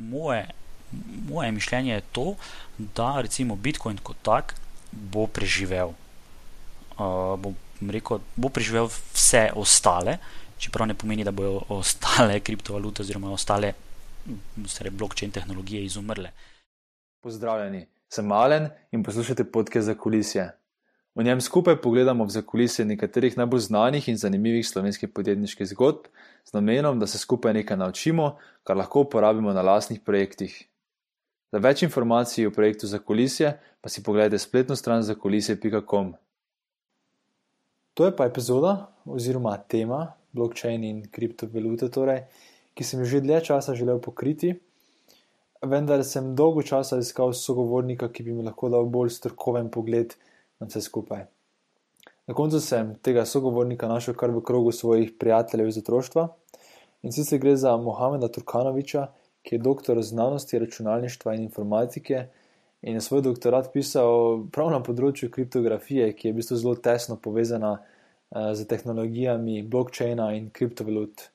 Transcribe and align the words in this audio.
moje, 0.00 0.46
moje 1.28 1.52
mišljenje 1.52 1.92
je 1.92 2.06
to, 2.12 2.34
da 2.78 3.20
recimo 3.20 3.56
Bitcoin 3.56 3.98
kot 4.02 4.16
tak 4.22 4.54
bo 4.92 5.26
preživel. 5.26 5.94
Uh, 6.98 7.36
bo, 7.40 7.54
rekel, 7.80 8.20
bo 8.36 8.48
preživel 8.48 8.88
vse 8.88 9.50
ostale, 9.56 10.18
čeprav 10.58 10.88
ne 10.88 10.94
pomeni, 10.94 11.24
da 11.24 11.30
bodo 11.30 11.62
ostale 11.68 12.40
kriptovalute 12.46 13.02
oziroma 13.02 13.32
ostale 13.32 13.74
stare 14.66 14.90
blockchain 14.90 15.30
tehnologije 15.30 15.84
izumrle. 15.84 16.30
Pozdravljeni, 17.22 17.86
sem 18.08 18.26
Malen 18.26 18.68
in 18.92 19.02
poslušate 19.02 19.44
podke 19.44 19.82
za 19.82 19.94
kulisje. 19.94 20.50
V 21.14 21.24
njem 21.24 21.40
skupaj 21.40 21.80
pogledamo 21.82 22.24
v 22.24 22.30
zakulisje 22.30 22.84
nekaterih 22.84 23.36
najbolj 23.36 23.60
znanih 23.60 24.08
in 24.08 24.16
zanimivih 24.16 24.68
slovenskih 24.68 25.08
podjetniških 25.08 25.66
zgodb, 25.66 26.06
z 26.44 26.52
namenom, 26.52 26.98
da 26.98 27.06
se 27.06 27.18
skupaj 27.18 27.54
nekaj 27.54 27.76
naučimo, 27.76 28.36
kar 28.62 28.76
lahko 28.76 29.00
uporabimo 29.00 29.52
na 29.52 29.62
lastnih 29.62 30.00
projektih. 30.06 30.54
Za 31.52 31.58
več 31.58 31.82
informacij 31.82 32.46
o 32.46 32.54
projektu 32.54 32.86
za 32.86 32.98
kulisje 32.98 33.56
pa 33.80 33.88
si 33.88 34.02
pogledajte 34.06 34.38
spletno 34.38 34.76
stran 34.76 35.02
za 35.02 35.14
kulisje.com. 35.14 36.14
To 37.94 38.06
je 38.06 38.16
pa 38.16 38.26
epizoda 38.26 38.94
oziroma 39.04 39.56
tema 39.58 40.12
blockchain 40.32 40.84
in 40.84 41.02
kriptovalute, 41.10 41.90
torej, 41.90 42.22
ki 42.74 42.84
sem 42.84 43.00
jo 43.02 43.06
že 43.06 43.20
dlje 43.20 43.40
časa 43.50 43.74
želel 43.74 43.98
pokriti, 43.98 44.54
vendar 45.66 46.04
sem 46.04 46.34
dolgo 46.36 46.62
časa 46.62 47.00
iskal 47.02 47.34
sogovornika, 47.34 48.08
ki 48.08 48.22
bi 48.22 48.32
mi 48.32 48.46
lahko 48.46 48.70
dal 48.70 48.86
bolj 48.86 49.10
strokoven 49.18 49.72
pogled 49.74 50.14
vse 50.60 50.80
skupaj. 50.80 51.26
Na 52.26 52.34
koncu 52.34 52.60
sem 52.60 52.94
tega 53.02 53.24
sogovornika 53.26 53.88
našel 53.88 54.14
kar 54.14 54.30
v 54.30 54.42
krogu 54.42 54.72
svojih 54.72 55.12
prijateljev 55.18 55.68
iz 55.68 55.78
otroštva 55.78 56.28
in 57.02 57.12
sicer 57.12 57.38
gre 57.38 57.56
za 57.56 57.76
Mohameda 57.76 58.28
Turkanoviča, 58.28 59.06
ki 59.42 59.54
je 59.54 59.58
doktor 59.58 60.02
znanosti, 60.02 60.58
računalništva 60.58 61.34
in 61.34 61.42
informatike. 61.42 62.26
In 62.82 62.94
je 62.94 63.00
svoj 63.00 63.22
doktorat 63.22 63.72
pisal 63.72 64.44
prav 64.52 64.70
na 64.72 64.80
področju 64.84 65.30
kriptografije, 65.32 66.12
ki 66.16 66.28
je 66.28 66.32
v 66.32 66.36
bistvu 66.40 66.56
zelo 66.60 66.74
tesno 66.76 67.16
povezana 67.16 67.72
uh, 67.80 68.52
z 68.56 68.64
tehnologijami 68.68 69.62
blockchaina 69.62 70.30
in 70.36 70.50
kriptovalut. 70.50 71.30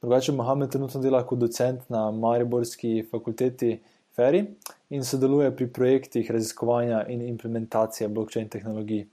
Drugače, 0.00 0.32
Mohamed 0.32 0.70
trenutno 0.72 1.00
dela 1.00 1.20
kot 1.26 1.38
docent 1.38 1.90
na 1.92 2.10
Mariborski 2.10 3.02
fakulteti 3.10 3.80
Ferry 4.16 4.44
in 4.90 5.04
sodeluje 5.04 5.56
pri 5.56 5.66
projektih 5.72 6.30
raziskovanja 6.30 7.06
in 7.08 7.22
implementacije 7.22 8.08
blockchain 8.08 8.48
tehnologij. 8.48 9.06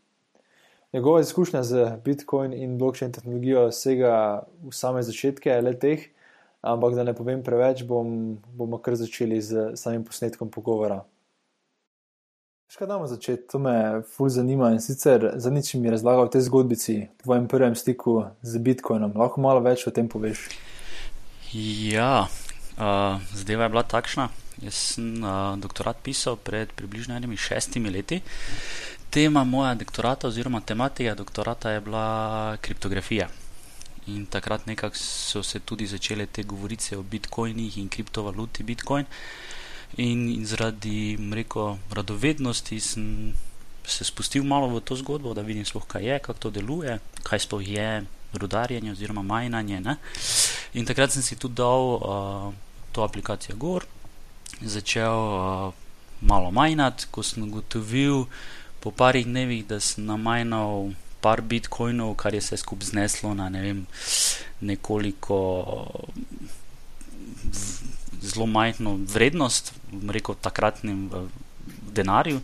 Njegova 0.94 1.22
izkušnja 1.22 1.64
z 1.64 1.92
Bitcoin 2.06 2.53
in 2.53 2.78
blockchain 2.78 3.12
tehnologijo 3.12 3.72
sega 3.72 4.44
v 4.64 4.72
same 4.72 5.03
začetke 5.03 5.62
leteh, 5.62 6.00
ampak 6.62 6.95
da 6.95 7.03
ne 7.03 7.14
povem 7.14 7.44
preveč, 7.44 7.84
bom, 7.84 8.38
bomo 8.56 8.78
kar 8.78 8.95
začeli 8.95 9.42
z 9.42 9.75
samim 9.75 10.06
posnetkom 10.06 10.50
pogovora. 10.52 11.03
Škaj 12.68 12.88
damo 12.88 13.08
začeti, 13.08 13.48
to 13.48 13.59
me 13.59 14.02
fulj 14.16 14.30
zanima 14.30 14.72
in 14.72 14.81
sicer 14.81 15.31
za 15.36 15.50
nič 15.50 15.73
mi 15.73 15.90
razlaga 15.90 16.22
o 16.22 16.28
tej 16.28 16.42
zgodbici, 16.42 17.08
tvojem 17.23 17.48
prvem 17.48 17.75
stiku 17.75 18.25
z 18.42 18.58
Bitcoinom. 18.58 19.14
Lahko 19.16 19.42
malo 19.42 19.59
več 19.64 19.88
o 19.88 19.92
tem 19.92 20.09
poveš? 20.09 20.50
Ja, 21.53 22.28
uh, 22.75 23.23
zadeva 23.36 23.64
je 23.64 23.70
bila 23.70 23.84
takšna. 23.84 24.28
Jaz 24.61 24.73
sem 24.95 25.23
uh, 25.23 25.53
doktorat 25.61 26.00
pisal 26.02 26.38
pred 26.38 26.72
približno 26.73 27.16
enimi 27.16 27.38
šestimi 27.38 27.89
leti. 27.89 28.22
Tema 29.09 29.44
moja 29.44 29.75
doktorata 29.75 30.27
oziroma 30.27 30.61
tematika 30.61 31.16
doktorata 31.16 31.72
je 31.72 31.81
bila 31.81 32.58
kriptografija. 32.61 33.30
In 34.08 34.25
takrat 34.25 34.66
nekako 34.66 34.95
so 34.95 35.44
se 35.44 35.59
tudi 35.59 35.88
začele 35.88 36.25
te 36.25 36.44
govorice 36.44 36.97
o 36.97 37.03
bitcoinih 37.03 37.78
in 37.78 37.89
kriptovaluti 37.89 38.63
Bitcoin. 38.63 39.05
In, 39.97 40.30
in 40.30 40.45
zaradi 40.45 41.17
mreko 41.19 41.78
radovednosti 41.91 42.80
sem 42.80 43.33
se 43.88 44.03
spustil 44.03 44.44
malo 44.44 44.67
v 44.67 44.81
to 44.81 44.95
zgodbo, 44.95 45.33
da 45.33 45.41
vidim, 45.41 45.66
sploh, 45.66 45.85
kaj 45.88 46.03
je, 46.03 46.19
kako 46.19 46.39
to 46.39 46.50
deluje, 46.50 47.00
kaj 47.23 47.40
sploh 47.40 47.63
je 47.63 48.03
rudarjenje 48.34 48.91
oziroma 48.91 49.22
majnanje. 49.22 49.79
Ne? 49.79 49.96
In 50.73 50.85
takrat 50.85 51.12
sem 51.12 51.23
si 51.23 51.35
tudi 51.35 51.56
dal 51.56 51.96
uh, 51.96 52.53
to 52.91 53.03
aplikacijo 53.03 53.56
Gor, 53.56 53.85
začel 54.62 55.18
uh, 55.18 55.73
malo 56.22 56.51
majnati, 56.51 57.07
ko 57.12 57.23
sem 57.23 57.44
ugotovil 57.44 58.25
po 58.79 58.91
parih 58.91 59.25
dnevih, 59.25 59.66
da 59.68 59.79
sem 59.79 60.06
namajnal 60.06 60.94
par 61.22 61.41
bitcoinov, 61.41 62.16
kar 62.16 62.34
je 62.34 62.41
se 62.41 62.57
skupaj 62.57 62.94
zneslo 62.94 63.34
na 63.34 63.50
ne 63.50 63.62
vem, 63.62 63.85
nekoliko 64.62 65.38
zelo 68.22 68.46
majhno 68.46 68.97
vrednost, 68.97 69.73
rekel 70.09 70.35
takratnem 70.41 71.09
denarju. 71.94 72.41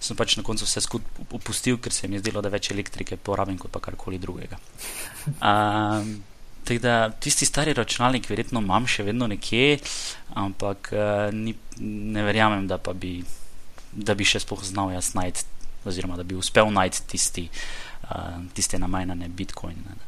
Sem 0.00 0.16
pač 0.16 0.36
na 0.36 0.44
koncu 0.44 0.66
vse 0.66 0.82
skupaj 0.84 1.26
opustil, 1.38 1.78
ker 1.82 1.92
se 1.92 2.08
mi 2.08 2.18
je 2.18 2.26
zdelo, 2.26 2.42
da 2.42 2.52
več 2.52 2.70
elektrike 2.70 3.16
porabim 3.16 3.58
kot 3.58 3.72
pa 3.72 3.80
karkoli 3.80 4.18
drugega. 4.22 4.58
Um, 5.40 6.16
da, 6.82 7.10
tisti 7.10 7.46
stari 7.46 7.74
računalnik, 7.74 8.28
verjetno 8.30 8.60
imam 8.60 8.86
še 8.86 9.06
vedno 9.06 9.26
nekje, 9.30 9.78
ampak 10.34 10.92
uh, 10.92 11.28
ni, 11.34 11.54
ne 11.80 12.26
verjamem, 12.26 12.66
da, 12.68 12.78
bi, 12.94 13.20
da 13.92 14.14
bi 14.14 14.26
še 14.26 14.42
spoh 14.44 14.64
znal 14.64 14.92
jaz 14.96 15.14
najti, 15.14 15.46
oziroma 15.86 16.18
da 16.18 16.26
bi 16.26 16.36
uspel 16.36 16.70
najti 16.74 17.06
tisti, 17.14 17.48
uh, 18.10 18.42
tiste 18.54 18.78
namajnane 18.82 19.28
bitcoine. 19.28 19.98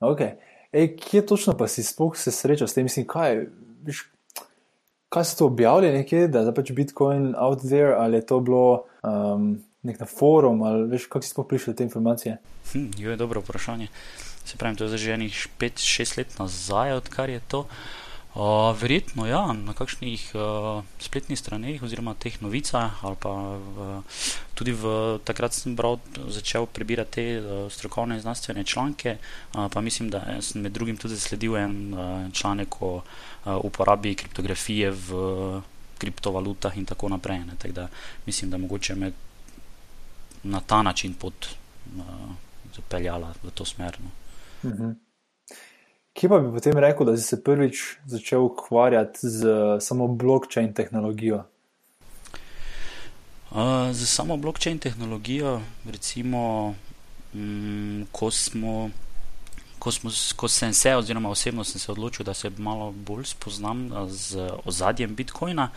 Ok, 0.00 0.24
Ej, 0.72 0.96
kje 0.96 1.26
točno 1.26 1.56
pa 1.58 1.66
si 1.68 1.82
spoh 1.82 2.16
se 2.16 2.30
srečal 2.30 2.68
s 2.68 2.74
tem, 2.74 2.86
mislim, 2.86 3.06
kaj, 3.06 3.46
viš, 3.82 4.04
kaj 5.08 5.24
so 5.24 5.38
to 5.38 5.46
objavili 5.46 5.92
nekje, 5.92 6.28
da 6.28 6.44
je 6.46 6.54
pač 6.54 6.70
bitcoin 6.72 7.34
out 7.34 7.64
there 7.66 7.94
ali 7.98 8.16
je 8.16 8.26
to 8.26 8.40
bilo. 8.40 8.84
Um, 9.02 9.58
Nek 9.82 9.96
na 9.96 10.04
forum, 10.04 10.58
ali 10.62 10.90
veš, 10.92 11.06
kako 11.08 11.24
si 11.24 11.30
sploh 11.32 11.46
prišel 11.48 11.72
do 11.72 11.76
te 11.78 11.84
informacije? 11.86 12.34
Hm, 12.72 12.90
jo 13.00 13.10
je 13.10 13.16
dobro 13.16 13.40
vprašanje. 13.40 13.86
Se 14.50 14.58
pravi, 14.58 14.76
to 14.76 14.90
je 14.90 14.98
že 14.98 15.14
nekaj 15.14 15.46
5-6 15.62 16.18
let 16.18 16.30
nazaj, 16.42 16.98
odkar 16.98 17.30
je 17.30 17.40
to. 17.46 17.70
Uh, 18.30 18.70
verjetno, 18.78 19.26
ja, 19.26 19.50
na 19.50 19.74
kakšnih 19.74 20.22
uh, 20.38 20.86
spletnih 21.02 21.38
straneh 21.38 21.82
oziroma 21.82 22.14
teh 22.14 22.34
novicah, 22.38 22.94
ali 23.02 23.18
pa 23.18 23.30
uh, 23.58 24.02
tudi 24.54 24.70
v, 24.70 25.18
takrat 25.26 25.50
sem 25.50 25.74
bral, 25.74 25.98
začel 26.30 26.66
prebirati 26.70 27.10
te 27.10 27.24
uh, 27.38 27.66
strokovne 27.66 28.14
in 28.14 28.22
znanstvene 28.22 28.62
članke, 28.62 29.18
uh, 29.18 29.66
pa 29.66 29.82
mislim, 29.82 30.10
da 30.14 30.22
sem 30.42 30.62
med 30.62 30.70
drugim 30.70 30.94
tudi 30.94 31.18
zasledil 31.18 31.58
en 31.58 31.74
uh, 31.90 32.30
članek 32.30 32.82
o 32.82 33.02
uh, 33.02 33.02
uporabi 33.66 34.14
kriptografije 34.14 34.90
v 34.90 35.10
uh, 35.10 35.62
kriptovalutah 35.98 36.78
in 36.78 36.86
tako 36.86 37.10
naprej. 37.10 37.42
Ne, 37.50 37.58
tak 37.58 37.74
da 37.74 37.88
mislim, 38.26 38.50
da 38.50 38.58
mogoče 38.58 38.94
me 38.94 39.12
na 40.42 40.60
ta 40.60 40.82
način 40.82 41.14
pot 41.14 41.50
uh, 41.98 42.30
zapeljala 42.78 43.34
v 43.42 43.50
to 43.50 43.66
smer. 43.66 43.98
No. 43.98 44.19
Mhm. 44.64 44.92
Kje 46.12 46.28
pa 46.28 46.38
bi 46.38 46.50
potem 46.52 46.78
rekel, 46.78 47.06
da 47.06 47.16
si 47.16 47.22
se 47.22 47.38
prvič 47.42 47.82
začel 48.06 48.44
ukvarjati 48.44 49.18
z 49.22 49.54
samo 49.80 50.08
blockchain 50.08 50.72
tehnologijo? 50.74 51.44
Uh, 53.50 53.90
z 53.92 54.06
samo 54.06 54.36
blockchain 54.36 54.78
tehnologijo, 54.78 55.60
recimo, 55.86 56.74
um, 57.34 58.06
ko, 58.12 58.30
smo, 58.30 58.90
ko, 59.78 59.90
smo, 59.90 60.10
ko 60.36 60.48
sem 60.48 60.74
se, 60.74 60.96
oziroma 60.96 61.30
osebno 61.30 61.64
sem 61.64 61.80
se 61.80 61.92
odločil, 61.92 62.26
da 62.26 62.34
se 62.34 62.50
malo 62.58 62.92
bolj 62.92 63.24
spoznam 63.24 63.88
z 64.08 64.50
ozadjem 64.64 65.14
Bitcoina 65.14 65.70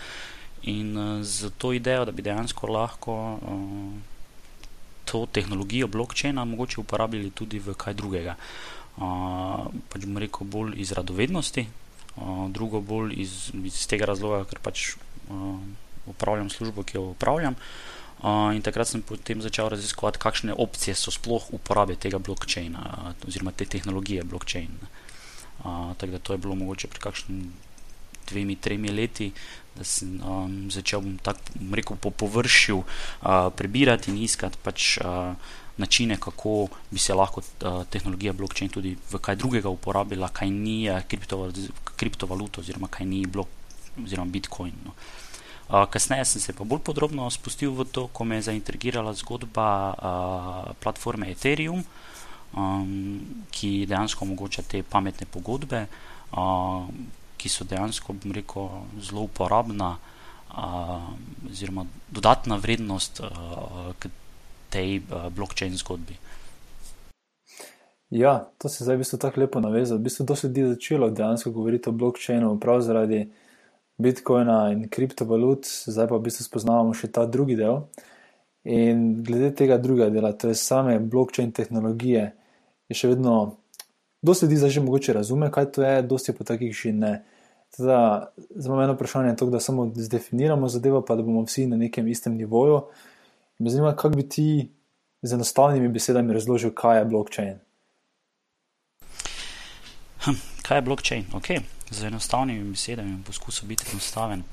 in 0.64 0.98
z 1.24 1.50
to 1.58 1.74
idejo, 1.74 2.06
da 2.06 2.12
bi 2.12 2.22
dejansko 2.22 2.68
lahko 2.68 3.16
uh, 3.34 4.13
to 5.06 5.26
tehnologijo 5.26 5.88
blockchaina 5.88 6.46
mogoče 6.46 6.82
uporabili 6.82 7.32
tudi 7.32 7.60
v 7.60 7.76
kaj 7.78 7.94
drugega. 7.94 8.36
Uh, 8.94 9.72
pač 9.90 10.06
bom 10.06 10.20
rekel 10.22 10.48
bolj 10.48 10.76
iz 10.82 10.92
radovednosti, 10.94 11.66
uh, 12.16 12.46
drugo 12.54 12.82
bolj 12.82 13.16
iz, 13.22 13.50
iz 13.66 13.88
tega 13.90 14.06
razloga, 14.06 14.44
ker 14.50 14.62
pač 14.62 14.94
uh, 14.94 15.58
upravljam 16.06 16.52
službo, 16.54 16.84
ki 16.84 17.00
jo 17.00 17.08
upravljam. 17.16 17.58
Uh, 18.24 18.54
in 18.56 18.62
takrat 18.62 18.88
sem 18.88 19.02
potem 19.02 19.42
začel 19.42 19.68
raziskovati, 19.74 20.22
kakšne 20.22 20.54
opcije 20.54 20.96
so 20.96 21.12
sploh 21.12 21.50
uporabe 21.58 21.98
tega 22.00 22.22
blockchaina, 22.22 22.86
uh, 22.86 23.28
oziroma 23.28 23.52
te 23.52 23.66
tehnologije 23.66 24.24
blockchain. 24.24 24.78
Uh, 25.64 25.92
tako 25.98 26.12
da 26.12 26.20
to 26.20 26.34
je 26.34 26.44
bilo 26.46 26.56
mogoče 26.56 26.88
pri 26.88 27.02
kakšnem 27.04 27.42
dvemi, 28.30 28.56
tremi 28.56 28.92
leti, 28.92 29.32
da 29.76 29.84
sem 29.84 30.22
um, 30.22 30.72
začel 30.72 31.02
tako 31.22 31.40
rekel, 31.74 31.98
po 31.98 32.12
površju 32.12 32.78
uh, 32.78 33.50
prebirati 33.58 34.12
in 34.12 34.22
iskati 34.22 34.58
pač, 34.64 34.98
uh, 35.02 35.34
načine, 35.78 36.18
kako 36.22 36.68
bi 36.92 37.00
se 37.00 37.14
lahko 37.14 37.42
uh, 37.42 37.84
tehnologija 37.90 38.34
blockchain 38.34 38.70
tudi 38.70 38.96
v 39.12 39.20
kaj 39.20 39.36
drugega 39.36 39.70
uporabila, 39.70 40.30
kaj 40.30 40.50
ni 40.50 40.90
uh, 40.90 41.02
kriptovaluta 41.96 42.62
oziroma 42.62 42.88
kaj 42.88 43.06
ni 43.06 43.26
blok 43.26 43.48
oziroma 44.04 44.32
bitcoin. 44.32 44.74
No. 44.86 44.94
Uh, 45.70 45.86
kasneje 45.90 46.26
sem 46.26 46.42
se 46.42 46.54
pa 46.54 46.64
bolj 46.64 46.84
podrobno 46.86 47.30
spustil 47.32 47.74
v 47.74 47.86
to, 47.90 48.08
ko 48.14 48.26
me 48.26 48.38
je 48.38 48.50
zaintrigirala 48.52 49.14
zgodba 49.18 49.68
uh, 49.94 50.76
platforme 50.84 51.32
Ethereum, 51.32 51.84
um, 52.54 53.20
ki 53.50 53.86
dejansko 53.90 54.26
omogoča 54.26 54.62
te 54.62 54.84
pametne 54.84 55.26
pogodbe. 55.26 55.88
Uh, 56.34 56.86
ki 57.44 57.52
so 57.52 57.68
dejansko 57.68 58.16
rekel, 58.32 58.70
zelo 59.04 59.28
uporabna, 59.28 59.98
oziroma 61.50 61.84
dodatna 62.14 62.56
vrednost 62.62 63.20
k 64.00 64.12
tej 64.72 65.02
blokčin 65.36 65.76
zgodbi. 65.78 66.16
Ja, 68.14 68.46
to 68.62 68.70
se 68.70 68.84
zdaj 68.86 68.96
v 68.96 69.02
bistvu 69.02 69.18
tako 69.18 69.42
lepo 69.42 69.60
navezalo. 69.60 70.00
V 70.00 70.06
bistvu 70.06 70.26
to 70.30 70.36
se 70.38 70.52
je 70.56 70.68
začelo 70.76 71.10
dejansko 71.10 71.52
govoriti 71.52 71.90
o 71.90 71.92
blokčinu, 71.92 72.60
prav 72.62 72.82
zaradi 72.86 73.26
bitcoina 73.98 74.70
in 74.72 74.86
kriptovalut, 74.90 75.66
zdaj 75.66 76.08
pa 76.08 76.20
v 76.20 76.28
bistvu 76.28 76.46
spoznavamo 76.46 76.94
še 76.94 77.10
ta 77.10 77.26
drugi 77.26 77.58
del. 77.58 77.82
In 78.70 79.24
glede 79.26 79.50
tega 79.58 79.80
drugega 79.82 80.14
dela, 80.14 80.32
to 80.38 80.54
je 80.54 80.56
same 80.56 81.00
blokčin 81.00 81.52
tehnologije, 81.52 82.30
je 82.90 82.96
še 82.96 83.10
vedno, 83.12 83.58
dosti 84.22 84.46
ljudi 84.46 84.62
zdaj 84.62 84.76
že 84.78 84.84
mogoče 84.86 85.14
razume, 85.18 85.50
kaj 85.52 85.72
to 85.74 85.84
je, 85.84 85.96
dosti 86.06 86.38
pa 86.38 86.46
takih 86.54 86.72
še 86.76 86.94
ne. 86.94 87.14
Teda, 87.78 88.30
za 88.50 88.76
me 88.76 88.84
eno 88.84 88.94
vprašanje 88.94 89.30
je 89.30 89.36
to, 89.36 89.46
da 89.50 89.60
samo 89.60 89.92
zdefiniramo 89.96 90.70
zadevo, 90.70 91.02
pa 91.02 91.16
da 91.16 91.24
bomo 91.24 91.42
vsi 91.44 91.68
na 91.68 91.78
nekem 91.78 92.08
istem 92.08 92.36
nivoju. 92.38 92.82
Me 93.60 93.70
zanima, 93.70 93.96
kako 93.96 94.10
bi 94.10 94.30
ti 94.30 94.72
z 95.22 95.34
enostavnimi 95.34 95.88
besedami 95.90 96.34
razložil, 96.34 96.74
kaj 96.76 97.00
je 97.00 97.06
blokčin. 97.06 97.60
Hm, 100.24 100.40
kaj 100.62 100.78
je 100.78 100.82
blockchain? 100.82 101.26
Okay. 101.34 101.60
Z 101.92 102.04
enostavnimi 102.04 102.72
besedami 102.72 103.12
bom 103.12 103.24
poskusil 103.24 103.68
biti 103.68 103.86
enostaven. 103.92 104.44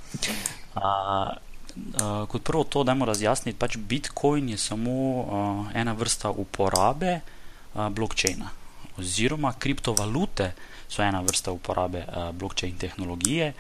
Uh, 0.75 0.83
uh, 0.83 2.27
kot 2.29 2.43
prvo, 2.45 2.65
to 2.65 2.85
dajmo 2.85 3.07
razjasniti. 3.07 3.59
Pač 3.59 3.77
Bitcoin 3.79 4.49
je 4.49 4.59
samo 4.59 4.93
uh, 4.93 5.71
ena 5.75 5.93
vrsta 5.93 6.31
uporabe 6.31 7.21
uh, 7.21 7.89
blockchaina, 7.89 8.51
oziroma 9.01 9.53
kriptovalute 9.59 10.53
so 10.89 11.03
ena 11.03 11.25
vrsta 11.25 11.53
uporabe 11.53 12.05
uh, 12.07 12.31
blockchain 12.37 12.79
tehnologije. 12.79 13.53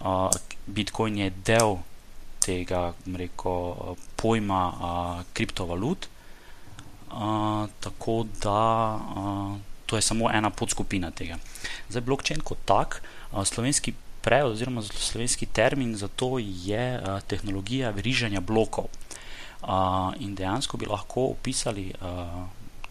Uh, 0.00 0.30
Bitcoin 0.66 1.18
je 1.18 1.30
del 1.44 1.78
tega 2.44 2.92
reko, 3.16 3.96
pojma 4.16 4.62
uh, 4.68 5.22
kriptovalut, 5.32 6.08
uh, 7.10 7.68
tako 7.80 8.24
da. 8.42 8.64
Uh, 9.16 9.56
to 9.86 9.96
je 9.96 10.02
samo 10.02 10.30
ena 10.32 10.50
podskupina 10.50 11.10
tega. 11.10 11.36
Zdaj, 11.88 12.02
blockchain 12.02 12.40
kot 12.40 12.58
tak, 12.64 13.02
slovenski 13.44 13.92
prevod 14.24 14.56
oziroma 14.56 14.82
slovenski 14.82 15.46
termin 15.46 15.92
za 15.96 16.08
to 16.08 16.38
je 16.40 17.02
tehnologija 17.28 17.90
veriženja 17.90 18.40
blokov. 18.40 18.88
In 20.18 20.34
dejansko 20.34 20.80
bi 20.80 20.88
lahko 20.88 21.26
opisali 21.36 21.92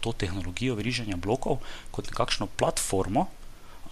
to 0.04 0.12
tehnologijo 0.12 0.76
veriženja 0.76 1.16
blokov 1.16 1.64
kot 1.90 2.12
nekakšno 2.12 2.50
platformo, 2.60 3.26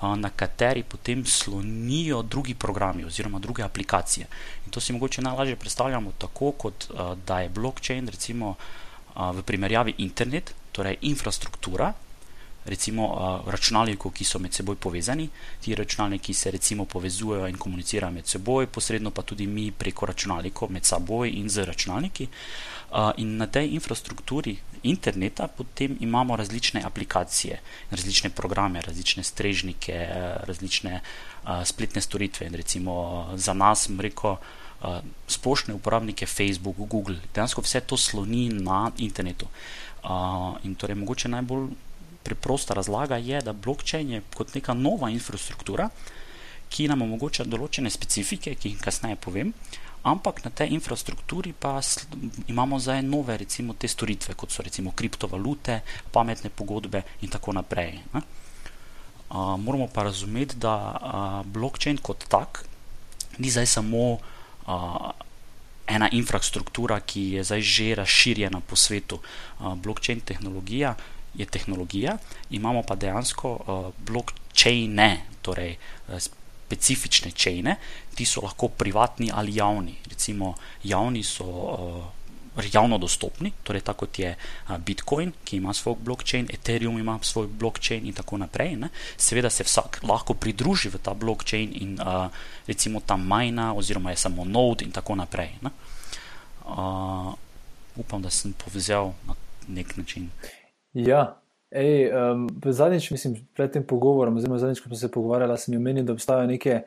na 0.03 0.31
kateri 0.31 0.82
potem 0.82 1.23
slonijo 1.26 2.23
drugi 2.23 2.55
programi 2.55 3.05
oziroma 3.05 3.38
druge 3.38 3.62
aplikacije. 3.62 4.26
In 4.67 4.70
to 4.75 4.81
si 4.81 4.93
mogoče 4.93 5.23
najlažje 5.23 5.56
predstavljamo 5.56 6.12
tako, 6.19 6.53
kot 6.53 6.88
da 7.26 7.41
je 7.41 7.49
blockchain 7.49 8.09
recimo 8.09 8.55
v 9.14 9.43
primerjavi 9.43 9.94
internet, 9.99 10.55
torej 10.73 10.97
infrastruktura, 11.00 11.93
recimo 12.64 13.43
računalnikov, 13.47 14.12
ki 14.12 14.25
so 14.25 14.38
med 14.38 14.55
seboj 14.55 14.76
povezani. 14.76 15.29
Ti 15.61 15.75
računalniki 15.75 16.35
se 16.35 16.50
recimo 16.50 16.85
povezujejo 16.85 17.49
in 17.49 17.56
komunicirajo 17.56 18.12
med 18.12 18.26
seboj, 18.26 18.67
posredno 18.67 19.11
pa 19.11 19.23
tudi 19.23 19.47
mi 19.47 19.70
preko 19.70 20.06
računalnikov 20.06 20.70
med 20.70 20.85
seboj 20.85 21.31
in 21.31 21.49
z 21.49 21.64
računalniki. 21.64 22.29
In 23.17 23.37
na 23.37 23.47
tej 23.47 23.73
infrastrukturi 23.75 24.56
interneta 24.82 25.49
potem 25.49 25.97
imamo 26.00 26.37
različne 26.37 26.82
aplikacije, 26.85 27.61
različne 27.91 28.31
programe, 28.31 28.81
različne 28.81 29.23
strežnike, 29.25 30.06
različne 30.44 31.00
spletne 31.65 32.00
storitve. 32.00 32.47
In 32.47 32.55
recimo 32.55 33.29
za 33.35 33.53
nas, 33.53 33.88
reko, 33.99 34.32
uh, 34.32 34.62
splošne 35.29 35.75
uporabnike 35.75 36.26
Facebook, 36.26 36.76
Google, 36.76 37.17
dejansko 37.35 37.62
vse 37.62 37.81
to 37.81 37.97
sloni 37.97 38.49
na 38.49 38.91
internetu. 38.99 39.47
In 40.65 40.75
torej 40.75 40.97
mogoče 40.99 41.29
najbolj 41.29 41.69
preprosta 42.25 42.75
razlaga 42.75 43.17
je, 43.17 43.41
da 43.43 43.53
blockchain 43.53 44.11
je 44.11 44.23
kot 44.35 44.55
neka 44.55 44.75
nova 44.75 45.11
infrastruktura, 45.11 45.89
ki 46.73 46.89
nam 46.89 47.05
omogoča 47.05 47.45
določene 47.45 47.91
specifike, 47.93 48.55
ki 48.57 48.73
jih 48.73 48.81
kasneje 48.81 49.19
povem, 49.21 49.53
ampak 50.09 50.43
na 50.45 50.51
tej 50.51 50.73
infrastrukturi 50.75 51.53
pa 51.53 51.79
imamo 52.49 52.79
zdaj 52.83 53.03
nove, 53.07 53.37
recimo, 53.39 53.75
te 53.75 53.89
storitve, 53.89 54.35
kot 54.35 54.51
so 54.51 54.65
recimo 54.65 54.95
kriptovalute, 54.97 55.83
pametne 56.13 56.51
pogodbe 56.51 57.05
in 57.23 57.31
tako 57.31 57.55
naprej. 57.55 58.01
Uh, 58.13 59.57
moramo 59.57 59.89
pa 59.89 60.03
razumeti, 60.09 60.59
da 60.61 60.75
uh, 60.77 61.47
blockchain 61.47 62.01
kot 62.03 62.27
tak 62.29 62.65
ni 63.39 63.49
zdaj 63.49 63.67
samo 63.67 64.19
uh, 64.19 65.13
ena 65.87 66.09
infrastruktura, 66.13 67.01
ki 67.01 67.39
je 67.39 67.45
zdaj 67.45 67.63
že 67.63 67.95
razširjena 67.95 68.61
po 68.61 68.77
svetu. 68.77 69.21
Uh, 69.61 69.75
blockchain 69.75 70.21
tehnologija 70.21 70.97
je 71.34 71.46
tehnologija, 71.46 72.17
imamo 72.50 72.82
pa 72.82 72.94
dejansko 72.94 73.50
uh, 73.50 73.93
blockchaine, 74.06 75.26
torej 75.43 75.76
uh, 75.76 76.20
specifične 76.20 77.31
čejne, 77.31 77.76
ti 78.14 78.25
so 78.25 78.40
lahko 78.44 78.69
privatni 78.69 79.31
ali 79.34 79.56
javni. 79.56 79.94
Recimo, 80.08 80.55
javni 80.84 81.23
so 81.23 81.44
uh, 81.44 82.05
javno 82.73 82.99
dostopni, 82.99 83.52
torej 83.62 83.81
tako 83.81 84.06
kot 84.06 84.19
je 84.19 84.37
Bitcoin, 84.79 85.32
ki 85.44 85.56
ima 85.56 85.73
svoj 85.73 85.96
blockchain, 86.00 86.49
Ethereum 86.52 86.99
ima 86.99 87.19
svoj 87.23 87.46
blockchain 87.46 88.06
in 88.06 88.12
tako 88.12 88.37
naprej. 88.37 88.76
Ne? 88.76 88.88
Seveda 89.17 89.50
se 89.50 89.64
vsak 89.64 90.00
lahko 90.02 90.34
pridruži 90.34 90.88
v 90.88 90.99
ta 91.02 91.14
blockchain 91.14 91.73
in 91.75 92.00
uh, 92.00 92.29
recimo 92.67 93.00
tam 93.00 93.26
majna, 93.26 93.73
oziroma 93.75 94.11
je 94.11 94.17
samo 94.17 94.44
node 94.44 94.84
in 94.84 94.93
tako 94.93 95.14
naprej. 95.14 95.56
Uh, 96.64 97.32
upam, 97.96 98.23
da 98.23 98.31
sem 98.31 98.52
povzel 98.52 99.12
na 99.26 99.34
nek 99.69 99.96
način. 99.96 100.31
Ja, 100.94 101.43
Ej, 101.73 102.11
um, 102.12 102.49
zadnjič, 102.65 103.11
mislim, 103.11 103.37
pred 103.56 103.73
tem 103.73 103.85
pogovorom, 103.87 104.37
oziroma 104.37 104.59
zadnjič, 104.61 104.83
ko 104.85 104.91
smo 104.91 104.97
se 104.97 105.09
pogovarjali, 105.11 105.56
sem 105.59 105.77
omenil, 105.77 106.05
da 106.05 106.12
obstajajo 106.12 106.50
neke 106.50 106.83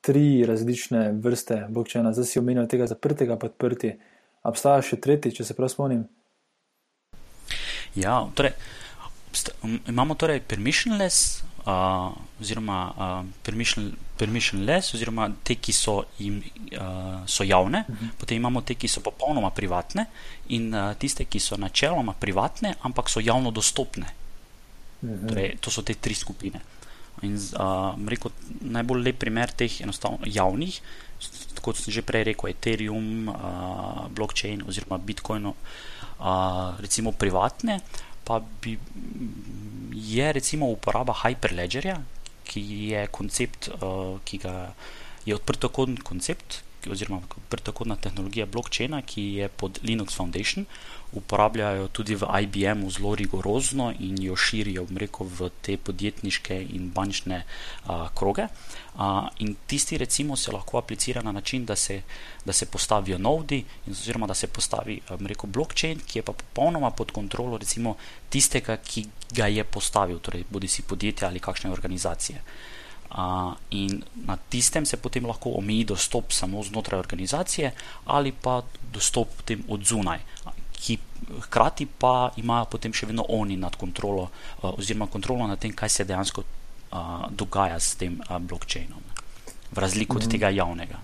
tri 0.00 0.44
različne 0.48 1.10
vrste 1.20 1.66
blokčina. 1.68 2.14
Zdaj 2.16 2.30
si 2.30 2.40
omenil 2.40 2.64
tega 2.66 2.86
zaprtega, 2.88 3.36
pa 3.36 3.50
odprti. 3.50 3.92
Obstaja 4.48 4.80
še 4.82 4.96
tretji, 5.04 5.34
če 5.36 5.44
se 5.44 5.56
prav 5.58 5.68
spomnim. 5.68 6.06
Ja, 7.94 8.22
torej, 8.34 8.56
imamo 9.92 10.16
torej 10.16 10.40
permissionless, 10.48 11.42
uh, 11.64 12.12
oziroma 12.40 12.78
uh, 12.96 13.26
permission, 13.42 13.92
permissionless, 14.16 14.94
oziroma 14.94 15.28
te, 15.44 15.56
ki 15.60 15.72
so, 15.72 16.02
jim, 16.18 16.40
uh, 16.78 17.22
so 17.26 17.44
javne, 17.44 17.84
uh 17.88 17.94
mhm. 17.94 18.06
-huh. 18.06 18.18
potem 18.18 18.36
imamo 18.36 18.60
te, 18.62 18.74
ki 18.74 18.88
so 18.88 19.00
popolnoma 19.00 19.50
privatne, 19.50 20.06
in 20.48 20.74
uh, 20.74 20.94
tiste, 20.96 21.24
ki 21.24 21.40
so 21.40 21.56
načeloma 21.56 22.12
privatne, 22.12 22.74
ampak 22.82 23.08
so 23.08 23.20
javno 23.20 23.50
dostopne. 23.50 24.06
Uh 25.02 25.08
mhm. 25.08 25.18
-huh. 25.18 25.28
torej, 25.28 25.56
to 25.60 25.70
so 25.70 25.82
te 25.82 25.94
tri 25.94 26.14
skupine. 26.14 26.60
In 27.22 27.34
uh, 27.34 27.94
rekel, 28.08 28.30
najbolj 28.60 29.02
lep 29.02 29.18
primer 29.18 29.50
teh 29.50 29.80
javnih, 30.24 30.80
kot 31.60 31.76
sem 31.76 31.92
že 31.92 32.02
prej 32.02 32.24
rekel, 32.24 32.50
Ethereum, 32.50 33.28
uh, 33.28 34.08
blockchain 34.10 34.62
oziroma 34.66 34.98
Bitcoin, 34.98 35.46
uh, 35.46 35.54
recimo 36.80 37.12
privatne 37.12 37.80
pa 38.24 38.40
bi, 38.62 38.78
je 39.92 40.32
recimo 40.32 40.70
uporaba 40.72 41.14
Hyperledgerja, 41.22 42.00
ki 42.44 42.62
je 42.92 43.06
koncept, 43.14 43.68
uh, 43.68 44.18
ki 44.24 44.38
ga 44.42 44.74
je 45.26 45.34
odprtokodni 45.34 46.02
koncept, 46.02 46.62
oziroma 46.90 47.22
odprtokodna 47.22 47.96
tehnologija 47.96 48.46
blockchaina, 48.46 49.02
ki 49.02 49.22
je 49.38 49.48
pod 49.48 49.78
Linux 49.86 50.16
Foundation, 50.18 50.66
uporabljajo 51.12 51.88
tudi 51.88 52.14
v 52.14 52.26
IBM-u 52.42 52.90
zelo 52.90 53.14
rigorozno 53.14 53.92
in 54.00 54.16
jo 54.22 54.36
širijo 54.36 54.86
rekel, 54.96 55.28
v 55.28 55.50
te 55.60 55.76
podjetniške 55.76 56.56
in 56.72 56.88
bančne 56.90 57.42
uh, 57.44 58.08
kroge. 58.16 58.46
Uh, 58.94 59.28
in 59.38 59.54
tisti, 59.66 59.98
recimo, 59.98 60.36
se 60.36 60.52
lahko 60.52 60.78
aplicira 60.78 61.22
na 61.22 61.32
način, 61.32 61.64
da 61.64 61.76
se, 61.76 62.02
da 62.44 62.52
se 62.52 62.66
postavijo 62.66 63.18
nodi, 63.18 63.64
oziroma 63.90 64.26
da 64.26 64.34
se 64.34 64.46
postavi 64.46 65.00
rekel, 65.08 65.50
blockchain, 65.50 66.00
ki 66.06 66.18
je 66.18 66.22
pa 66.22 66.32
popolnoma 66.32 66.90
pod 66.90 67.12
kontrolo 67.12 67.58
recimo, 67.58 67.96
tistega, 68.28 68.76
ki 68.76 69.06
ga 69.36 69.46
je 69.46 69.64
postavil, 69.64 70.18
torej 70.18 70.44
bodi 70.50 70.68
si 70.68 70.82
podjetje 70.82 71.28
ali 71.28 71.40
kakšne 71.40 71.70
organizacije. 71.70 72.42
Uh, 73.12 73.52
in 73.70 74.02
na 74.24 74.38
tistem 74.48 74.86
se 74.86 74.96
potem 74.96 75.26
lahko 75.26 75.50
omeji 75.58 75.84
dostop 75.84 76.32
samo 76.32 76.62
znotraj 76.62 77.00
organizacije 77.00 77.74
ali 78.04 78.32
pa 78.32 78.62
dostop 78.92 79.28
od 79.68 79.84
zunaj 79.84 80.18
ki 80.82 80.98
hkrati 81.46 81.86
pa 81.86 82.32
imajo 82.36 82.66
potem 82.74 82.92
še 82.92 83.06
vedno 83.10 83.24
oni 83.28 83.56
nad 83.56 83.76
kontrolo, 83.78 84.28
uh, 84.28 84.72
oziroma 84.74 85.06
kontrolo 85.06 85.46
nad 85.46 85.60
tem, 85.62 85.74
kaj 85.76 85.88
se 85.88 86.08
dejansko 86.08 86.42
uh, 86.42 87.28
dogaja 87.30 87.78
s 87.80 87.94
tem 88.00 88.18
uh, 88.18 88.36
blockchainom, 88.42 89.04
v 89.72 89.78
razliku 89.78 90.18
od 90.18 90.26
mm. 90.26 90.32
tega 90.34 90.50
javnega. 90.50 90.98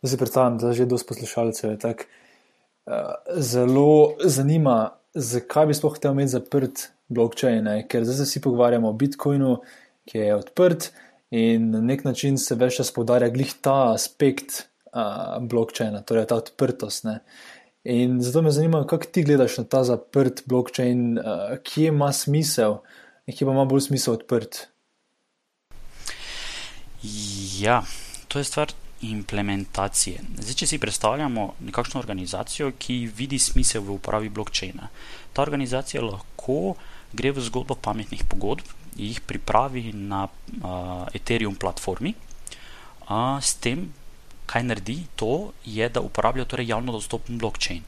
Zdaj 0.00 0.10
si 0.10 0.18
predstavljam, 0.18 0.58
da 0.58 0.72
že 0.72 0.88
dosti 0.88 1.08
poslušalcev 1.12 1.70
je 1.70 1.78
tako 1.78 2.08
uh, 2.08 3.12
zelo 3.36 4.16
zanima, 4.24 4.96
zakaj 5.14 5.68
bi 5.68 5.76
sploh 5.76 5.94
hotel 5.94 6.16
imeti 6.16 6.34
zaprt 6.34 6.88
blockchain, 7.12 7.62
ne? 7.64 7.76
ker 7.88 8.04
zdaj 8.04 8.22
se 8.22 8.28
vsi 8.30 8.44
pogovarjamo 8.48 8.88
o 8.88 8.96
Bitcoinu, 8.96 9.56
ki 10.08 10.18
je 10.18 10.34
odprt. 10.34 10.90
In 11.32 11.70
na 11.72 11.80
nek 11.80 12.04
način 12.04 12.36
se 12.38 12.56
več 12.60 12.76
čas 12.80 12.90
podarja 12.92 13.30
glih 13.32 13.54
ta 13.64 13.94
aspekt 13.94 14.66
uh, 14.92 15.38
blokčina, 15.40 16.02
torej 16.04 16.26
ta 16.28 16.36
odprtost. 16.42 17.06
Ne. 17.08 17.20
In 17.84 18.20
zato 18.22 18.42
me 18.42 18.50
zanima, 18.50 18.86
kako 18.86 19.04
ti 19.04 19.22
gledaš 19.22 19.58
na 19.58 19.64
ta 19.64 19.82
zaprt 19.84 20.44
blokčin, 20.46 21.18
uh, 21.18 21.56
kje 21.62 21.88
ima 21.90 22.12
smisel 22.12 22.78
in 23.26 23.34
kje 23.36 23.46
pa 23.46 23.52
ima 23.52 23.64
bolj 23.64 23.88
smisel 23.88 24.14
odprt. 24.14 24.66
Ja, 27.58 27.82
to 28.28 28.38
je 28.38 28.44
stvar 28.44 28.70
implementacije. 29.02 30.20
Zdaj, 30.38 30.54
če 30.54 30.66
si 30.66 30.78
predstavljamo 30.78 31.48
nekakšno 31.66 31.98
organizacijo, 32.00 32.70
ki 32.78 33.10
vidi 33.16 33.40
smisel 33.42 33.82
v 33.82 33.96
uporabi 33.96 34.30
blokčina, 34.30 34.86
ta 35.32 35.42
organizacija 35.42 36.04
lahko 36.06 36.76
gre 37.12 37.32
v 37.34 37.42
zgodbo 37.42 37.74
pametnih 37.74 38.22
pogodb, 38.30 38.68
jih 38.96 39.18
pripravi 39.26 39.90
na 39.96 40.28
uh, 40.28 41.08
Ethereum 41.16 41.58
platformi, 41.58 42.14
uh, 43.08 43.42
s 43.42 43.58
tem, 43.58 43.88
kaj 44.52 44.62
naredi, 44.68 44.98
to 45.16 45.52
je, 45.64 45.88
da 45.88 46.00
uporablja 46.04 46.44
torej 46.44 46.68
javno 46.68 46.92
dostopen 46.92 47.38
blokčin. 47.40 47.80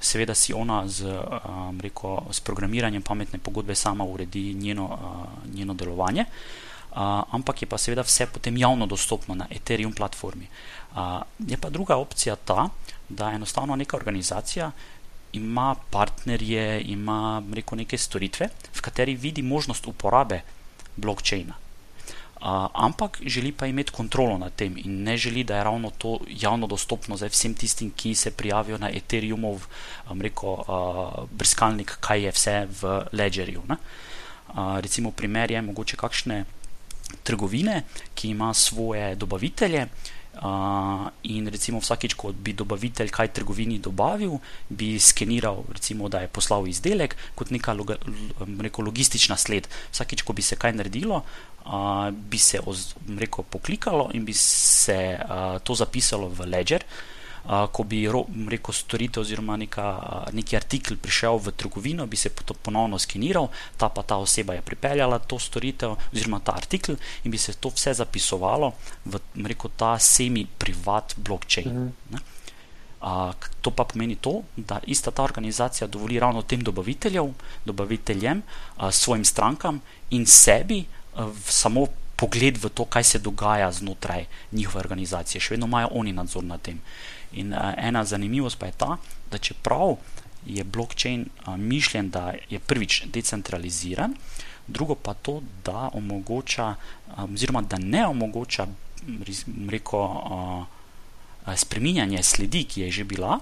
Seveda 0.00 0.34
si 0.34 0.54
ona 0.54 0.82
z, 0.88 1.06
um, 1.10 1.78
reko, 1.80 2.26
s 2.30 2.40
programiranjem 2.40 3.02
pametne 3.02 3.38
pogodbe 3.38 3.74
sama 3.74 4.04
uredi 4.04 4.54
njeno, 4.54 4.86
uh, 4.86 5.54
njeno 5.54 5.74
delovanje. 5.74 6.24
Uh, 6.90 6.98
ampak 7.30 7.62
je 7.62 7.68
pa 7.68 7.78
seveda 7.78 8.02
vse 8.02 8.26
potem 8.26 8.56
javno 8.56 8.86
dostopno 8.86 9.34
na 9.34 9.46
Ethereum 9.50 9.92
platformi. 9.92 10.48
Uh, 10.90 11.22
je 11.38 11.56
pa 11.56 11.70
druga 11.70 11.96
opcija 11.96 12.36
ta, 12.36 12.68
da 13.08 13.32
enostavno 13.32 13.76
neka 13.76 13.96
organizacija 13.96 14.70
ima 15.32 15.74
partnerje, 15.90 16.80
ima 16.80 17.42
reko, 17.54 17.76
neke 17.76 17.98
storitve, 17.98 18.48
v 18.74 18.80
kateri 18.80 19.14
vidi 19.14 19.42
možnost 19.42 19.86
uporabe 19.86 20.40
blokčina. 20.96 21.67
Ampak 22.40 23.20
želi 23.26 23.52
pa 23.52 23.66
imeti 23.66 23.92
kontrolo 23.92 24.38
nad 24.38 24.54
tem 24.54 24.76
in 24.78 25.02
ne 25.02 25.16
želi, 25.16 25.44
da 25.44 25.56
je 25.56 25.64
ravno 25.64 25.90
to 25.90 26.18
javno 26.28 26.66
dostopno 26.66 27.16
za 27.16 27.26
vsem 27.26 27.54
tistim, 27.54 27.90
ki 27.90 28.14
se 28.14 28.30
prijavijo 28.30 28.78
na 28.78 28.90
Ethereumov 28.90 29.66
um, 30.10 30.20
reko, 30.22 30.54
brskalnik, 31.30 31.96
kaj 32.00 32.22
je 32.24 32.32
vse 32.32 32.66
v 32.80 33.02
Ledgerju. 33.12 33.62
Uh, 33.68 33.76
recimo, 34.80 35.10
primer 35.10 35.50
je 35.50 35.62
mogoče 35.62 35.96
kakšne 35.96 36.44
trgovine, 37.22 37.82
ki 38.14 38.28
ima 38.28 38.54
svoje 38.54 39.14
dobavitelje. 39.14 39.86
Uh, 40.38 41.08
in 41.26 41.48
recimo 41.50 41.80
vsakič, 41.82 42.14
ko 42.14 42.30
bi 42.32 42.54
dobavitelj 42.54 43.10
kaj 43.10 43.32
trgovini 43.34 43.80
dobavil, 43.82 44.38
bi 44.70 44.94
skeniral, 45.02 45.64
recimo, 45.74 46.08
da 46.08 46.22
je 46.22 46.30
poslal 46.30 46.68
izdelek 46.70 47.16
kot 47.34 47.50
neka 47.50 47.74
loga, 47.74 47.98
reko, 48.62 48.86
logistična 48.86 49.36
sled. 49.36 49.66
Vsakič, 49.90 50.22
ko 50.22 50.32
bi 50.32 50.46
se 50.46 50.56
kaj 50.56 50.76
naredilo, 50.78 51.24
uh, 51.66 52.08
bi 52.12 52.38
se 52.38 52.62
reko, 53.18 53.42
poklikalo 53.42 54.10
in 54.14 54.24
bi 54.24 54.34
se 54.38 54.98
uh, 55.18 55.58
to 55.58 55.74
zapisalo 55.74 56.30
v 56.30 56.46
ledger. 56.54 56.86
Uh, 56.86 57.17
ko 57.48 57.82
bi 57.88 58.02
rekel 58.48 58.74
storitev 58.74 59.22
oziroma 59.22 59.56
neka, 59.56 59.84
neki 60.36 60.56
artikel 60.56 60.96
prišel 61.00 61.38
v 61.40 61.52
trgovino, 61.56 62.06
bi 62.06 62.16
se 62.16 62.28
to 62.28 62.54
ponovno 62.54 62.98
skeniral, 62.98 63.48
ta 63.76 63.88
pa 63.88 64.02
ta 64.02 64.16
oseba 64.16 64.54
je 64.54 64.62
pripeljala 64.62 65.18
to 65.18 65.38
storitev 65.38 65.96
oziroma 66.12 66.40
ta 66.44 66.52
artikel 66.52 66.96
in 67.24 67.30
bi 67.30 67.38
se 67.38 67.54
to 67.56 67.72
vse 67.72 67.94
zapisovalo 67.94 68.72
v 69.04 69.20
rekel, 69.48 69.70
ta 69.76 69.98
semi-privat 69.98 71.14
blockchain. 71.16 71.68
Mhm. 72.12 72.36
Uh, 72.98 73.30
to 73.62 73.70
pa 73.70 73.84
pomeni 73.86 74.16
to, 74.16 74.42
da 74.56 74.80
ista 74.86 75.10
ta 75.10 75.22
organizacija 75.22 75.86
dovoli 75.86 76.18
ravno 76.18 76.42
tem 76.42 76.60
dobaviteljem, 77.64 78.42
uh, 78.76 78.90
svojim 78.90 79.24
strankam 79.24 79.80
in 80.10 80.26
sebi 80.26 80.82
uh, 81.14 81.30
samo 81.46 81.86
pogled 82.18 82.58
v 82.58 82.68
to, 82.74 82.84
kaj 82.84 83.04
se 83.04 83.18
dogaja 83.18 83.70
znotraj 83.72 84.26
njihove 84.52 84.82
organizacije. 84.82 85.40
Še 85.40 85.54
vedno 85.54 85.70
imajo 85.70 85.92
oni 85.94 86.12
nadzor 86.12 86.44
nad 86.44 86.62
tem. 86.62 86.80
In 87.32 87.52
uh, 87.52 87.74
ena 87.76 88.04
zanimivost 88.04 88.58
pa 88.58 88.66
je 88.66 88.72
ta, 88.76 88.96
da 89.30 89.38
čeprav 89.38 89.96
je 90.46 90.64
blockchain 90.64 91.26
uh, 91.26 91.56
mišljen, 91.56 92.10
da 92.10 92.32
je 92.50 92.58
prvič 92.58 93.02
decentraliziran, 93.12 94.14
drugo 94.66 94.94
pa 94.94 95.14
to, 95.14 95.42
da 95.64 95.90
omogoča, 95.92 96.74
um, 97.16 97.34
oziroma 97.34 97.62
da 97.62 97.78
ne 97.78 98.06
omogoča, 98.06 98.66
reko, 99.68 100.02
uh, 101.46 101.56
spreminjanje 101.56 102.22
sledi, 102.22 102.64
ki 102.64 102.80
je 102.80 102.90
že 102.90 103.04
bila, 103.04 103.38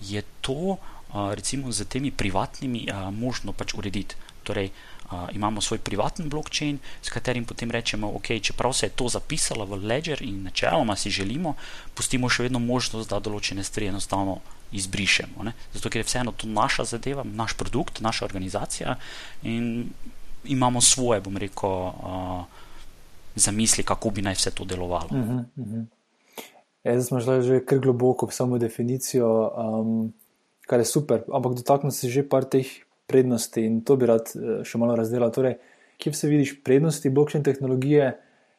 je 0.00 0.22
to 0.40 0.78
recimo 1.14 1.72
z 1.72 1.84
temi 1.84 2.10
privatnimi 2.10 2.88
možno 3.12 3.52
pač 3.52 3.74
urediti. 3.74 4.16
Torej, 4.46 4.70
Uh, 5.06 5.12
imamo 5.32 5.60
svoj 5.60 5.78
privatni 5.78 6.26
blockchain, 6.26 6.78
s 7.02 7.08
katerim 7.14 7.44
potem 7.44 7.70
rečemo, 7.70 8.10
ok, 8.18 8.42
čeprav 8.42 8.72
se 8.74 8.86
je 8.86 8.90
to 8.90 9.06
zapisalo 9.08 9.62
v 9.66 9.78
ledger 9.86 10.22
in 10.22 10.42
načeloma 10.42 10.96
si 10.96 11.10
želimo, 11.14 11.54
pustimo 11.94 12.26
še 12.28 12.48
vedno 12.48 12.58
možnost, 12.58 13.10
da 13.10 13.20
določene 13.22 13.62
stvari 13.62 13.92
enostavno 13.92 14.40
izbrišemo. 14.74 15.46
Ne? 15.46 15.52
Zato, 15.76 15.92
ker 15.94 16.02
je 16.02 16.08
vseeno 16.08 16.34
to 16.34 16.50
naša 16.50 16.88
zadeva, 16.90 17.22
naš 17.22 17.54
produkt, 17.54 18.00
naša 18.02 18.26
organizacija 18.26 18.96
in 19.46 19.92
imamo 20.44 20.82
svoje, 20.82 21.20
bom 21.22 21.38
rekel, 21.38 21.70
uh, 21.70 22.66
zamisli, 23.36 23.84
kako 23.86 24.10
bi 24.10 24.26
naj 24.26 24.34
vse 24.40 24.50
to 24.50 24.64
delovalo. 24.64 25.08
Uh 25.10 25.22
-huh, 25.22 25.44
uh 25.56 25.66
-huh. 25.66 25.84
Zdaj 26.82 27.02
smo 27.02 27.20
šli 27.20 27.42
že 27.42 27.64
kar 27.64 27.78
globoko 27.78 28.26
v 28.26 28.34
samo 28.34 28.58
definicijo, 28.58 29.52
um, 29.54 30.12
kar 30.66 30.78
je 30.78 30.84
super, 30.84 31.22
ampak 31.32 31.54
dotaknemo 31.54 31.90
se 31.90 32.08
že 32.08 32.28
par 32.28 32.44
teh 32.44 32.85
prednosti 33.06 33.64
in 33.64 33.80
to 33.84 33.96
bi 33.96 34.06
rad 34.06 34.32
eh, 34.34 34.62
še 34.66 34.78
malo 34.78 34.96
razdelil. 34.98 35.30
Torej, 35.32 35.56
kje 36.02 36.14
se 36.14 36.28
vidiš 36.28 36.56
prednosti 36.64 37.10
blockchain 37.10 37.44
tehnologije, 37.44 38.12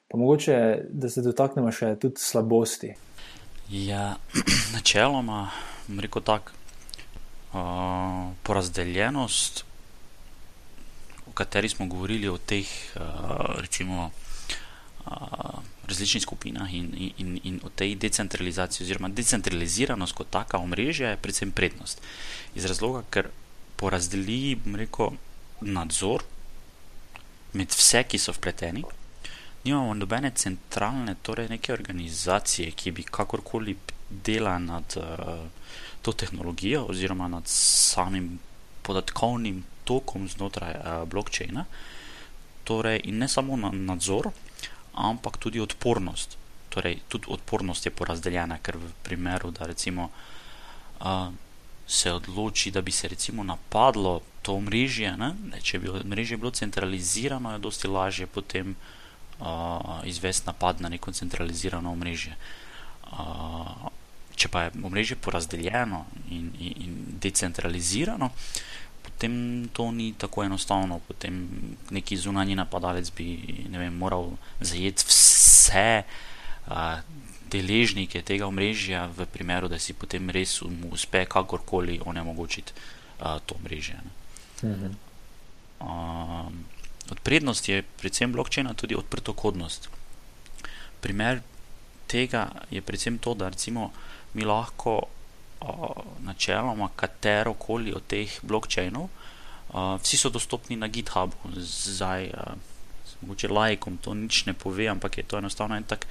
pa 0.08 0.18
mogoče, 0.18 0.58
da 0.89 1.10
se 1.10 1.22
dotaknemo 1.22 1.72
še 1.72 1.96
tudi 2.01 2.24
slabosti? 2.24 2.94
Ja, 3.70 4.16
načeloma, 4.75 5.50
rekel 6.00 6.24
tako, 6.24 6.56
uh, 7.51 8.32
porazdeljenost, 8.48 9.66
o 11.27 11.36
kateri 11.36 11.70
smo 11.70 11.89
govorili, 11.92 12.30
o 12.32 12.38
teh, 12.39 12.68
uh, 12.96 13.60
recimo, 13.60 14.10
uh, 15.04 15.60
različnih 15.88 16.24
skupinah 16.24 16.74
in, 16.74 17.12
in, 17.18 17.39
in 17.44 17.60
o 17.63 17.70
tej 17.70 17.96
decentralizaciji, 17.96 18.86
oziroma 18.86 19.12
decentraliziranost 19.12 20.16
kot 20.16 20.32
taka 20.32 20.60
omrežja, 20.60 21.13
je 21.13 21.22
predvsem 21.22 21.51
prednost. 21.51 22.01
Iz 22.56 22.66
razloga, 22.66 23.04
ker 23.12 23.30
porazdeli 23.77 24.57
rekel, 24.75 25.17
nadzor 25.62 26.24
med 27.53 27.74
vse, 27.74 28.03
ki 28.10 28.19
so 28.19 28.34
vpleteni. 28.36 28.84
Nimamo 29.65 29.93
nobene 29.98 30.31
centralne, 30.36 31.15
torej 31.22 31.50
neke 31.51 31.74
organizacije, 31.74 32.72
ki 32.72 32.91
bi 32.91 33.03
kakorkoli 33.03 33.75
delala 34.10 34.57
nad 34.60 34.98
uh, 34.98 35.46
to 36.01 36.13
tehnologijo 36.13 36.86
oziroma 36.89 37.27
nad 37.27 37.48
samim 37.48 38.38
podatkovnim 38.81 39.63
tokom 39.84 40.27
znotraj 40.29 40.75
uh, 40.75 41.03
blockchaina. 41.10 41.65
Torej, 42.63 43.01
in 43.03 43.17
ne 43.24 43.27
samo 43.27 43.57
na 43.57 43.72
nadzor, 43.72 44.29
ampak 44.93 45.38
tudi 45.38 45.60
odpornost. 45.60 46.38
Torej, 46.69 47.00
tudi 47.07 47.31
odpornost 47.31 47.86
je 47.86 47.91
porazdeljena, 47.91 48.60
ker 48.63 48.77
v 48.77 48.93
primeru, 49.03 49.51
da 49.51 49.67
recimo. 49.67 50.10
Uh, 51.00 51.34
se 51.88 52.12
odloči, 52.13 52.72
da 52.72 52.82
bi 52.82 52.91
se 52.91 53.08
recimo 53.08 53.44
napadlo 53.44 54.22
to 54.41 54.53
omrežje, 54.53 55.17
ne? 55.17 55.34
Ne, 55.51 55.62
če 55.62 55.79
bi 55.79 55.89
omrežje 55.89 56.38
bilo 56.38 56.51
centralizirano, 56.51 57.53
je 57.53 57.60
dosti 57.63 57.88
lažje 57.88 58.27
potem 58.27 58.75
uh, 59.39 60.03
izvesti 60.03 60.48
napad 60.48 60.82
na 60.82 60.89
neko 60.89 61.12
centralizirano 61.12 61.91
omrežje. 61.91 62.36
Uh, 63.12 63.88
če 64.36 64.51
pa 64.51 64.67
je 64.67 64.72
omrežje 64.84 65.15
porazdeljeno 65.15 66.03
in, 66.29 66.51
in, 66.60 66.74
in 66.86 66.98
decentralizirano, 67.24 68.29
potem 69.03 69.70
to 69.74 69.88
ni 69.91 70.12
tako 70.13 70.44
enostavno. 70.44 71.00
Potem 71.08 71.39
neki 71.89 72.17
zunanji 72.17 72.56
napadalec 72.56 73.10
bi 73.15 73.32
vem, 73.72 73.96
moral 73.96 74.36
zajeti 74.60 75.08
vse. 75.08 76.03
Uh, 76.67 77.00
deležnike 77.51 78.22
tega 78.22 78.48
omrežja, 78.48 79.08
v 79.08 79.25
primeru, 79.25 79.68
da 79.68 79.80
si 79.80 79.94
potem 79.94 80.30
res 80.30 80.60
uspe 80.92 81.25
kakorkoli 81.25 82.00
onemogočiti 82.06 82.74
uh, 82.75 83.39
to 83.46 83.56
omrežje. 83.56 84.00
Mhm. 84.63 84.96
Um, 85.77 86.66
od 87.12 87.20
prednosti 87.24 87.72
je 87.72 87.84
predvsem 88.01 88.32
blokčina 88.32 88.74
tudi 88.74 88.96
odprtokodnost. 88.96 89.89
Primer 91.01 91.42
tega 92.08 92.50
je 92.72 92.82
predvsem 92.82 93.20
to, 93.20 93.34
da 93.34 93.50
recimo 93.50 93.92
mi 94.34 94.46
lahko 94.46 95.01
uh, 95.04 95.70
načeloma 96.25 96.89
katero 96.96 97.54
koli 97.54 97.94
od 97.94 98.04
teh 98.08 98.39
blokčinov, 98.42 99.08
uh, 99.08 100.01
vsi 100.01 100.18
so 100.18 100.30
dostopni 100.30 100.75
na 100.75 100.88
GitHubu, 100.88 101.54
zdaj, 101.62 102.34
uh, 102.34 102.58
mogoče 103.22 103.48
lajkom 103.48 103.98
to 103.98 104.13
nič 104.13 104.46
ne 104.46 104.54
pove, 104.54 104.88
ampak 104.88 105.18
je 105.18 105.24
to 105.24 105.38
enostavno 105.38 105.75
en 105.75 105.84
tak 105.84 106.08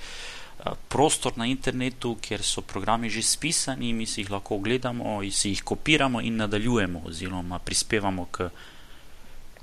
prostor 0.89 1.33
na 1.37 1.47
internetu, 1.47 2.17
kjer 2.21 2.43
so 2.43 2.63
programi 2.63 3.11
že 3.11 3.23
spisani, 3.23 3.93
mi 3.93 4.07
si 4.07 4.23
jih 4.23 4.31
lahko 4.31 4.57
ogledamo, 4.57 5.21
si 5.31 5.51
jih 5.55 5.63
kopiramo 5.63 6.21
in 6.21 6.37
nadaljujemo, 6.37 7.03
oziroma 7.07 7.59
prispevamo 7.59 8.27
k 8.31 8.51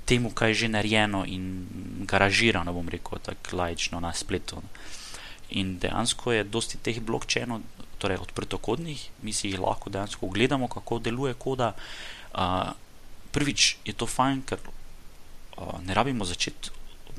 temu, 0.04 0.30
kaj 0.30 0.50
je 0.50 0.54
že 0.54 0.68
narejeno 0.68 1.24
in 1.26 1.66
garažirano, 2.04 2.72
bom 2.72 2.88
rekel, 2.88 3.18
tako 3.18 3.56
lajično 3.56 4.00
na 4.00 4.12
spletu. 4.12 4.62
In 5.50 5.78
dejansko 5.78 6.32
je 6.32 6.44
dosti 6.44 6.78
teh 6.78 7.00
blokčenov, 7.00 7.60
torej 7.98 8.20
odprtokodnih, 8.20 9.00
mi 9.22 9.32
si 9.32 9.48
jih 9.48 9.60
lahko 9.60 9.90
dejansko 9.90 10.26
ogledamo, 10.26 10.68
kako 10.68 10.98
deluje 10.98 11.34
koda. 11.34 11.74
Uh, 12.34 12.72
prvič 13.32 13.76
je 13.84 13.92
to 13.92 14.06
fajn, 14.06 14.42
ker 14.42 14.60
uh, 14.60 15.80
ne 15.86 15.94
rabimo 15.94 16.24
začeti 16.24 16.70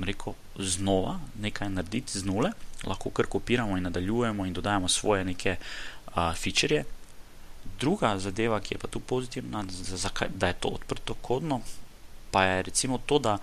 rekel, 0.04 0.34
znova 0.60 1.20
nekaj 1.40 1.70
narediti 1.70 2.20
z 2.20 2.28
nule, 2.28 2.52
lahko 2.86 3.10
kar 3.10 3.26
kopiramo 3.26 3.78
in 3.78 3.84
nadaljujemo 3.84 4.46
in 4.46 4.54
dodajamo 4.54 4.88
svoje 4.88 5.24
neke 5.26 5.56
uh, 6.08 6.34
feature. 6.36 6.84
Druga 7.80 8.18
zadeva, 8.20 8.60
ki 8.60 8.76
je 8.76 8.78
pa 8.78 8.88
tu 8.88 9.00
pozitivna, 9.00 9.64
zakaj, 9.70 10.28
da 10.36 10.48
je 10.48 10.54
to 10.54 10.68
odprtokodno, 10.68 11.62
pa 12.32 12.44
je 12.44 12.62
recimo 12.62 12.98
to, 12.98 13.20
da 13.20 13.38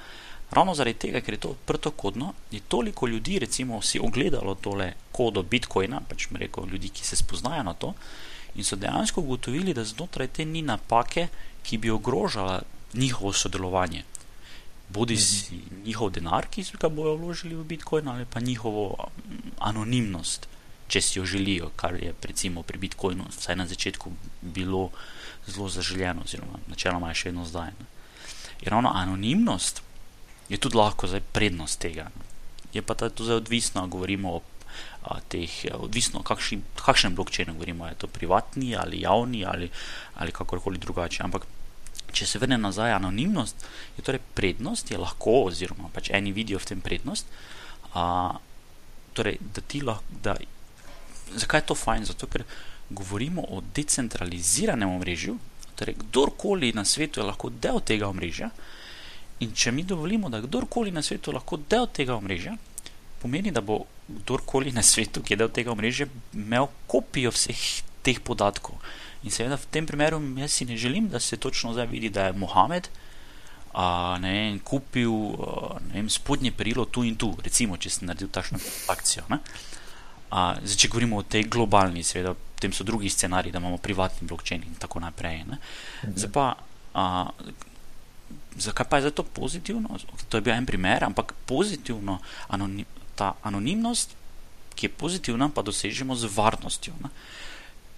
ravno 0.50 0.74
zaradi 0.74 0.98
tega, 0.98 1.20
ker 1.20 1.34
je 1.34 1.40
to 1.40 1.48
odprtokodno, 1.48 2.32
je 2.50 2.60
toliko 2.68 3.06
ljudi 3.06 3.38
recimo 3.38 3.82
si 3.82 3.98
ogledalo 3.98 4.54
tole 4.54 4.92
kodo 5.12 5.42
Bitcoina, 5.42 6.00
pač 6.08 6.28
rekel 6.34 6.68
ljudi, 6.68 6.88
ki 6.88 7.04
se 7.04 7.16
spoznajo 7.16 7.62
na 7.62 7.74
to 7.74 7.94
in 8.54 8.64
so 8.64 8.76
dejansko 8.76 9.20
ugotovili, 9.20 9.74
da 9.74 9.84
znotraj 9.84 10.28
te 10.28 10.44
ni 10.44 10.62
napake, 10.62 11.28
ki 11.62 11.78
bi 11.78 11.90
ogrožala 11.90 12.62
njihovo 12.94 13.32
sodelovanje. 13.32 14.04
Bodi 14.92 15.16
si 15.16 15.56
mhm. 15.56 15.82
njihov 15.86 16.10
denar, 16.12 16.46
ki 16.50 16.64
ga 16.80 16.88
bojo 16.88 17.16
vložili 17.16 17.54
v 17.54 17.64
Bitcoin, 17.64 18.08
ali 18.08 18.24
pa 18.24 18.40
njihovo 18.40 19.08
anonimnost, 19.58 20.48
če 20.88 21.00
si 21.00 21.18
jo 21.18 21.24
želijo, 21.24 21.70
kar 21.76 21.96
je 21.96 22.12
recimo 22.22 22.62
pri 22.62 22.78
Bitcoinu, 22.78 23.24
vsaj 23.30 23.56
na 23.56 23.66
začetku, 23.66 24.12
bilo 24.42 24.90
zelo 25.46 25.68
zaželjeno, 25.68 26.22
oziroma 26.24 26.60
načeloma 26.68 27.08
je 27.08 27.20
še 27.22 27.30
vedno 27.30 27.46
zdaj. 27.48 27.72
Ne. 27.78 27.88
In 28.62 28.68
ravno 28.70 28.92
anonimnost 28.94 29.82
je 30.48 30.58
tudi 30.58 30.76
lahko 30.76 31.08
zdaj 31.08 31.24
prednost 31.32 31.80
tega. 31.80 32.10
Je 32.72 32.82
pa 32.82 32.94
to 32.94 33.24
zdaj 33.24 33.42
odvisno, 33.42 33.86
govorimo 33.86 34.36
o 34.36 34.40
a, 35.02 35.18
teh, 35.20 35.50
odvisno, 35.74 36.22
kakšni, 36.22 36.62
kakšnem 36.78 37.16
blokčinu 37.18 37.54
govorimo, 37.54 37.88
je 37.88 37.98
to 38.04 38.06
privatni 38.06 38.76
ali 38.76 39.02
javni 39.02 39.44
ali, 39.44 39.70
ali 40.14 40.32
kakorkoli 40.32 40.78
drugače. 40.78 41.22
Ampak 41.22 41.46
če 42.12 42.26
se 42.28 42.38
vrne 42.38 42.58
nazaj, 42.60 42.92
anonimnost 42.92 43.64
je 43.96 44.04
torej 44.04 44.20
prednost, 44.36 44.90
je 44.90 45.00
lahko, 45.00 45.46
oziroma 45.48 45.90
pač 45.94 46.10
eni 46.12 46.32
vidijo 46.32 46.60
v 46.60 46.68
tem 46.72 46.82
prednost. 46.84 47.30
A, 47.96 48.36
torej, 49.16 49.38
da 49.40 49.64
ti 49.64 49.80
lahko, 49.84 50.20
da, 50.24 50.36
zakaj 51.32 51.62
je 51.62 51.68
to 51.72 51.78
fajn? 51.78 52.06
Zato, 52.12 52.28
ker 52.28 52.44
govorimo 52.92 53.44
o 53.48 53.62
decentraliziranem 53.74 54.90
omrežju, 54.92 55.38
torej 55.76 55.96
kdorkoli 56.04 56.72
na 56.76 56.84
svetu 56.84 57.20
je 57.20 57.26
lahko 57.26 57.50
del 57.50 57.80
tega 57.80 58.10
omrežja. 58.12 58.50
In 59.42 59.54
če 59.56 59.72
mi 59.72 59.82
dovolimo, 59.88 60.28
da 60.30 60.42
kdorkoli 60.44 60.92
na 60.94 61.02
svetu 61.02 61.32
lahko 61.32 61.56
del 61.56 61.88
tega 61.90 62.14
omrežja, 62.14 62.54
pomeni, 63.22 63.50
da 63.50 63.62
bo 63.64 63.84
kdorkoli 64.08 64.72
na 64.74 64.82
svetu, 64.84 65.22
ki 65.22 65.34
je 65.34 65.40
del 65.40 65.50
tega 65.54 65.72
omrežja, 65.72 66.06
imel 66.36 66.68
kopijo 66.90 67.32
vseh 67.34 67.64
teh 68.02 68.20
podatkov. 68.20 68.76
In 69.22 69.30
seveda 69.30 69.56
v 69.56 69.70
tem 69.70 69.86
primeru 69.86 70.18
jaz 70.40 70.58
si 70.58 70.66
ne 70.66 70.76
želim, 70.76 71.08
da 71.08 71.20
se 71.20 71.36
točno 71.36 71.72
zdaj 71.72 71.86
vidi, 71.86 72.10
da 72.10 72.26
je 72.26 72.38
Mohamed 72.38 72.88
a, 73.72 74.18
ne 74.20 74.32
vem, 74.32 74.58
kupil 74.60 75.12
ne 75.88 75.94
vem, 75.96 76.08
spodnje 76.10 76.52
perilo 76.52 76.84
tu 76.84 77.04
in 77.08 77.16
tu, 77.16 77.32
recimo, 77.40 77.78
če 77.80 77.90
sem 77.90 78.08
naredil 78.08 78.28
takšno 78.32 78.60
akcijo. 78.92 79.24
A, 79.32 80.54
zdaj, 80.60 80.76
če 80.76 80.90
govorimo 80.92 81.20
o 81.20 81.26
tej 81.26 81.46
globalni, 81.48 82.04
seveda, 82.04 82.34
potem 82.36 82.72
so 82.76 82.84
drugi 82.84 83.10
scenariji, 83.12 83.52
da 83.52 83.60
imamo 83.62 83.80
privatni 83.80 84.28
blokčen 84.28 84.64
in 84.68 84.76
tako 84.80 85.00
naprej. 85.00 85.44
Mhm. 85.48 86.16
Zdaj 86.16 86.32
pa, 86.32 86.46
a, 86.92 87.04
zakaj 88.60 88.88
pa 88.88 89.00
je 89.00 89.08
zato 89.08 89.24
pozitivno? 89.24 90.00
To 90.28 90.36
je 90.36 90.44
bil 90.44 90.54
en 90.54 90.68
primer, 90.68 91.08
ampak 91.08 91.32
pozitivno, 91.48 92.20
anonim, 92.52 92.88
ta 93.16 93.34
anonimnost, 93.44 94.16
ki 94.76 94.88
je 94.88 94.96
pozitivna, 94.96 95.48
pa 95.52 95.64
dosežemo 95.64 96.16
z 96.16 96.28
varnostjo. 96.32 96.96
Ne? 97.00 97.12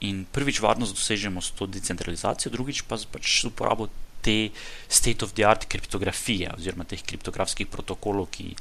In 0.04 0.25
prvič 0.30 0.61
varnost 0.61 0.96
dosežemo 0.96 1.42
s 1.42 1.54
to 1.56 1.66
decentralizacijo, 1.66 2.52
drugič 2.52 2.84
pa 2.88 2.99
pač 3.12 3.40
z 3.43 3.50
uporabo 3.50 3.88
te 4.25 4.50
state 4.88 5.25
of 5.25 5.34
the 5.36 5.45
art 5.45 5.67
kriptografije 5.69 6.49
oziroma 6.56 6.86
teh 6.88 7.02
kriptografskih 7.04 7.69
protokolov, 7.69 8.30
ki 8.32 8.54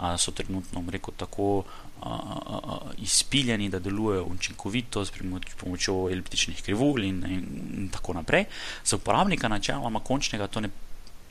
a, 0.00 0.16
so 0.16 0.32
trenutno, 0.32 0.80
rekel, 0.88 1.14
tako 1.20 1.48
a, 2.00 2.08
a, 2.08 2.56
a, 2.56 2.78
izpiljeni, 3.04 3.68
da 3.68 3.82
delujejo 3.84 4.24
učinkovito 4.32 5.04
s 5.04 5.12
pomočjo 5.60 6.08
eliptičnih 6.08 6.62
krivulj 6.64 7.04
in, 7.04 7.24
in, 7.28 7.44
in 7.76 7.88
tako 7.92 8.16
naprej. 8.16 8.48
Za 8.84 8.96
uporabnika 8.96 9.48
načeloma 9.52 10.00
končnega 10.00 10.48
to 10.48 10.64
ne, 10.64 10.72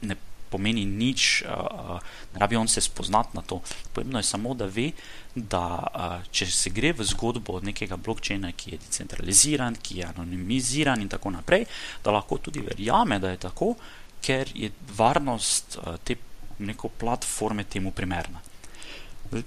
ne 0.01 0.15
pomeni 0.49 0.85
nič, 0.85 1.43
uh, 1.45 1.99
ne 2.33 2.39
rabi 2.41 2.57
on 2.57 2.67
se 2.67 2.81
spoznati 2.81 3.38
na 3.38 3.41
to. 3.41 3.62
Pomembno 3.93 4.19
je 4.19 4.23
samo, 4.23 4.53
da 4.53 4.65
ve, 4.65 4.91
da 5.35 5.63
uh, 5.79 6.25
če 6.31 6.47
se 6.51 6.73
gre 6.73 6.93
v 6.97 7.05
zgodbo 7.05 7.59
nekega 7.63 7.97
blokčina, 7.97 8.51
ki 8.51 8.73
je 8.73 8.81
decentraliziran, 8.85 9.77
ki 9.81 10.01
je 10.01 10.09
anonimiziran 10.09 11.01
in 11.01 11.09
tako 11.09 11.33
naprej, 11.38 11.67
da 12.03 12.15
lahko 12.15 12.38
tudi 12.38 12.65
verjame, 12.65 13.19
da 13.19 13.33
je 13.33 13.43
tako, 13.45 13.75
ker 14.21 14.49
je 14.55 14.71
varnost 14.97 15.79
uh, 15.79 15.95
te 16.03 16.17
neko 16.59 16.89
platforme 16.89 17.63
temu 17.63 17.91
primerna. 17.91 18.41
Zdaj, 19.29 19.43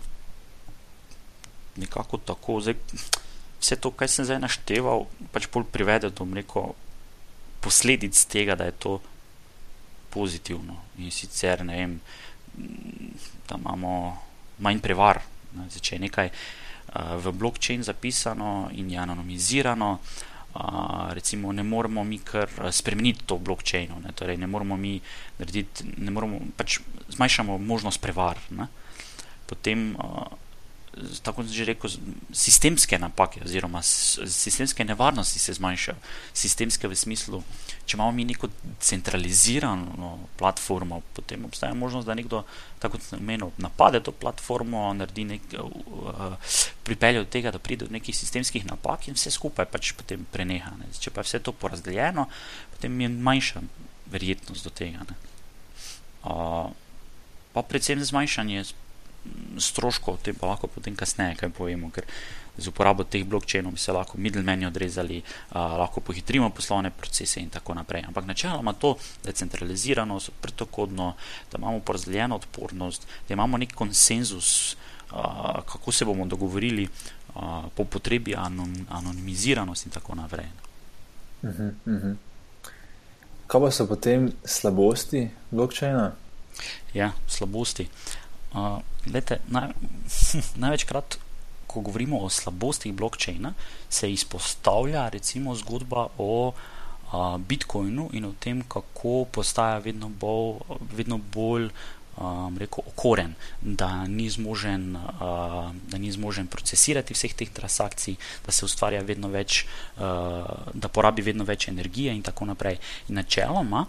nekako 1.77 2.19
tako, 2.19 2.61
zdaj, 2.61 2.77
vse 3.61 3.77
to, 3.77 3.91
kar 3.91 4.11
sem 4.11 4.27
zdaj 4.29 4.41
našteval, 4.43 5.07
pač 5.33 5.49
bolj 5.53 5.69
privede 5.73 6.11
do 6.11 6.27
neko 6.29 6.73
posledic 7.63 8.19
tega, 8.27 8.57
da 8.59 8.67
je 8.69 8.77
to 8.79 8.99
pozitivno. 10.13 10.77
In 10.99 11.11
sicer, 11.11 11.65
ne 11.65 11.77
vem, 11.77 11.97
da 13.49 13.57
imamo 13.57 13.95
manj 14.59 14.83
prevar. 14.85 15.23
Ne, 15.57 15.69
če 15.69 15.97
je 15.97 16.03
nekaj 16.07 16.31
uh, 16.31 17.17
v 17.21 17.33
blokčin 17.37 17.85
zapisano 17.85 18.71
in 18.77 18.91
je 18.93 19.01
anonimizirano, 19.01 19.91
uh, 19.99 21.09
recimo, 21.13 21.53
ne 21.53 21.65
moremo 21.65 22.05
mi 22.05 22.21
kar 22.25 22.49
spremeniti 22.73 23.27
to 23.27 23.39
blokčino. 23.39 24.01
Ne, 24.05 24.13
torej, 24.17 24.39
ne 24.41 24.47
moremo 24.47 24.77
mi 24.77 24.99
narediti, 25.39 25.89
ne 25.97 26.11
moremo 26.11 26.41
pač 26.57 26.81
zmanjšamo 27.17 27.59
možnost 27.59 28.01
prevar. 28.01 28.41
Ne. 28.57 28.69
Potem 29.49 29.93
uh, 29.97 30.42
tako 31.23 31.43
že 31.49 31.65
rekel, 31.65 31.91
sistemske 32.33 32.99
napake 32.99 33.41
oziroma 33.45 33.83
sistemske 33.83 34.85
nevarnosti 34.85 35.39
se 35.39 35.55
zmanjšajo. 35.57 35.97
Sistemske 36.35 36.89
v 36.89 36.97
smislu, 36.97 37.41
če 37.87 37.97
imamo 37.97 38.13
mi 38.13 38.27
neko 38.29 38.51
centralizirano 38.81 40.19
platformo, 40.37 41.01
potem 41.17 41.45
obstaja 41.49 41.75
možnost, 41.75 42.07
da 42.07 42.15
nekdo, 42.15 42.43
tako 42.79 42.99
kot 42.99 43.07
sem 43.09 43.25
omenil, 43.25 43.55
napade 43.57 44.03
to 44.05 44.13
platformo, 44.13 44.85
naredi 44.93 45.25
nek, 45.25 45.49
uh, 45.57 46.37
pripelje 46.85 47.25
do 47.25 47.31
tega, 47.33 47.55
da 47.55 47.63
pride 47.63 47.89
do 47.89 47.97
nekih 47.97 48.17
sistemskih 48.17 48.69
napak 48.69 49.09
in 49.09 49.17
vse 49.17 49.33
skupaj 49.33 49.71
pač 49.73 49.95
potem 49.97 50.27
preneha. 50.33 50.77
Ne. 50.77 50.93
Če 50.93 51.11
pa 51.11 51.25
je 51.25 51.31
vse 51.31 51.41
to 51.41 51.57
porazdeljeno, 51.57 52.29
potem 52.77 53.01
je 53.01 53.09
manjša 53.09 53.65
verjetnost 54.13 54.69
do 54.69 54.77
tega. 54.77 55.09
Uh, 56.23 56.69
pa 57.53 57.65
predvsem 57.65 58.05
zmanjšanje 58.05 58.65
stroškov, 59.59 60.19
te 60.23 60.33
pa 60.33 60.47
lahko 60.47 60.67
potem 60.67 60.97
kasneje 60.97 61.37
kaj 61.41 61.53
povemo, 61.55 61.91
ker 61.91 62.07
z 62.59 62.69
uporabo 62.69 63.05
teh 63.05 63.25
blokčenov 63.25 63.73
bi 63.73 63.81
se 63.81 63.93
lahko 63.93 64.19
middlemeni 64.19 64.67
odrezali, 64.67 65.23
a, 65.53 65.77
lahko 65.81 66.01
pohitrimo 66.01 66.51
poslovne 66.51 66.91
procese 66.91 67.41
in 67.41 67.49
tako 67.51 67.75
naprej. 67.75 68.05
Ampak 68.09 68.27
načeloma 68.27 68.73
to, 68.73 68.97
da 69.25 69.31
je 69.31 69.41
centralizirano, 69.41 70.21
pretokodno, 70.41 71.15
da 71.53 71.59
imamo 71.59 71.81
porazdeljeno 71.81 72.37
odpornost, 72.37 73.07
da 73.29 73.35
imamo 73.35 73.57
nek 73.57 73.75
konsenzus, 73.75 74.77
a, 75.11 75.63
kako 75.67 75.93
se 75.93 76.05
bomo 76.05 76.27
dogovorili 76.27 76.89
a, 77.35 77.63
po 77.75 77.85
potrebi 77.85 78.35
anon, 78.37 78.87
anonimiziranost 78.91 79.87
in 79.87 79.93
tako 79.93 80.15
naprej. 80.15 80.47
Uh 81.43 81.51
-huh, 81.51 81.73
uh 81.87 81.93
-huh. 81.93 82.17
Kaj 83.47 83.61
pa 83.61 83.71
so 83.71 83.87
potem 83.87 84.33
slabosti 84.45 85.31
blokčina? 85.51 86.13
Ja, 86.95 87.13
slabosti. 87.29 87.89
Uh, 88.53 88.81
lete, 89.07 89.41
naj, 89.49 89.73
največkrat, 90.63 91.19
ko 91.67 91.81
govorimo 91.81 92.21
o 92.21 92.29
slabostih 92.29 92.93
blokčina, 92.93 93.55
se 93.89 94.13
izpostavlja 94.13 95.09
recimo 95.09 95.55
zgodba 95.57 96.07
o 96.19 96.53
uh, 96.53 97.37
Bitcoinu 97.39 98.11
in 98.13 98.25
o 98.25 98.35
tem, 98.39 98.63
kako 98.69 99.25
postaja 99.33 99.79
vedno 99.79 100.09
bolj, 100.09 100.61
vedno 100.93 101.19
bolj 101.19 101.71
um, 102.17 102.59
rekel, 102.59 102.85
okoren, 102.87 103.35
da 103.61 104.07
ni, 104.07 104.29
zmožen, 104.31 104.97
uh, 104.97 105.73
da 105.89 105.99
ni 105.99 106.13
zmožen 106.13 106.47
procesirati 106.47 107.15
vseh 107.15 107.35
teh 107.35 107.51
transakcij, 107.51 108.17
da 108.47 108.53
se 108.53 108.65
ustvarja 108.65 109.03
vedno 109.03 109.29
več, 109.33 109.65
uh, 109.97 110.73
da 110.75 110.89
porabi 110.89 111.23
vedno 111.23 111.45
več 111.49 111.69
energije 111.69 112.15
in 112.15 112.23
tako 112.23 112.51
naprej. 112.53 112.79
In 113.09 113.21
načeloma, 113.21 113.87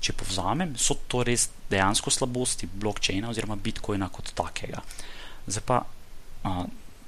če 0.00 0.14
povzamem, 0.16 0.74
so 0.78 0.98
to 1.08 1.22
res 1.26 1.48
dejansko 1.70 2.12
slabosti 2.12 2.68
blokčina 2.70 3.30
oziroma 3.30 3.56
bitcoina 3.56 4.08
kot 4.12 4.32
takega. 4.36 4.82
Zdaj 5.46 5.64
pa, 5.66 5.80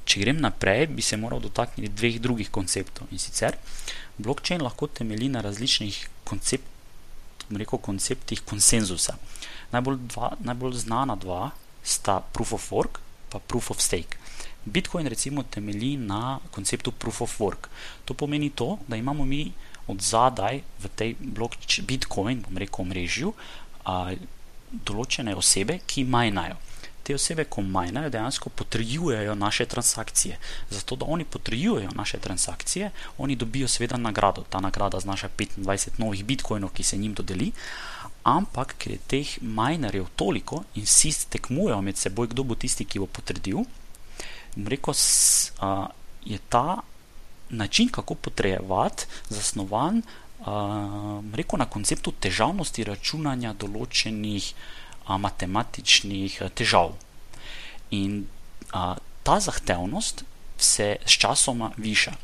če 0.08 0.22
grem 0.22 0.40
naprej, 0.40 0.86
bi 0.94 1.04
se 1.04 1.18
moral 1.20 1.42
dotakniti 1.44 1.92
dveh 1.94 2.18
drugih 2.24 2.50
konceptov 2.54 3.10
in 3.12 3.20
sicer 3.22 3.58
blokčin 4.18 4.62
lahko 4.64 4.88
temelji 4.90 5.28
na 5.28 5.42
različnih 5.44 5.98
koncept, 6.24 6.64
rekel, 7.50 7.78
konceptih 7.78 8.42
konsenzusa. 8.44 9.16
Najbolj, 9.72 9.98
dva, 10.10 10.32
najbolj 10.44 10.80
znana 10.82 11.16
dva 11.16 11.50
sta 11.84 12.20
proof 12.32 12.52
of 12.56 12.72
work 12.72 13.00
in 13.34 13.40
proof 13.46 13.70
of 13.70 13.80
stake. 13.80 14.18
Bitcoin 14.64 15.06
recimo 15.06 15.42
temelji 15.42 15.96
na 15.96 16.40
konceptu 16.50 16.92
proof 16.92 17.20
of 17.22 17.40
work. 17.40 17.68
To 18.04 18.14
pomeni 18.14 18.50
to, 18.50 18.78
da 18.88 18.96
imamo 18.96 19.24
mi 19.24 19.52
od 19.88 20.02
zadaj 20.04 20.62
v 20.82 20.90
tej 20.94 21.16
Bitcoin, 21.82 22.42
bom 22.44 22.60
rekel, 22.60 22.84
mrežju, 22.84 23.32
a, 23.88 24.14
določene 24.70 25.34
osebe, 25.36 25.80
ki 25.88 26.04
majnajo. 26.04 26.58
Te 27.02 27.16
osebe, 27.16 27.46
ko 27.48 27.62
majnajo, 27.64 28.10
dejansko 28.12 28.50
potrjujejo 28.52 29.34
naše 29.34 29.64
transakcije. 29.64 30.36
Zato, 30.70 30.96
da 31.00 31.08
oni 31.08 31.24
potrjujejo 31.24 31.94
naše 31.96 32.20
transakcije, 32.20 32.90
oni 33.18 33.36
dobijo 33.36 33.68
seveda 33.68 33.96
nagrado. 33.96 34.44
Ta 34.50 34.60
nagrada 34.60 35.00
znaša 35.00 35.30
25 35.38 35.96
novih 35.98 36.24
bitcoinov, 36.24 36.74
ki 36.76 36.84
se 36.84 37.00
njim 37.00 37.14
dodeli. 37.16 37.52
Ampak, 38.28 38.74
ker 38.76 38.92
je 38.92 39.06
teh 39.08 39.32
majnerjev 39.40 40.10
toliko 40.16 40.62
in 40.76 40.84
vsi 40.84 41.14
tekmujejo 41.32 41.80
med 41.82 41.96
seboj, 41.96 42.28
kdo 42.34 42.44
bo 42.44 42.54
tisti, 42.54 42.84
ki 42.84 43.00
bo 43.00 43.08
potrdil, 43.08 43.64
rekel, 44.68 44.94
je 46.28 46.38
ta 46.52 46.82
način, 47.50 47.88
kako 47.88 48.14
potrjevati, 48.14 49.06
zasnovan 49.28 50.02
rekel, 51.34 51.58
na 51.58 51.66
konceptu 51.66 52.12
težavnosti 52.12 52.84
računanja 52.84 53.54
določenih 53.58 54.52
matematičnih 55.08 56.42
težav. 56.54 56.94
In 57.90 58.24
ta 59.22 59.40
zahtevnost 59.40 60.24
se 60.58 60.96
s 61.04 61.18
časoma 61.18 61.72
viša. 61.76 62.14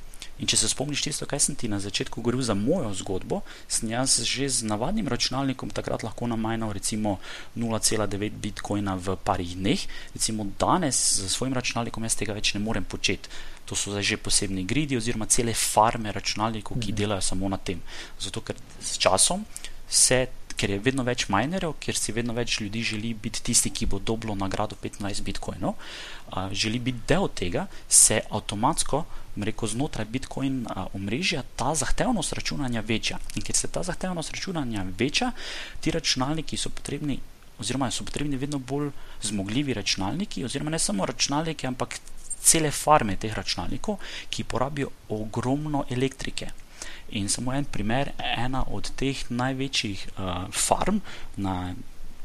In 0.43 0.51
če 0.51 0.59
se 0.59 0.69
spomniš 0.69 1.05
tisto, 1.07 1.27
kaj 1.31 1.41
sem 1.41 1.55
ti 1.55 1.69
na 1.71 1.79
začetku 1.79 2.19
govoril 2.19 2.43
za 2.43 2.57
mojo 2.59 2.91
zgodbo, 2.99 3.43
sem 3.71 3.93
jaz 3.93 4.19
že 4.27 4.49
z 4.51 4.67
navadnim 4.67 5.07
računalnikom 5.07 5.71
takrat 5.71 6.03
lahko 6.03 6.27
namajnal 6.27 6.75
recimo 6.75 7.21
0,9 7.55 8.35
bitcoina 8.43 8.97
v 8.99 9.15
parih 9.23 9.55
dneh, 9.55 9.79
recimo 10.15 10.47
danes 10.59 10.99
z 11.23 11.31
svojim 11.31 11.55
računalnikom 11.55 12.03
jaz 12.03 12.19
tega 12.19 12.35
več 12.35 12.55
ne 12.59 12.61
morem 12.61 12.83
početi. 12.83 13.31
To 13.65 13.77
so 13.77 13.91
zdaj 13.91 14.03
že 14.03 14.17
posebni 14.21 14.65
gridi 14.65 14.97
oziroma 14.97 15.27
cele 15.27 15.55
farme 15.55 16.13
računalnikov, 16.13 16.79
ki 16.79 16.93
mhm. 16.93 16.97
delajo 17.01 17.21
samo 17.21 17.49
na 17.49 17.57
tem. 17.57 17.81
Zato, 18.21 18.41
ker 18.41 18.57
s 18.81 18.99
časom 18.99 19.45
se 19.89 20.27
ker 20.57 20.71
je 20.71 20.79
vedno 20.83 21.05
več 21.07 21.27
minerjev, 21.33 21.75
ker 21.83 21.99
si 21.99 22.15
vedno 22.15 22.35
več 22.37 22.59
ljudi 22.63 22.83
želi 22.87 23.13
biti 23.27 23.43
tisti, 23.49 23.73
ki 23.75 23.89
bo 23.91 23.99
dobilo 23.99 24.37
nagrado 24.39 24.77
15 24.81 25.23
bitcoinov, 25.27 25.75
želi 26.53 26.79
biti 26.79 27.05
del 27.11 27.29
tega, 27.35 27.67
se 27.89 28.21
avtomatsko, 28.31 29.05
rekel 29.49 29.73
znotraj 29.75 30.07
bitcoin 30.15 30.63
omrežja, 30.95 31.43
ta 31.59 31.75
zahtevnost 31.75 32.37
računanja 32.39 32.85
večja. 32.87 33.19
In 33.35 33.47
ker 33.47 33.59
se 33.59 33.69
ta 33.69 33.83
zahtevnost 33.83 34.35
računanja 34.37 34.87
večja, 34.99 35.33
ti 35.81 35.95
računalniki 35.95 36.59
so 36.61 36.71
potrebni. 36.71 37.19
Oziroma, 37.59 37.87
so 37.95 38.03
potrebni 38.07 38.39
vedno 38.39 38.59
bolj 38.59 38.89
zmogljivi 39.23 39.75
računalniki, 39.79 40.43
oziroma 40.45 40.73
ne 40.75 40.79
samo 40.83 41.07
računalniki, 41.07 41.69
ampak 41.71 42.01
cele 42.45 42.71
farme 42.71 43.17
teh 43.17 43.33
računalnikov, 43.35 43.99
ki 44.31 44.45
porabijo 44.45 44.93
ogromno 45.09 45.85
elektrike. 45.91 46.51
In 47.19 47.29
samo 47.29 47.53
en 47.53 47.65
primer, 47.65 48.13
ena 48.19 48.65
od 48.69 48.91
teh 48.99 49.25
največjih 49.31 50.07
uh, 50.19 50.47
farm 50.53 51.01
na, 51.37 51.75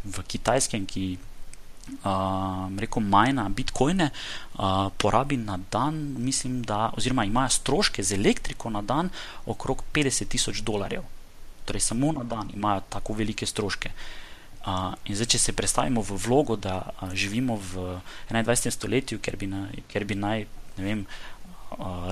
v 0.03 0.23
Kitajskem, 0.27 0.85
ki 0.89 1.05
uh, 1.15 2.67
reko 2.79 3.03
majna 3.03 3.47
bitcoine, 3.49 4.09
uh, 4.11 4.87
porabi 4.97 5.37
na 5.37 5.59
dan, 5.71 5.99
mislim, 6.17 6.61
da, 6.63 6.89
oziroma 6.97 7.27
imajo 7.27 7.55
stroške 7.59 8.03
z 8.03 8.17
elektriko 8.19 8.69
na 8.69 8.81
dan 8.81 9.11
okrog 9.45 9.83
50 9.93 10.31
tisoč 10.35 10.63
dolarjev. 10.67 11.05
Torej, 11.65 11.85
samo 11.85 12.11
na 12.15 12.23
dan 12.23 12.49
imajo 12.55 12.87
tako 12.89 13.13
velike 13.13 13.45
stroške. 13.45 13.93
Uh, 13.93 14.28
in 15.05 15.15
zdaj, 15.15 15.29
če 15.33 15.39
se 15.39 15.55
predstavimo 15.55 16.01
v 16.03 16.17
vlogo, 16.19 16.55
da 16.55 16.91
živimo 17.13 17.55
v 17.55 17.99
21. 18.29 18.71
stoletju, 18.71 19.19
ker 19.23 19.37
bi, 19.39 19.47
na, 19.47 19.67
ker 19.87 20.05
bi 20.05 20.17
naj, 20.19 20.45
vem, 20.77 21.05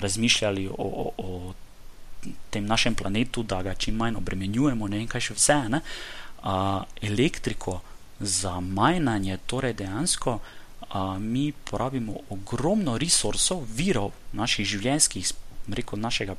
razmišljali 0.03 0.67
o, 0.67 0.87
o, 0.87 1.11
o 1.17 2.29
tem 2.49 2.65
našem 2.65 2.95
planetu, 2.95 3.43
da 3.43 3.61
ga 3.63 3.75
čim 3.75 3.95
manj 3.95 4.17
obremenjujemo, 4.17 4.87
ne 4.87 5.01
vem 5.01 5.11
kaj 5.11 5.29
še 5.29 5.37
vse. 5.37 5.57
Ne, 5.73 5.81
elektriko 7.01 7.81
za 8.19 8.59
majnanje, 8.63 9.37
torej 9.45 9.75
dejansko 9.77 10.39
uh, 10.39 11.17
mi 11.19 11.51
porabimo 11.51 12.15
ogromno 12.29 12.97
resursov, 12.97 13.65
virov 13.75 14.13
naših 14.33 14.65
življenjskih, 14.65 15.31
rekel 15.75 15.99
našega 15.99 16.35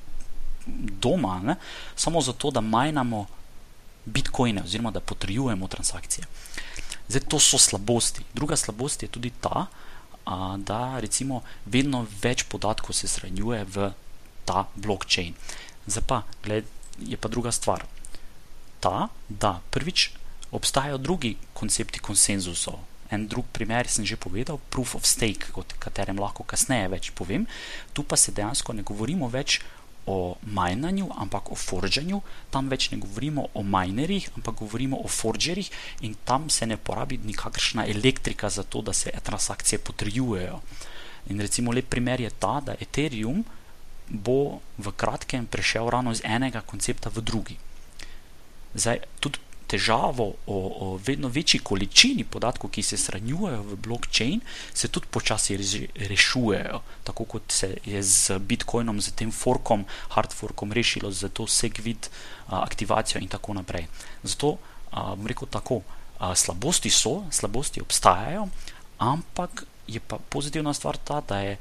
doma, 1.01 1.39
ne, 1.45 1.57
samo 1.97 2.21
zato, 2.21 2.51
da 2.51 2.61
majnamo 2.61 3.27
bitcoine 4.09 4.65
oziroma 4.65 4.91
da 4.91 5.01
potrjujemo 5.01 5.69
transakcije. 5.69 6.27
Zdaj, 7.09 7.25
to 7.29 7.41
so 7.41 7.59
slabosti. 7.59 8.25
Druga 8.35 8.57
slabost 8.57 9.03
je 9.03 9.09
tudi 9.09 9.31
ta, 9.41 9.67
a, 10.25 10.57
da 10.59 11.01
recimo 11.01 11.43
vedno 11.65 12.07
več 12.23 12.45
podatkov 12.49 12.97
se 12.97 13.09
shranjuje 13.09 13.65
v 13.65 13.91
ta 14.45 14.67
blockchain. 14.77 15.35
Zdaj 15.87 16.05
pa, 16.09 16.23
gled, 16.45 16.69
je 17.01 17.17
pa 17.17 17.29
druga 17.29 17.53
stvar. 17.53 17.87
Ta, 18.81 19.09
da 19.29 19.61
prvič 19.71 20.11
obstajajo 20.51 20.99
drugi 20.99 21.37
koncepti 21.53 22.01
konsenzusov. 22.01 22.79
En 23.11 23.25
drug 23.29 23.49
primer 23.53 23.89
sem 23.89 24.05
že 24.05 24.21
povedal, 24.21 24.61
proof 24.69 24.95
of 24.95 25.07
stake, 25.09 25.49
o 25.57 25.65
katerem 25.81 26.21
lahko 26.21 26.45
kasneje 26.45 26.89
več 26.93 27.11
povem. 27.17 27.49
Tu 27.97 28.05
pa 28.05 28.17
se 28.21 28.33
dejansko 28.37 28.77
ne 28.77 28.85
govorimo 28.85 29.29
več 29.33 29.61
o 29.61 29.78
majnanju, 30.43 31.09
ampak 31.23 31.51
o 31.53 31.57
forženju, 31.59 32.21
tam 32.51 32.69
več 32.69 32.91
ne 32.93 32.99
govorimo 33.03 33.47
o 33.55 33.63
minerjih, 33.63 34.31
ampak 34.37 34.61
govorimo 34.63 35.01
o 35.05 35.09
forgerjih 35.09 35.71
in 36.07 36.17
tam 36.25 36.49
se 36.51 36.67
ne 36.67 36.77
porabi 36.77 37.19
nikakršna 37.25 37.87
elektrika 37.87 38.51
za 38.51 38.63
to, 38.63 38.83
da 38.83 38.93
se 38.93 39.13
transakcije 39.23 39.79
potrjujejo. 39.79 40.61
In 41.29 41.41
recimo 41.41 41.73
lep 41.73 41.89
primer 41.91 42.21
je 42.21 42.31
ta, 42.31 42.61
da 42.65 42.77
Ethereum 42.81 43.45
bo 44.09 44.61
v 44.79 44.93
kratkem 44.97 45.47
prešel 45.47 45.91
ravno 45.91 46.13
iz 46.13 46.23
enega 46.25 46.61
koncepta 46.61 47.11
v 47.15 47.21
drugi. 47.21 47.57
Zdaj, 48.75 49.05
tudi 49.21 49.48
težavo 49.69 50.27
o, 50.47 50.57
o 50.57 50.87
vedno 51.05 51.29
večji 51.29 51.61
količini 51.61 52.25
podatkov, 52.25 52.71
ki 52.73 52.83
se 52.83 52.97
shranjujejo 52.97 53.63
v 53.63 53.77
blockchain, 53.85 54.41
se 54.75 54.89
tudi 54.89 55.11
počasi 55.11 55.59
rešujejo, 56.09 56.81
tako 57.05 57.25
kot 57.25 57.53
se 57.53 57.75
je 57.85 58.03
z 58.03 58.39
Bitcoinom, 58.39 59.01
z 59.01 59.13
tem 59.13 59.33
forkom, 59.33 59.85
hard 60.17 60.33
forkom 60.33 60.73
rešilo, 60.73 61.13
z 61.13 61.29
to 61.29 61.47
segvid 61.47 62.09
aktivacijo 62.49 63.21
in 63.21 63.29
tako 63.29 63.55
naprej. 63.61 63.87
Zato 64.23 64.57
bom 64.93 65.27
rekel 65.29 65.49
tako, 65.53 65.83
slabosti 66.35 66.91
so, 66.91 67.25
slabosti 67.31 67.85
obstajajo, 67.85 68.49
ampak 68.99 69.65
je 69.87 70.01
pa 70.01 70.19
pozitivna 70.19 70.75
stvar 70.75 70.97
ta, 70.97 71.21
da 71.21 71.41
je 71.41 71.59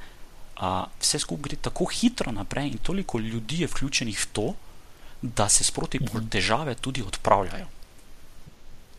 a, 0.58 0.88
vse 1.00 1.20
skupaj 1.20 1.44
gre 1.44 1.58
tako 1.62 1.86
hitro 1.86 2.32
naprej 2.32 2.72
in 2.72 2.78
toliko 2.78 3.20
ljudi 3.20 3.62
je 3.62 3.68
vključenih 3.68 4.20
v 4.20 4.28
to, 4.34 4.48
da 5.22 5.50
se 5.50 5.64
sproti 5.64 6.00
mhm. 6.00 6.30
težave 6.30 6.76
tudi 6.76 7.02
odpravljajo. 7.02 7.77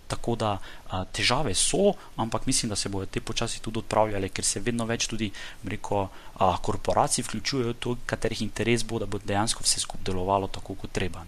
Tako 0.08 0.36
da 0.40 0.54
a, 0.56 1.02
težave 1.12 1.52
so, 1.54 1.92
ampak 2.16 2.46
mislim, 2.48 2.70
da 2.72 2.76
se 2.76 2.88
bodo 2.88 3.06
te 3.06 3.20
počasi 3.20 3.60
tudi 3.60 3.82
odpravljale, 3.82 4.30
ker 4.32 4.44
se 4.44 4.60
vedno 4.64 4.86
več 4.88 5.06
tudi 5.10 5.28
reko, 5.68 6.06
a, 6.38 6.54
korporacij 6.64 7.26
vključujejo, 7.26 7.76
to, 7.76 7.96
katerih 8.06 8.42
interes 8.42 8.86
bo, 8.88 8.98
da 8.98 9.06
bo 9.06 9.20
dejansko 9.20 9.66
vse 9.66 9.84
skupaj 9.84 10.08
delovalo 10.08 10.48
tako, 10.48 10.78
kot 10.80 10.92
treba. 10.96 11.24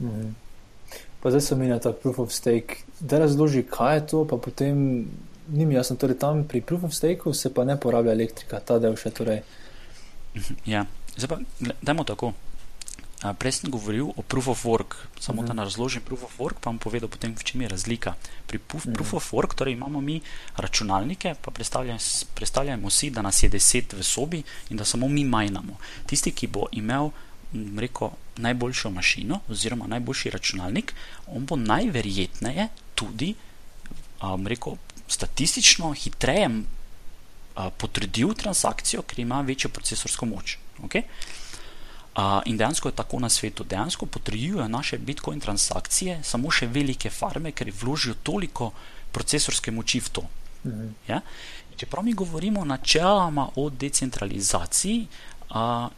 Mhm. 0.00 0.34
Pa 1.22 1.30
zdaj 1.30 1.58
mi 1.58 1.66
na 1.66 1.78
ta 1.82 1.92
proof 1.92 2.18
of 2.18 2.32
stake, 2.32 2.84
da 3.00 3.18
razloži, 3.18 3.64
kaj 3.68 3.96
je 3.96 4.06
to, 4.06 4.24
pa 4.24 4.36
potem 4.36 4.76
ni 5.48 5.66
mi 5.66 5.74
jasno, 5.74 5.96
torej 5.96 6.18
tam 6.18 6.44
pri 6.44 6.60
proof 6.60 6.84
of 6.84 6.94
stake 6.94 7.34
se 7.34 7.54
pa 7.54 7.64
ne 7.64 7.76
porablja 7.80 8.12
elektrika, 8.12 8.60
ta 8.60 8.78
del 8.78 8.96
še 8.96 9.10
torej. 9.10 9.42
Ja, 10.66 10.84
zdaj 11.16 11.28
pa 11.28 11.70
dajmo 11.82 12.04
tako. 12.04 12.32
Prej 13.16 13.52
sem 13.52 13.70
govoril 13.72 14.12
o 14.12 14.22
proof 14.22 14.48
of 14.48 14.64
work, 14.64 14.94
samo 15.20 15.42
-huh. 15.42 15.54
da 15.54 15.62
razložim 15.64 16.02
proof 16.02 16.22
of 16.22 16.38
work, 16.38 16.54
pa 16.60 16.70
bom 16.70 16.78
povedal 16.78 17.08
potem, 17.08 17.34
v 17.36 17.44
čem 17.44 17.60
je 17.60 17.68
razlika. 17.68 18.14
Pri 18.46 18.58
proof, 18.58 18.86
-huh. 18.86 18.94
proof 18.94 19.14
of 19.14 19.32
work 19.32 19.54
torej 19.54 19.72
imamo 19.72 20.00
mi 20.00 20.20
računalnike, 20.56 21.34
pa 21.42 21.50
predstavljamo, 21.50 21.98
predstavljamo 22.34 22.90
si, 22.90 23.10
da 23.10 23.22
nas 23.22 23.42
je 23.42 23.48
deset 23.48 23.92
v 23.92 24.02
sobi 24.02 24.42
in 24.70 24.76
da 24.76 24.84
samo 24.84 25.08
mi 25.08 25.24
majnamo. 25.24 25.76
Tisti, 26.06 26.32
ki 26.32 26.46
bo 26.46 26.66
imel 26.72 27.10
reko, 27.78 28.10
najboljšo 28.36 28.90
mašino 28.90 29.40
oziroma 29.48 29.86
najboljši 29.86 30.30
računalnik, 30.30 30.94
on 31.26 31.46
bo 31.46 31.56
najverjetneje 31.56 32.68
tudi 32.94 33.34
um, 34.22 34.46
rekel, 34.46 34.76
statistično 35.08 35.92
hitreje 35.92 36.48
uh, 36.48 37.68
potrdil 37.78 38.34
transakcijo, 38.34 39.02
ker 39.02 39.20
ima 39.20 39.40
večjo 39.40 39.70
procesorsko 39.70 40.26
moč. 40.26 40.58
Okay? 40.82 41.02
Uh, 42.16 42.40
in 42.44 42.56
dejansko 42.56 42.88
je 42.88 42.94
tako 42.96 43.18
na 43.20 43.28
svetu. 43.28 43.64
Dejansko 43.64 44.06
potrjujejo 44.06 44.68
naše 44.68 44.98
Bitcoin 44.98 45.40
transakcije 45.40 46.22
samo 46.24 46.50
še 46.50 46.66
velike 46.66 47.10
farme, 47.10 47.52
ker 47.52 47.68
vložijo 47.80 48.14
toliko 48.22 48.70
procesorske 49.12 49.70
moči 49.70 50.00
v 50.00 50.08
to. 50.08 50.22
Mhm. 50.64 50.88
Ja? 51.08 51.20
Čeprav 51.76 52.04
mi 52.04 52.14
govorimo 52.16 52.64
načeloma 52.64 53.50
o 53.56 53.68
decentralizaciji, 53.70 55.06
uh, 55.50 55.88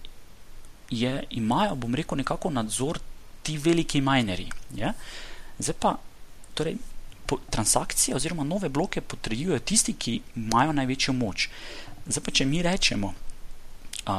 je, 0.90 1.24
imajo, 1.30 1.76
bom 1.76 1.94
rekel, 1.94 2.18
nekako 2.18 2.50
nadzor 2.50 2.98
ti 3.42 3.58
veliki 3.58 4.00
minerji. 4.00 4.50
Ja? 4.74 4.92
Zdaj 5.58 5.78
pa, 5.80 5.94
torej, 6.54 6.76
po, 7.26 7.38
transakcije 7.50 8.16
oziroma 8.16 8.44
nove 8.44 8.68
bloke 8.68 9.00
potrjujejo 9.00 9.58
tisti, 9.58 9.94
ki 9.94 10.20
imajo 10.36 10.72
največjo 10.72 11.14
moč. 11.14 11.48
Zdaj 12.06 12.24
pa, 12.24 12.34
če 12.34 12.44
mi 12.44 12.62
rečemo, 12.62 13.14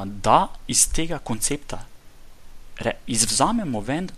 da 0.05 0.47
iz 0.67 0.87
tega 0.93 1.19
koncepta 1.19 1.88
izvzamemo 3.07 3.81
ven 3.81 4.09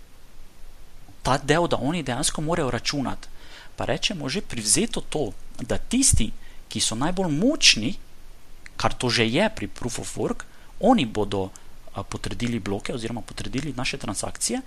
ta 1.22 1.38
del, 1.38 1.68
da 1.68 1.78
oni 1.80 2.02
dejansko 2.02 2.42
morajo 2.42 2.70
računati, 2.70 3.28
pa 3.76 3.84
rečemo 3.84 4.28
že 4.28 4.42
privzeto 4.42 5.00
to, 5.00 5.32
da 5.62 5.78
tisti, 5.78 6.30
ki 6.68 6.80
so 6.80 6.94
najbolj 6.94 7.30
močni, 7.30 7.94
kar 8.76 8.94
to 8.94 9.10
že 9.10 9.26
je 9.28 9.50
pri 9.50 9.68
Proof 9.68 9.98
of 9.98 10.16
Work, 10.16 10.44
oni 10.80 11.06
bodo 11.06 11.50
a, 11.94 12.02
potrdili 12.02 12.58
bloke 12.58 12.94
oziroma 12.94 13.20
potrdili 13.20 13.74
naše 13.76 13.98
transakcije. 13.98 14.60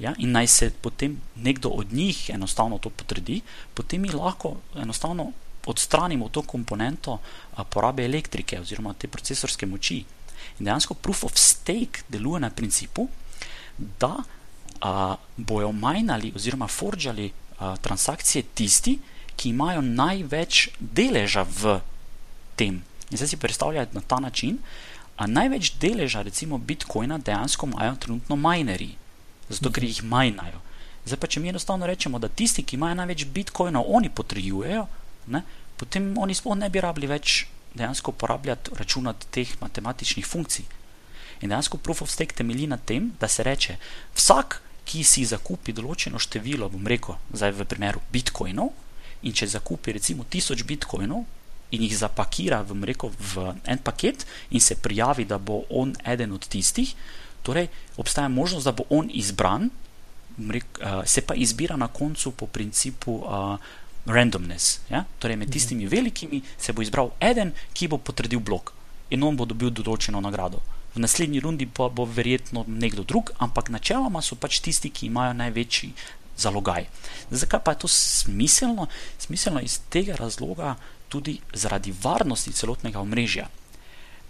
Ja, 0.00 0.14
in 0.18 0.32
naj 0.32 0.46
se 0.46 0.70
potem 0.70 1.20
nekdo 1.36 1.68
od 1.68 1.92
njih 1.92 2.30
enostavno 2.32 2.78
to 2.78 2.88
potrdi, 2.90 3.40
potem 3.74 4.00
mi 4.00 4.08
lahko 4.08 4.56
enostavno 4.76 5.32
odstranimo 5.66 6.28
to 6.28 6.42
komponento 6.42 7.18
a, 7.56 7.64
porabe 7.64 8.04
elektrike 8.04 8.60
oziroma 8.60 8.94
te 8.94 9.08
procesorske 9.08 9.66
moči. 9.66 10.04
In 10.58 10.64
dejansko 10.64 10.94
proof 10.94 11.24
of 11.24 11.36
stake 11.36 12.06
deluje 12.08 12.40
na 12.40 12.50
principu, 12.50 13.08
da 14.00 14.14
a, 14.80 15.16
bojo 15.36 15.72
majnali 15.72 16.32
oziroma 16.36 16.66
forđali 16.66 17.32
a, 17.58 17.76
transakcije 17.76 18.42
tisti, 18.54 18.98
ki 19.36 19.48
imajo 19.48 19.80
največ 19.80 20.68
deleža 20.80 21.42
v 21.48 21.80
tem. 22.56 22.82
In 23.10 23.16
zdaj 23.16 23.28
si 23.28 23.36
predstavljate 23.36 23.94
na 23.94 24.00
ta 24.00 24.20
način, 24.20 24.58
a 25.16 25.26
največ 25.26 25.72
deleža 25.80 26.22
recimo 26.22 26.58
Bitcoina 26.58 27.18
dejansko 27.18 27.66
imajo 27.66 27.96
trenutno 28.00 28.36
minerji, 28.36 28.94
zato 29.48 29.72
ker 29.72 29.84
jih 29.84 30.04
majnajo. 30.04 30.60
Zdaj 31.04 31.18
pa, 31.20 31.26
če 31.26 31.40
mi 31.40 31.48
enostavno 31.48 31.86
rečemo, 31.86 32.18
da 32.18 32.28
tisti, 32.28 32.62
ki 32.62 32.76
imajo 32.76 32.94
največ 33.00 33.24
Bitcoinov, 33.34 33.88
oni 33.88 34.08
potrjujejo, 34.08 34.86
ne, 35.26 35.42
potem 35.76 36.12
oni 36.18 36.34
sploh 36.34 36.56
ne 36.56 36.68
bi 36.70 36.80
rabili 36.80 37.08
več 37.08 37.46
dejansko 37.74 38.12
uporabljati, 38.12 38.76
računati 38.76 39.26
teh 39.30 39.54
matematičnih 39.60 40.26
funkcij. 40.26 40.64
In 41.40 41.48
dejansko 41.48 41.78
proof 41.78 42.02
of 42.02 42.10
stake 42.10 42.36
temelji 42.36 42.66
na 42.66 42.76
tem, 42.76 43.12
da 43.20 43.28
se 43.28 43.42
reče, 43.42 43.76
vsak, 44.16 44.60
ki 44.84 45.04
si 45.06 45.24
zakupi 45.24 45.72
določeno 45.72 46.18
število, 46.18 46.68
bom 46.72 46.86
rekel, 46.88 47.16
zdaj 47.32 47.54
v 47.56 47.66
primeru 47.68 48.02
bitcoinov, 48.12 48.72
in 49.22 49.36
če 49.36 49.50
zakupi 49.54 49.94
recimo 49.96 50.24
1000 50.24 50.64
bitcoinov 50.66 51.26
in 51.70 51.84
jih 51.84 51.94
zapakira 51.96 52.62
v, 52.66 52.76
rekel, 52.88 53.12
v 53.14 53.52
en 53.64 53.78
paket 53.78 54.24
in 54.50 54.60
se 54.60 54.74
prijavi, 54.80 55.24
da 55.24 55.38
bo 55.38 55.62
on 55.70 55.92
eden 56.04 56.32
od 56.34 56.48
tistih, 56.50 56.94
torej 57.46 57.68
obstaja 58.00 58.28
možnost, 58.28 58.66
da 58.66 58.74
bo 58.74 58.88
on 58.90 59.12
izbran, 59.12 59.70
rekel, 60.40 60.82
uh, 60.82 61.04
se 61.06 61.22
pa 61.22 61.36
izbira 61.36 61.76
na 61.76 61.88
koncu 61.88 62.32
po 62.32 62.46
principu. 62.46 63.22
Uh, 63.22 63.78
randomness. 64.06 64.80
Ja? 64.88 65.04
Torej, 65.18 65.36
med 65.36 65.50
tistimi 65.52 65.86
velikimi 65.86 66.42
se 66.58 66.72
bo 66.72 66.82
izbral 66.82 67.10
eden, 67.20 67.52
ki 67.72 67.88
bo 67.88 67.98
potrdil 67.98 68.40
blok 68.40 68.72
in 69.10 69.22
on 69.26 69.36
bo 69.36 69.44
dobil 69.44 69.70
določeno 69.74 70.22
nagrado. 70.22 70.62
V 70.94 70.98
naslednji 70.98 71.40
rundi 71.40 71.66
pa 71.66 71.88
bo 71.88 72.04
verjetno 72.04 72.64
nekdo 72.66 73.02
drug, 73.02 73.30
ampak 73.38 73.70
načeloma 73.70 74.22
so 74.22 74.36
pač 74.36 74.58
tisti, 74.60 74.90
ki 74.90 75.06
imajo 75.06 75.36
največji 75.38 75.92
zalogaj. 76.36 76.86
Zakaj 77.30 77.60
pa 77.64 77.72
je 77.72 77.78
to 77.78 77.88
smiselno? 77.88 78.86
Smiselno 79.18 79.60
iz 79.60 79.78
tega 79.88 80.16
razloga 80.16 80.74
tudi 81.08 81.38
zaradi 81.52 81.94
varnosti 82.02 82.52
celotnega 82.52 83.00
omrežja. 83.00 83.48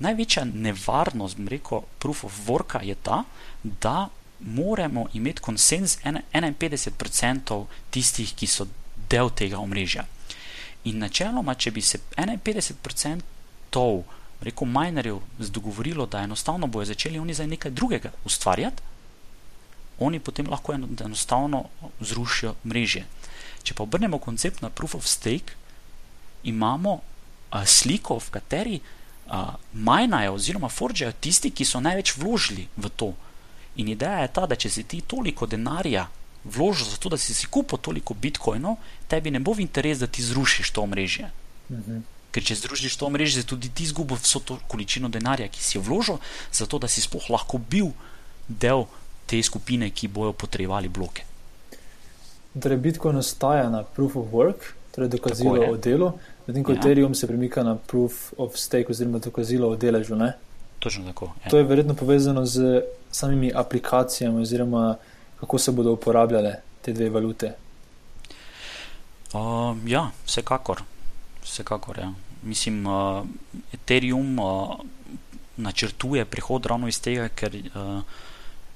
Največja 0.00 0.44
nevarnost, 0.44 1.36
reko, 1.48 1.84
proof 1.98 2.24
of 2.24 2.38
work 2.46 2.80
je 2.82 2.94
ta, 2.94 3.24
da 3.62 4.08
moramo 4.40 5.06
imeti 5.12 5.40
konsens 5.40 5.98
51% 6.04 7.64
tistih, 7.90 8.32
ki 8.34 8.46
so 8.46 8.66
del 9.10 9.30
tega 9.30 9.58
omrežja. 9.58 10.06
In 10.84 10.98
načeloma, 10.98 11.54
če 11.54 11.70
bi 11.70 11.82
se 11.84 12.00
51% 12.16 14.02
rekel 14.42 14.68
minerjev 14.68 15.18
dogovorilo, 15.38 16.06
da 16.06 16.22
enostavno 16.22 16.66
bojo 16.66 16.84
začeli 16.84 17.18
oni 17.18 17.34
za 17.34 17.46
nekaj 17.46 17.70
drugega 17.70 18.12
ustvarjati, 18.24 18.82
oni 19.98 20.20
potem 20.20 20.46
lahko 20.50 20.72
enostavno 20.72 21.64
zrušijo 22.00 22.54
mreže. 22.64 23.04
Če 23.62 23.74
pa 23.74 23.82
obrnemo 23.82 24.18
koncept 24.18 24.62
na 24.62 24.70
proof 24.70 24.94
of 24.94 25.06
stake, 25.06 25.52
imamo 26.44 27.00
a, 27.50 27.66
sliko, 27.66 28.18
v 28.18 28.30
kateri 28.30 28.80
majnajo 29.72 30.34
oziroma 30.34 30.68
forđajo 30.68 31.12
tisti, 31.12 31.50
ki 31.50 31.64
so 31.64 31.80
največ 31.80 32.16
vložili 32.16 32.66
v 32.76 32.88
to. 32.88 33.12
In 33.76 33.88
ideja 33.88 34.24
je 34.24 34.32
ta, 34.32 34.46
da 34.46 34.56
če 34.56 34.70
si 34.70 34.82
ti 34.84 35.00
toliko 35.00 35.46
denarja 35.46 36.08
vložil 36.44 36.88
za 36.88 36.96
to, 36.96 37.08
da 37.08 37.18
si 37.18 37.34
si 37.34 37.46
kupil 37.46 37.78
toliko 37.78 38.14
bitcoinov, 38.14 38.80
tebi 39.08 39.30
ne 39.30 39.40
bo 39.40 39.52
v 39.52 39.62
interes, 39.62 40.00
da 40.00 40.06
ti 40.06 40.22
zrušiš 40.22 40.72
to 40.72 40.86
mrežje. 40.86 41.30
Mhm. 41.70 42.00
Ker 42.30 42.44
če 42.46 42.54
zrušiš 42.54 42.96
to 43.00 43.08
mrežje, 43.10 43.42
tudi 43.42 43.70
ti 43.74 43.84
izgubil 43.88 44.18
vso 44.22 44.38
to 44.38 44.58
količino 44.70 45.08
denarja, 45.10 45.48
ki 45.50 45.62
si 45.62 45.76
jo 45.78 45.82
vložil, 45.82 46.20
zato 46.54 46.78
da 46.78 46.88
si 46.88 47.02
sploh 47.02 47.26
lahko 47.30 47.58
bil 47.58 47.90
del 48.46 48.86
te 49.26 49.42
skupine, 49.42 49.90
ki 49.90 50.08
bojo 50.08 50.32
potrebovali 50.32 50.88
bloke. 50.88 51.26
Torej, 52.54 52.78
Bitcoin 52.82 53.16
ostaja 53.16 53.70
na 53.70 53.82
proof 53.82 54.16
of 54.16 54.30
work, 54.34 54.72
torej 54.94 55.10
dokazilo 55.10 55.70
o 55.70 55.76
delu, 55.76 56.12
medtem 56.46 56.66
ko 56.66 56.74
ja. 56.74 56.80
Ethereum 56.80 57.14
se 57.14 57.26
premika 57.30 57.62
na 57.62 57.76
proof 57.78 58.32
of 58.38 58.58
stake, 58.58 58.90
oziroma 58.90 59.18
dokazilo 59.22 59.70
o 59.70 59.76
deležu. 59.76 60.18
Ne? 60.18 60.32
Točno 60.78 61.06
tako. 61.06 61.30
Ja. 61.44 61.50
To 61.50 61.58
je 61.58 61.64
verjetno 61.64 61.94
povezano 61.94 62.46
z 62.46 62.82
samimi 63.10 63.52
aplikacijami, 63.54 64.42
oziroma 64.42 64.96
kako 65.40 65.58
se 65.58 65.72
bodo 65.72 65.92
uporabljale 65.92 66.54
te 66.82 66.92
dve 66.92 67.10
valute? 67.10 67.52
Uh, 69.32 69.76
ja, 69.86 70.10
vsekakor. 70.26 70.82
Vsekakor 71.50 71.98
ja. 71.98 72.12
Mislim, 72.42 72.86
uh, 72.86 73.26
Ethereum 73.74 74.38
uh, 74.38 74.78
načrtuje 75.56 76.24
prihod 76.24 76.66
ravno 76.66 76.88
iz 76.88 77.00
tega, 77.00 77.28
ker 77.28 77.56
uh, 77.56 78.00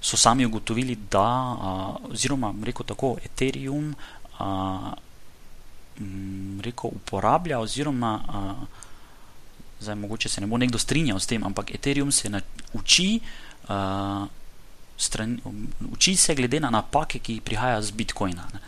so 0.00 0.16
sami 0.20 0.46
ugotovili, 0.46 0.98
da, 1.10 1.30
uh, 1.54 2.10
oziroma 2.12 2.52
rekel 2.64 2.86
tako, 2.86 3.16
Ethereum 3.24 3.94
uh, 4.38 4.92
rekel, 6.60 6.90
uporablja, 6.92 7.60
oziroma 7.60 8.14
uh, 8.28 8.66
zdaj 9.80 9.94
mogoče 9.94 10.28
se 10.28 10.40
ne 10.40 10.46
bo 10.46 10.58
nekdo 10.58 10.78
strinjal 10.78 11.20
s 11.20 11.26
tem, 11.26 11.44
ampak 11.44 11.74
Ethereum 11.74 12.12
se 12.12 12.30
uči. 12.72 13.20
Uh, 13.68 14.26
strani, 14.96 15.38
uči 15.92 16.16
se 16.16 16.34
glede 16.34 16.60
na 16.60 16.70
napake, 16.70 17.18
ki 17.18 17.40
prihajajo 17.40 17.82
z 17.82 17.90
Bitcoina. 17.90 18.46
Ne. 18.52 18.60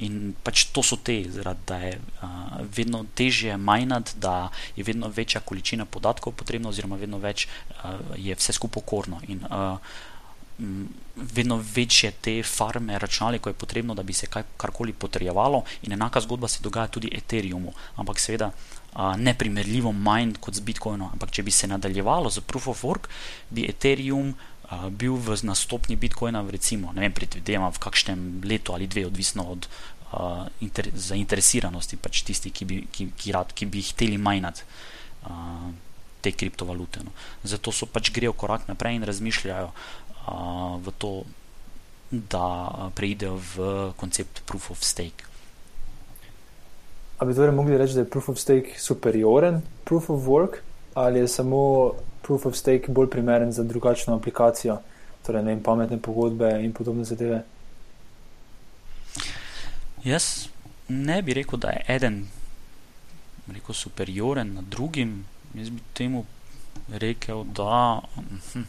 In 0.00 0.34
pač 0.46 0.68
to 0.70 0.82
so 0.82 0.96
te, 1.02 1.24
zaradi 1.34 1.64
da 1.66 1.76
je 1.82 1.94
uh, 1.98 2.28
vedno 2.76 3.04
težje 3.18 3.56
majnati, 3.56 4.14
da 4.22 4.48
je 4.76 4.84
vedno 4.86 5.08
večja 5.08 5.40
količina 5.40 5.84
podatkov 5.84 6.32
potrebna, 6.38 6.68
oziroma 6.68 6.96
vedno 6.96 7.18
več 7.18 7.48
uh, 7.48 7.98
je 8.16 8.34
vse 8.38 8.54
skupaj 8.54 8.82
okorno. 8.84 9.18
In 9.26 9.42
uh, 9.50 9.78
m, 10.58 10.86
vedno 11.16 11.58
večje 11.74 12.12
te 12.22 12.36
farme 12.42 12.98
računalnikov 12.98 13.50
je 13.50 13.58
potrebno, 13.58 13.94
da 13.94 14.02
bi 14.02 14.14
se 14.14 14.30
kaj, 14.30 14.44
karkoli 14.56 14.92
potrjevalo, 14.92 15.64
in 15.82 15.92
enaka 15.92 16.22
zgodba 16.22 16.48
se 16.48 16.62
dogaja 16.62 16.86
tudi 16.86 17.10
Ethereumu, 17.12 17.74
ampak 17.96 18.22
seveda 18.22 18.52
uh, 18.52 19.16
ne 19.18 19.34
primerljivo 19.34 19.92
manj 19.92 20.36
kot 20.40 20.54
z 20.54 20.62
Bitcoinom. 20.62 21.10
Ampak 21.12 21.34
če 21.34 21.42
bi 21.42 21.50
se 21.50 21.66
nadaljevalo 21.66 22.30
z 22.30 22.46
Proof 22.46 22.70
of 22.70 22.84
Work, 22.84 23.10
bi 23.50 23.66
Ethereum 23.66 24.36
bil 24.90 25.16
v 25.16 25.36
nastopni 25.48 25.96
Bitcoina, 25.96 26.44
recimo, 26.44 26.92
ne 26.92 27.00
vem, 27.00 27.12
predvidevam 27.12 27.72
v 27.72 27.80
kakšnem 27.80 28.20
letu 28.44 28.76
ali 28.76 28.86
dve, 28.86 29.06
odvisno 29.08 29.48
od 29.48 29.64
uh, 29.64 30.44
inter, 30.60 30.90
zainteresiranosti 30.92 31.96
pač 31.96 32.22
tisti, 32.22 32.52
ki 32.52 32.64
bi, 32.68 32.76
ki, 32.92 33.08
ki, 33.16 33.32
rad, 33.32 33.54
ki 33.56 33.64
bi 33.64 33.80
hteli 33.80 34.20
majnati 34.20 34.66
uh, 35.24 35.72
te 36.20 36.34
kriptovalute. 36.36 37.00
No. 37.00 37.16
Zato 37.48 37.72
so 37.72 37.88
pač 37.88 38.12
grejo 38.12 38.36
korak 38.36 38.68
naprej 38.68 39.00
in 39.00 39.08
razmišljajo 39.08 39.72
uh, 39.72 40.76
v 40.84 40.96
to, 41.00 41.12
da 42.08 42.90
preidejo 42.96 43.36
v 43.36 43.72
koncept 44.00 44.44
proof 44.48 44.70
of 44.72 44.84
stake. 44.84 45.28
A 47.18 47.26
bi 47.26 47.34
torej 47.34 47.52
mogli 47.52 47.76
reči, 47.76 47.96
da 47.96 48.04
je 48.04 48.10
proof 48.12 48.30
of 48.32 48.38
stake 48.40 48.76
superioren 48.80 49.60
proof 49.84 50.08
of 50.12 50.24
work 50.28 50.60
ali 50.94 51.20
je 51.20 51.28
samo 51.28 51.92
proof 52.28 52.46
of 52.46 52.56
stake 52.56 52.92
bolj 52.92 53.08
primeren 53.10 53.52
za 53.52 53.64
drugačno 53.64 54.16
aplikacijo, 54.16 54.82
torej 55.26 55.42
ne 55.42 55.54
vem, 55.54 55.62
pametne 55.64 55.96
pogodbe 55.98 56.50
in 56.60 56.74
podobne 56.76 57.04
zadeve? 57.08 57.40
Jaz 60.04 60.48
ne 60.88 61.22
bi 61.22 61.34
rekel, 61.34 61.58
da 61.58 61.72
je 61.72 61.84
eden 61.88 62.26
rekel, 63.48 63.74
superioren 63.74 64.52
nad 64.54 64.64
drugim. 64.64 65.24
Jaz 65.54 65.70
bi 65.70 65.80
temu 65.96 66.24
rekel, 66.92 67.44
da 67.44 68.00
hm, 68.52 68.66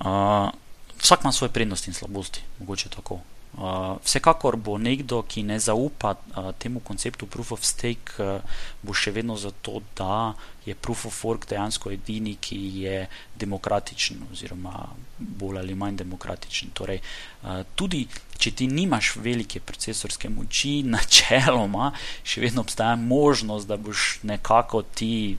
uh, 0.00 0.50
vsak 0.98 1.22
ima 1.22 1.32
svoje 1.32 1.52
prednosti 1.52 1.90
in 1.90 1.94
slabosti, 1.94 2.42
mogoče 2.58 2.88
tako. 2.88 3.20
Uh, 3.54 4.00
vsekakor 4.02 4.56
bo 4.58 4.74
nekdo, 4.82 5.20
ki 5.22 5.44
ne 5.46 5.60
zaupa 5.62 6.16
uh, 6.16 6.50
temu 6.58 6.80
konceptu 6.82 7.28
proof 7.30 7.52
of 7.54 7.62
stake, 7.62 8.16
uh, 8.18 8.42
bo 8.82 8.90
še 8.90 9.12
vedno 9.14 9.36
zato, 9.38 9.78
da 9.94 10.34
je 10.66 10.74
proof 10.74 11.04
of 11.06 11.20
work 11.22 11.46
dejansko 11.46 11.92
edini, 11.94 12.34
ki 12.34 12.58
je 12.82 12.96
demokratičen, 13.38 14.24
oziroma 14.32 14.88
bolj 15.18 15.60
ali 15.62 15.76
manj 15.78 16.00
demokratičen. 16.02 16.74
Torej, 16.74 16.98
uh, 16.98 17.62
tudi 17.78 18.08
če 18.42 18.56
ti 18.58 18.66
nimaš 18.66 19.12
velike 19.22 19.62
procesorske 19.62 20.32
moči, 20.34 20.80
načeloma 20.96 21.92
še 22.26 22.42
vedno 22.42 22.66
obstaja 22.66 22.98
možnost, 22.98 23.70
da 23.70 23.78
boš 23.78 24.18
nekako 24.26 24.82
ti 24.82 25.38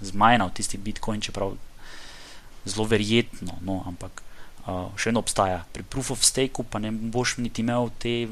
zmajnal 0.00 0.48
tisti 0.56 0.80
Bitcoin, 0.80 1.20
čeprav 1.20 1.58
zelo 2.64 2.88
verjetno, 2.88 3.60
no, 3.68 3.82
ampak 3.86 4.24
še 4.66 5.10
vedno 5.10 5.22
obstaja. 5.24 5.64
Pri 5.72 5.82
proof 5.82 6.10
of 6.16 6.24
stake 6.24 6.64
pa 6.70 6.78
ne 6.78 6.90
boš 6.92 7.38
niti 7.38 7.64
imel 7.64 7.90
te 7.98 8.28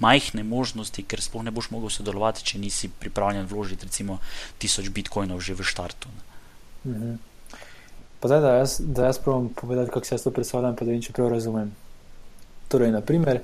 majhne 0.00 0.44
možnosti, 0.44 1.04
ker 1.04 1.20
sploh 1.20 1.44
ne 1.44 1.52
boš 1.52 1.70
mogel 1.74 1.92
sodelovati, 1.92 2.44
če 2.44 2.58
nisi 2.58 2.88
pripravljen 2.88 3.48
vložiti 3.50 3.88
recimo 3.88 4.18
tisoč 4.58 4.88
bitcoinov 4.88 5.42
že 5.44 5.54
v 5.54 5.66
štartu. 5.66 6.08
Mhm. 6.86 7.18
Zdaj, 8.20 8.40
da 8.40 8.50
jaz, 8.60 8.80
da 8.84 9.06
jaz 9.08 9.18
pravim 9.18 9.48
povedati, 9.48 9.90
kako 9.90 10.06
se 10.06 10.14
jaz 10.14 10.22
to 10.22 10.30
predstavljam, 10.30 10.76
pa 10.76 10.84
da 10.84 10.92
in 10.92 11.00
če 11.00 11.12
prav 11.16 11.30
razumem. 11.32 11.70
Torej, 12.68 12.90
naprimer, 12.92 13.40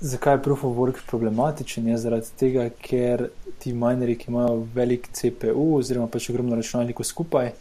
zakaj 0.00 0.34
je 0.34 0.42
proof 0.42 0.64
of 0.64 0.74
work 0.76 0.98
problematičen? 1.06 1.86
Je 1.88 1.98
zaradi 1.98 2.32
tega, 2.38 2.66
ker 2.82 3.28
ti 3.62 3.72
minerji, 3.72 4.18
ki 4.18 4.30
imajo 4.32 4.64
velik 4.74 5.06
CPU 5.14 5.68
oziroma 5.78 6.10
pač 6.10 6.28
ogromno 6.32 6.58
računalnikov 6.58 7.06
skupaj, 7.06 7.52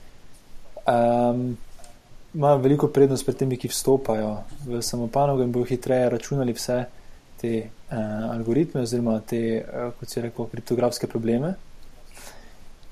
um, 0.89 1.46
imajo 2.34 2.58
veliko 2.58 2.88
prednost 2.88 3.26
pred 3.26 3.38
temi, 3.38 3.58
ki 3.58 3.69
vstopajo 3.69 4.38
v 4.65 4.82
samopanogo 4.82 5.43
in 5.43 5.52
bodo 5.52 5.69
hitreje 5.69 6.10
računali 6.10 6.54
vse 6.54 6.86
te 7.41 7.54
uh, 7.62 7.98
algoritme 8.32 8.82
oziroma 8.82 9.19
te, 9.19 9.62
uh, 9.62 9.93
kot 10.00 10.10
se 10.10 10.19
je 10.19 10.24
rekel, 10.24 10.48
kriptografske 10.52 11.08
probleme. 11.08 11.54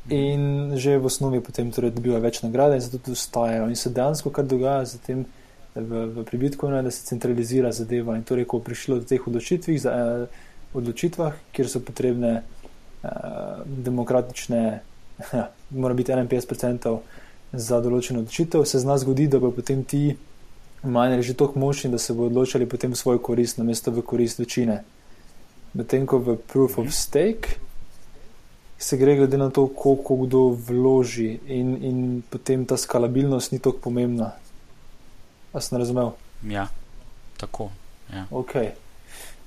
In 0.10 0.74
že 0.76 0.98
v 0.98 1.06
osnovi 1.06 1.42
potem 1.42 1.72
torej 1.72 1.94
dobivajo 1.96 2.22
več 2.22 2.42
nagrade 2.44 2.78
in 2.78 2.82
zato 2.82 2.98
tudi 2.98 3.18
ustajajo. 3.18 3.70
In 3.70 3.76
se 3.76 3.90
dejansko 3.90 4.34
kar 4.34 4.46
dogaja 4.46 4.86
z 4.86 5.02
tem 5.06 5.26
v, 5.76 6.06
v 6.12 6.26
pribitku, 6.28 6.68
da 6.68 6.92
se 6.92 7.06
centralizira 7.06 7.72
zadeva 7.72 8.18
in 8.18 8.24
torej, 8.28 8.46
ko 8.46 8.60
prišlo 8.60 9.02
do 9.02 9.08
teh 9.08 9.28
odločitvih, 9.28 9.82
za, 9.82 9.94
uh, 9.94 10.78
odločitvah, 10.78 11.38
kjer 11.56 11.70
so 11.70 11.82
potrebne 11.86 12.42
uh, 12.42 13.66
demokratične, 13.66 14.62
mora 15.82 15.98
biti 15.98 16.12
51% 16.12 17.21
za 17.54 17.82
določeno 17.84 18.24
odločitev, 18.24 18.66
se 18.66 18.80
zna 18.80 18.98
zgoditi, 18.98 19.32
da 19.34 19.40
bo 19.40 19.52
potem 19.52 19.84
ti 19.84 20.16
manjši 20.84 21.28
že 21.28 21.34
tako 21.38 21.60
močni, 21.60 21.92
da 21.92 21.98
se 21.98 22.14
bo 22.14 22.26
odločili 22.26 22.66
potem 22.66 22.92
v 22.92 22.98
svoj 22.98 23.22
korist, 23.22 23.58
namesto 23.58 23.92
v 23.92 24.02
korist 24.02 24.40
večine. 24.40 24.84
Medtem 25.74 26.08
ko 26.08 26.20
v 26.20 26.36
proof 26.36 26.80
of 26.80 26.92
stake 26.94 27.60
se 28.82 28.98
gre 28.98 29.16
glede 29.16 29.38
na 29.38 29.50
to, 29.50 29.68
koliko 29.68 30.16
kdo 30.26 30.58
vloži, 30.58 31.40
in, 31.48 31.78
in 31.86 31.98
potem 32.30 32.66
ta 32.66 32.78
skalabilnost 32.78 33.52
ni 33.52 33.60
tako 33.60 33.78
pomembna. 33.78 34.32
A 35.54 35.62
sem 35.62 35.78
razumel? 35.78 36.16
Ja, 36.48 36.68
tako. 37.38 37.70
Ja. 38.10 38.26
Okay. 38.32 38.74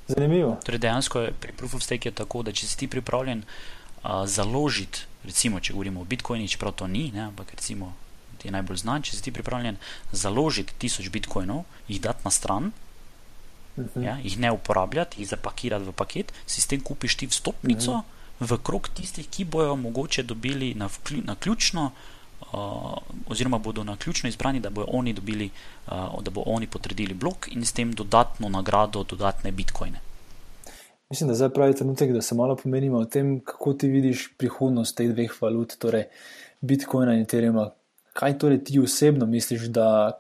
Zanimivo. 0.09 0.57
Torej, 0.65 0.79
dejansko 0.79 1.21
je 1.21 1.33
pri 1.41 1.53
proof 1.53 1.75
of 1.75 1.83
stake 1.83 2.09
je 2.09 2.15
tako, 2.15 2.45
da 2.45 2.53
če 2.53 2.69
si 2.69 2.79
ti 2.79 2.89
pripravljen 2.89 3.43
uh, 3.43 4.23
založiti 4.29 5.09
recimo, 5.25 5.61
če 5.61 5.73
govorimo 5.73 6.01
o 6.01 6.09
bitcoinih, 6.09 6.51
čeprav 6.51 6.75
to 6.79 6.87
ni, 6.87 7.11
ne, 7.15 7.29
ampak 7.29 7.55
recimo, 7.57 7.93
ti 8.39 8.49
je 8.49 8.53
najbolj 8.53 8.83
znan, 8.85 9.03
če 9.03 9.17
si 9.17 9.23
ti 9.25 9.33
pripravljen 9.33 9.79
založiti 10.13 10.77
tisoč 10.79 11.09
bitcoinov, 11.15 11.65
jih 11.89 12.01
dati 12.05 12.25
na 12.25 12.31
stran, 12.31 12.73
uh 13.77 13.85
mhm. 13.85 13.89
-huh. 13.95 14.05
ja, 14.05 14.19
jih 14.23 14.39
ne 14.39 14.51
uporabljati, 14.51 15.21
jih 15.21 15.29
zapakirati 15.29 15.85
v 15.85 15.93
paket, 15.93 16.33
si 16.47 16.61
s 16.61 16.67
tem 16.67 16.81
kupiš 16.81 17.17
ti 17.17 17.27
vstopnico 17.27 17.91
uh 17.91 17.97
mhm. 17.97 18.07
-huh. 18.41 18.57
v 18.57 18.63
krog 18.63 18.89
tistih, 18.89 19.29
ki 19.29 19.45
bojo 19.45 19.77
mogoče 19.77 20.23
dobili 20.23 20.75
na, 20.75 20.87
vklju, 20.87 21.23
na 21.25 21.35
ključno. 21.35 21.91
Uh, 22.53 22.99
oziroma, 23.27 23.59
bodo 23.59 23.85
na 23.85 23.97
ključno 23.97 24.29
izbrani, 24.29 24.61
da 24.61 24.71
bodo 24.71 24.87
oni 24.91 25.13
dobili, 25.13 25.51
uh, 25.87 26.23
da 26.23 26.31
bodo 26.31 26.51
oni 26.51 26.67
potrdili 26.67 27.15
blok 27.15 27.49
in 27.49 27.65
s 27.65 27.73
tem 27.73 27.93
dodatno 27.93 28.49
nagrado, 28.49 29.03
dodatne 29.03 29.53
bitcoine. 29.53 30.01
Mislim, 31.15 31.29
da 31.29 31.35
zdaj 31.35 31.49
pravi 31.49 31.75
trenutek, 31.75 32.13
da 32.13 32.23
se 32.23 32.35
malo 32.35 32.57
pomenimo 32.57 32.99
o 32.99 33.05
tem, 33.05 33.41
kako 33.41 33.73
ti 33.73 33.89
vidiš 33.89 34.33
prihodnost 34.37 34.97
teh 34.97 35.13
dveh 35.13 35.37
valut, 35.41 35.77
torej 35.79 36.09
Bitcoina 36.61 37.15
in 37.15 37.21
Ethereum. 37.23 37.61
Kaj 38.13 38.35
torej 38.39 38.65
ti 38.65 38.81
osebno 38.81 39.27
misliš, 39.27 39.69
da 39.71 40.19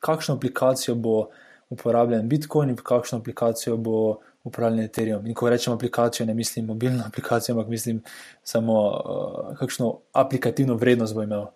kakšno 0.00 0.34
aplikacijo 0.34 0.94
bo 0.94 1.30
uporabljen 1.70 2.28
Bitcoin 2.28 2.68
in 2.70 2.76
kakšno 2.76 3.18
aplikacijo 3.18 3.76
bo 3.76 4.18
uporabljen 4.44 4.84
Ethereum? 4.84 5.26
In 5.26 5.34
ko 5.34 5.48
rečem 5.48 5.72
aplikacijo, 5.72 6.26
ne 6.26 6.34
mislim 6.34 6.66
mobilno 6.66 7.04
aplikacijo, 7.08 7.56
ampak 7.56 7.70
mislim 7.70 8.02
samo, 8.44 8.82
uh, 8.90 9.56
kakšno 9.58 9.94
aplikativno 10.12 10.74
vrednost 10.74 11.14
bo 11.14 11.22
imel. 11.22 11.46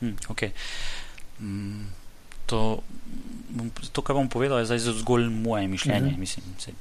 Hmm, 0.00 0.16
okay. 0.28 0.50
mm, 1.40 1.92
to 2.46 2.78
to, 3.92 4.02
kar 4.02 4.16
bom 4.16 4.28
povedal, 4.28 4.58
je 4.58 4.70
zdaj 4.70 4.78
zgolj 5.02 5.28
moje 5.30 5.68
mišljenje. 5.68 6.10
Mhm. 6.12 6.20
Mislim, 6.20 6.44
se, 6.58 6.72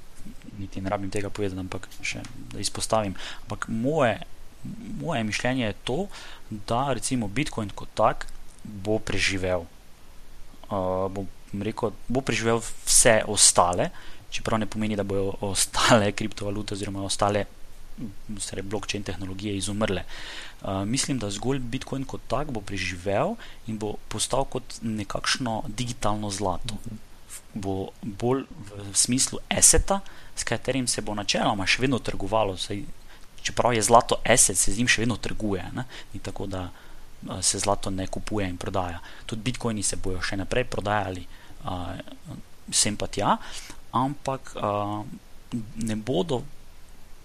niti 0.60 0.82
ne 0.82 0.90
rabim 0.90 1.12
tega 1.12 1.30
povedati, 1.30 1.60
ampak 1.60 1.88
še 2.02 2.24
da 2.52 2.60
izpostavim. 2.60 3.16
Ampak 3.46 3.68
moje, 3.68 4.20
moje 5.02 5.24
mišljenje 5.24 5.66
je 5.66 5.78
to, 5.84 6.00
da 6.50 6.94
recimo 6.94 7.28
Bitcoin 7.28 7.70
kot 7.76 7.92
tak 7.96 8.28
bo 8.64 9.00
preživel. 9.00 9.66
Uh, 10.66 11.06
bo, 11.12 11.26
rekel, 11.62 11.94
bo 12.08 12.22
preživel 12.26 12.62
vse 12.62 13.22
ostale, 13.30 13.92
čeprav 14.34 14.60
ne 14.60 14.70
pomeni, 14.70 14.98
da 14.98 15.06
bodo 15.06 15.36
ostale 15.46 16.12
kriptovalute 16.18 16.74
oziroma 16.74 17.06
ostale 17.06 17.46
vse 18.28 18.62
blockchain 18.62 19.04
tehnologije 19.04 19.58
izumrle. 19.58 20.04
Uh, 20.62 20.86
mislim, 20.86 21.20
da 21.20 21.30
zgolj 21.30 21.60
Bitcoin 21.60 22.06
kot 22.06 22.22
tak 22.28 22.52
bo 22.52 22.62
preživel 22.62 23.36
in 23.68 23.78
bo 23.78 23.96
postal 24.08 24.46
kot 24.46 24.80
nekakšno 24.82 25.64
digitalno 25.68 26.30
zlato. 26.30 26.78
Bo 27.54 27.90
bolj 28.02 28.44
v 28.72 28.94
smislu 28.94 29.40
eseta, 29.50 30.00
s 30.36 30.44
katerim 30.44 30.88
se 30.88 31.02
bo 31.02 31.16
načeloma 31.16 31.68
še 31.68 31.86
vedno 31.86 32.00
trgovalo. 32.00 32.58
Saj, 32.58 32.84
čeprav 33.42 33.74
je 33.74 33.82
zlato 33.82 34.20
eset, 34.24 34.58
se 34.58 34.74
z 34.74 34.78
njim 34.78 34.88
še 34.88 35.06
vedno 35.06 35.18
trguje. 35.18 35.64
Ne? 35.74 35.86
Ni 36.14 36.20
tako, 36.20 36.48
da 36.48 36.70
se 37.42 37.60
zlato 37.60 37.90
ne 37.90 38.08
kupuje 38.08 38.50
in 38.50 38.58
prodaja. 38.58 39.00
Tudi 39.26 39.42
bitcoini 39.42 39.84
se 39.84 39.96
bojo 39.96 40.22
še 40.22 40.38
naprej 40.38 40.68
prodajali 40.70 41.26
uh, 41.66 41.96
sem 42.72 42.98
pa 42.98 43.08
tja, 43.08 43.38
ampak 43.94 44.54
uh, 44.58 45.06
ne 45.82 45.96
bodo 45.96 46.44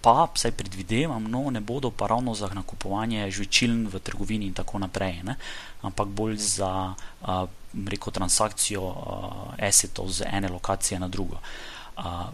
pa, 0.01 0.27
vsaj 0.33 0.51
predvidevam, 0.51 1.23
no, 1.31 1.49
ne 1.49 1.61
bodo 1.61 1.91
pa 1.91 2.07
ravno 2.07 2.33
za 2.35 2.49
nakupovanje 2.53 3.31
žvečiln 3.31 3.87
v 3.87 3.99
trgovini 3.99 4.49
in 4.49 4.53
tako 4.53 4.79
naprej, 4.79 5.21
ne? 5.23 5.35
ampak 5.81 6.07
bolj 6.07 6.37
za 6.37 6.93
uh, 6.93 7.45
reko 7.87 8.11
transakcijo 8.11 8.81
uh, 8.81 9.53
esetov 9.57 10.09
z 10.09 10.25
ene 10.31 10.49
lokacije 10.49 10.99
na 10.99 11.07
drugo. 11.07 11.37
Uh, 11.97 12.29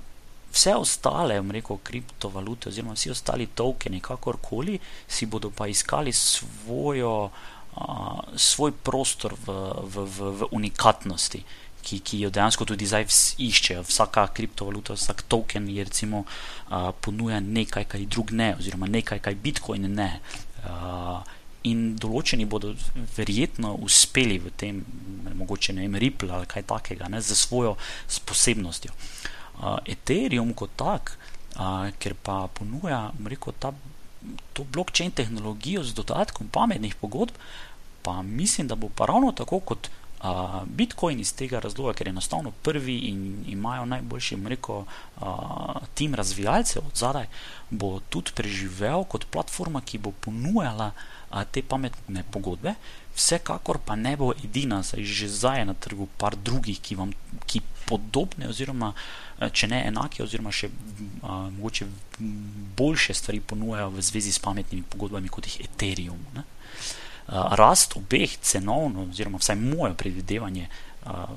vse 0.53 0.75
ostale, 0.75 1.41
reko, 1.51 1.77
kriptovalute 1.83 2.69
oziroma 2.69 2.95
vsi 2.95 3.11
ostali 3.11 3.47
tokeni, 3.47 3.99
kakorkoli, 3.99 4.79
si 5.07 5.25
bodo 5.25 5.51
pa 5.51 5.67
iskali 5.67 6.13
svojo, 6.13 7.29
uh, 7.29 8.19
svoj 8.35 8.71
prostor 8.71 9.35
v, 9.45 9.55
v, 9.83 10.05
v, 10.05 10.31
v 10.39 10.51
unikatnosti 10.51 11.43
ki, 11.81 11.99
ki 11.99 12.19
jo 12.25 12.29
dejansko 12.33 12.65
tudi 12.67 12.87
zdaj 12.89 13.07
iščejo. 13.43 13.85
Vsaka 13.87 14.27
kriptovaluta, 14.35 14.97
vsak 14.97 15.23
token 15.31 15.69
je 15.71 15.85
recimo 15.87 16.23
uh, 16.25 16.91
ponuja 17.01 17.39
nekaj, 17.43 17.87
kar 17.91 18.03
drug 18.05 18.33
ne, 18.35 18.53
oziroma 18.59 18.89
nekaj, 18.91 19.21
kar 19.23 19.35
Bitcoin 19.35 19.89
ne. 19.95 20.11
Uh, 20.67 21.21
in 21.67 21.95
določeni 21.99 22.47
bodo 22.49 22.73
verjetno 23.17 23.73
uspeli 23.83 24.37
v 24.39 24.53
tem, 24.59 24.81
mogoče 25.37 25.75
ne 25.75 25.85
vem, 25.85 25.97
Ripple 25.99 26.31
ali 26.33 26.49
kaj 26.49 26.67
takega, 26.69 27.09
ne, 27.11 27.21
za 27.23 27.35
svojo 27.35 27.75
posebnostjo. 28.29 28.93
Uh, 29.57 29.77
Ethereum 29.89 30.53
kot 30.57 30.75
tak, 30.79 31.15
uh, 31.57 31.89
ker 31.99 32.15
pa 32.23 32.45
ponuja, 32.53 33.07
rekel, 33.25 33.55
ta, 33.59 33.73
to 34.53 34.67
blockchain 34.75 35.11
tehnologijo 35.15 35.83
z 35.83 35.97
dodatkom 35.97 36.51
pametnih 36.53 36.95
pogodb, 37.01 37.35
pa 38.05 38.21
mislim, 38.21 38.67
da 38.67 38.77
bo 38.79 38.89
pa 38.93 39.09
ravno 39.09 39.33
tako 39.35 39.59
kot 39.59 39.89
Uh, 40.17 40.63
Bitcoin 40.65 41.19
iz 41.19 41.29
tega 41.37 41.59
razloga, 41.61 41.93
ker 41.93 42.07
je 42.07 42.11
enostavno 42.15 42.51
prvi 42.65 42.95
in 43.11 43.43
imajo 43.47 43.85
najboljši, 43.85 44.37
rekel, 44.49 44.75
uh, 45.21 45.75
tim 45.93 46.15
razvijalcev 46.15 46.81
od 46.87 46.97
zadaj, 46.97 47.27
bo 47.69 47.99
tudi 48.09 48.33
preživel 48.33 49.03
kot 49.03 49.27
platforma, 49.29 49.81
ki 49.81 50.01
bo 50.01 50.11
ponujala 50.11 50.87
uh, 50.89 51.43
te 51.51 51.61
pametne 51.61 52.23
pogodbe. 52.31 52.73
Vsekakor 53.15 53.77
pa 53.85 53.95
ne 53.95 54.15
bo 54.17 54.31
edina, 54.43 54.81
saj 54.83 55.03
že 55.03 55.29
zdaj 55.29 55.59
je 55.59 55.65
na 55.65 55.73
trgu 55.73 56.07
par 56.17 56.35
drugih, 56.35 56.81
ki 56.81 56.95
vam 56.95 57.13
ki 57.45 57.61
podobne, 57.85 58.49
oziroma 58.49 58.93
če 59.37 59.69
ne 59.69 59.83
enake, 59.87 60.23
oziroma 60.23 60.51
še 60.51 60.69
uh, 60.69 61.47
mogoče 61.53 61.85
boljše 62.77 63.13
stvari 63.13 63.39
ponujajo 63.39 63.89
v 63.93 64.01
zvezi 64.01 64.33
s 64.33 64.41
pametnimi 64.41 64.85
pogodbami 64.89 65.29
kot 65.29 65.45
jih 65.45 65.61
Ethereum. 65.69 66.21
Ne? 66.33 66.45
Rast 67.27 67.95
obeh 67.95 68.37
cenovno, 68.41 69.07
oziroma 69.11 69.37
vsaj 69.37 69.55
moje 69.55 69.93
predvidevanje 69.93 70.67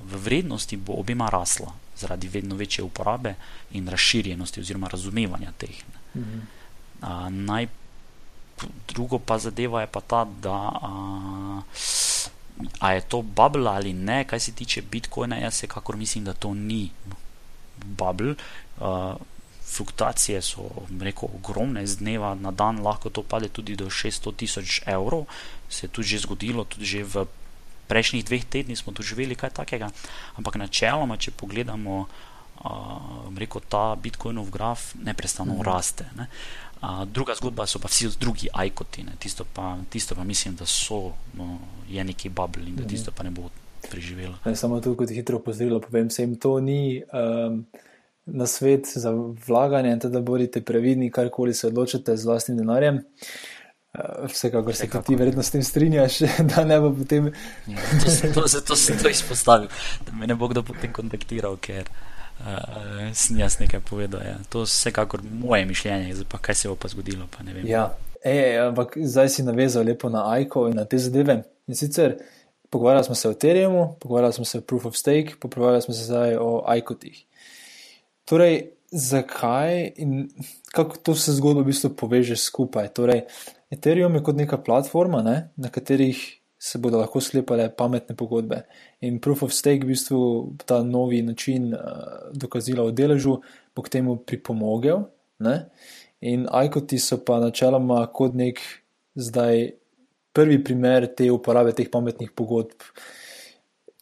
v 0.04 0.16
vrednosti 0.16 0.76
bo 0.76 0.92
obima 0.98 1.28
rasla 1.28 1.72
zaradi 1.96 2.28
vedno 2.28 2.56
večje 2.56 2.84
uporabe 2.84 3.34
in 3.70 3.88
razširjenosti 3.88 4.60
oziroma 4.60 4.88
razumevanja 4.88 5.52
teh. 5.58 5.82
Mhm. 6.16 6.38
Naj, 7.30 7.66
drugo 8.88 9.18
pa 9.18 9.38
zadeva 9.38 9.80
je 9.80 9.86
pa 9.86 10.00
ta, 10.00 10.24
da 10.24 10.56
a, 10.82 11.62
a 12.80 12.92
je 12.92 13.00
to 13.00 13.22
bubble 13.22 13.70
ali 13.70 13.92
ne, 13.92 14.24
kar 14.24 14.40
se 14.40 14.52
tiče 14.52 14.82
Bitcoina, 14.82 15.36
jaz 15.36 15.54
se 15.54 15.66
kakor 15.66 15.96
mislim, 15.96 16.24
da 16.24 16.32
to 16.32 16.54
ni 16.54 16.90
bubble. 17.76 18.34
Uh, 18.80 19.14
fluktuacije 19.70 20.42
so 20.42 20.66
rekel, 21.00 21.30
ogromne, 21.34 21.86
z 21.86 22.02
dneva 22.02 22.34
na 22.34 22.50
dan 22.50 22.82
lahko 22.82 23.10
to 23.10 23.22
pade 23.22 23.48
tudi 23.48 23.76
do 23.76 23.86
600 23.86 24.34
tisoč 24.36 24.82
evrov. 24.86 25.26
Se 25.70 25.86
je 25.86 25.90
tudi 25.90 26.08
že 26.08 26.26
zgodilo, 26.26 26.64
tudi 26.64 26.86
že 26.86 27.06
v 27.06 27.26
prejšnjih 27.86 28.24
dveh 28.26 28.44
tednih 28.46 28.78
smo 28.78 28.94
doživeli 28.94 29.34
kaj 29.34 29.50
takega. 29.62 29.90
Ampak 30.38 30.58
načeloma, 30.58 31.18
če 31.18 31.34
pogledamo, 31.34 32.06
uh, 32.06 33.30
rekel, 33.34 33.62
ta 33.66 33.94
Bitcoinov 33.98 34.50
graf 34.50 34.94
neprestano 34.98 35.58
mhm. 35.58 35.62
raste. 35.62 36.06
Ne. 36.18 36.26
Uh, 36.80 37.04
druga 37.04 37.36
zgodba 37.36 37.66
so 37.68 37.78
pa 37.78 37.90
vsi 37.92 38.08
drugi 38.16 38.48
ajkoti, 38.48 39.04
tisto 39.20 39.44
pa, 39.44 39.76
tisto 39.90 40.16
pa 40.16 40.24
mislim, 40.24 40.56
da 40.56 40.66
so, 40.66 41.12
no, 41.36 41.58
je 41.90 42.04
neki 42.04 42.30
bubble 42.32 42.64
in 42.64 42.76
da 42.76 42.82
mhm. 42.82 42.90
tisto 42.90 43.12
pa 43.12 43.22
ne 43.22 43.30
bo 43.30 43.50
preživelo. 43.90 44.38
Samo 44.54 44.80
tu, 44.80 44.94
kot 44.94 45.10
hitro 45.10 45.38
opozorilo, 45.38 45.80
povem, 45.80 46.10
se 46.10 46.22
jim 46.22 46.36
to 46.36 46.60
ni. 46.60 47.02
Um, 47.12 47.64
na 48.32 48.46
svet 48.46 48.86
za 48.94 49.10
vlaganje, 49.46 49.96
da 49.96 50.20
bodite 50.20 50.60
previdni, 50.60 51.10
karkoli 51.10 51.54
se 51.54 51.66
odločite 51.66 52.16
z 52.16 52.26
vlastnim 52.26 52.58
denarjem. 52.58 53.00
Eh, 53.94 54.26
vsekakor 54.26 54.74
se 54.74 54.88
ti 55.06 55.16
verjetno 55.16 55.42
s 55.42 55.50
tem 55.50 55.62
strinjaš, 55.62 56.18
da 56.54 56.64
ne 56.64 56.80
bo 56.80 56.92
potem. 56.94 57.32
Ja, 57.66 57.78
zato 58.46 58.76
sem 58.76 58.98
to 59.02 59.08
izpostavil, 59.08 59.68
da 60.06 60.12
me 60.12 60.26
ne 60.26 60.34
bo 60.34 60.48
kdo 60.48 60.62
potem 60.62 60.92
kontaktiral, 60.92 61.56
ker 61.56 61.88
uh, 62.40 63.10
sem 63.14 63.38
jaz 63.38 63.58
nekaj 63.58 63.80
povedal. 63.90 64.22
Ja. 64.22 64.36
To 64.48 64.62
je 64.62 64.70
vsekakor 64.70 65.24
moje 65.24 65.64
mišljenje, 65.66 66.14
zdaj 66.14 66.28
pa 66.30 66.38
kaj 66.38 66.54
se 66.54 66.68
bo 66.68 66.76
pa 66.78 66.88
zgodilo, 66.88 67.26
pa 67.36 67.42
ne 67.42 67.54
vem. 67.54 67.66
Ja, 67.66 67.88
e, 68.22 68.58
ampak 68.62 68.94
zdaj 68.94 69.28
si 69.28 69.42
navezal 69.42 69.84
lepo 69.84 70.08
na 70.08 70.28
AIKO 70.36 70.68
in 70.68 70.78
na 70.78 70.84
te 70.84 70.98
zadeve. 70.98 71.42
In 71.66 71.74
sicer 71.74 72.14
pogovarjali 72.70 73.04
smo 73.04 73.14
se 73.14 73.28
o 73.28 73.32
Ethereumu, 73.32 73.96
pogovarjali 74.00 74.32
smo 74.32 74.44
se 74.44 74.58
o 74.58 74.60
Proof 74.60 74.86
of 74.86 74.96
Stake, 74.96 75.34
pogovarjali 75.40 75.82
smo 75.82 75.94
se 75.94 76.04
zdaj 76.04 76.36
o 76.36 76.62
AIKO-tih. 76.66 77.24
Torej, 78.30 78.60
zakaj 78.90 79.92
in 79.98 80.28
kako 80.74 80.96
to 81.02 81.14
vse 81.18 81.34
zgodbo 81.34 81.64
v 81.64 81.70
bistvu 81.72 81.90
poveže 81.98 82.36
skupaj? 82.38 82.92
Torej, 82.94 83.24
Ethereum 83.74 84.14
je 84.14 84.22
kot 84.26 84.38
neka 84.38 84.58
platforma, 84.62 85.22
ne, 85.26 85.50
na 85.56 85.70
katerih 85.70 86.18
se 86.60 86.78
bodo 86.78 86.98
lahko 87.00 87.20
sklepale 87.20 87.70
pametne 87.76 88.14
pogodbe. 88.16 88.62
In 89.00 89.18
Proof 89.20 89.42
of 89.42 89.54
Stake, 89.56 89.82
v 89.82 89.94
bistvu 89.94 90.20
ta 90.66 90.82
novi 90.84 91.22
način 91.22 91.72
uh, 91.74 91.80
dokazila 92.36 92.84
o 92.84 92.92
deležu, 92.92 93.38
bo 93.74 93.82
k 93.82 93.96
temu 93.96 94.18
pripomogel. 94.26 95.06
Ne? 95.40 95.70
In 96.20 96.44
ICOT-i 96.44 96.98
so 97.00 97.16
pa 97.24 97.38
načeloma 97.40 98.02
kot 98.12 98.36
nek 98.36 98.60
zdaj 99.16 99.70
prvi 100.36 100.60
primer 100.64 101.08
te 101.16 101.30
uporabe 101.32 101.72
teh 101.72 101.88
pametnih 101.90 102.34
pogodb. 102.36 102.84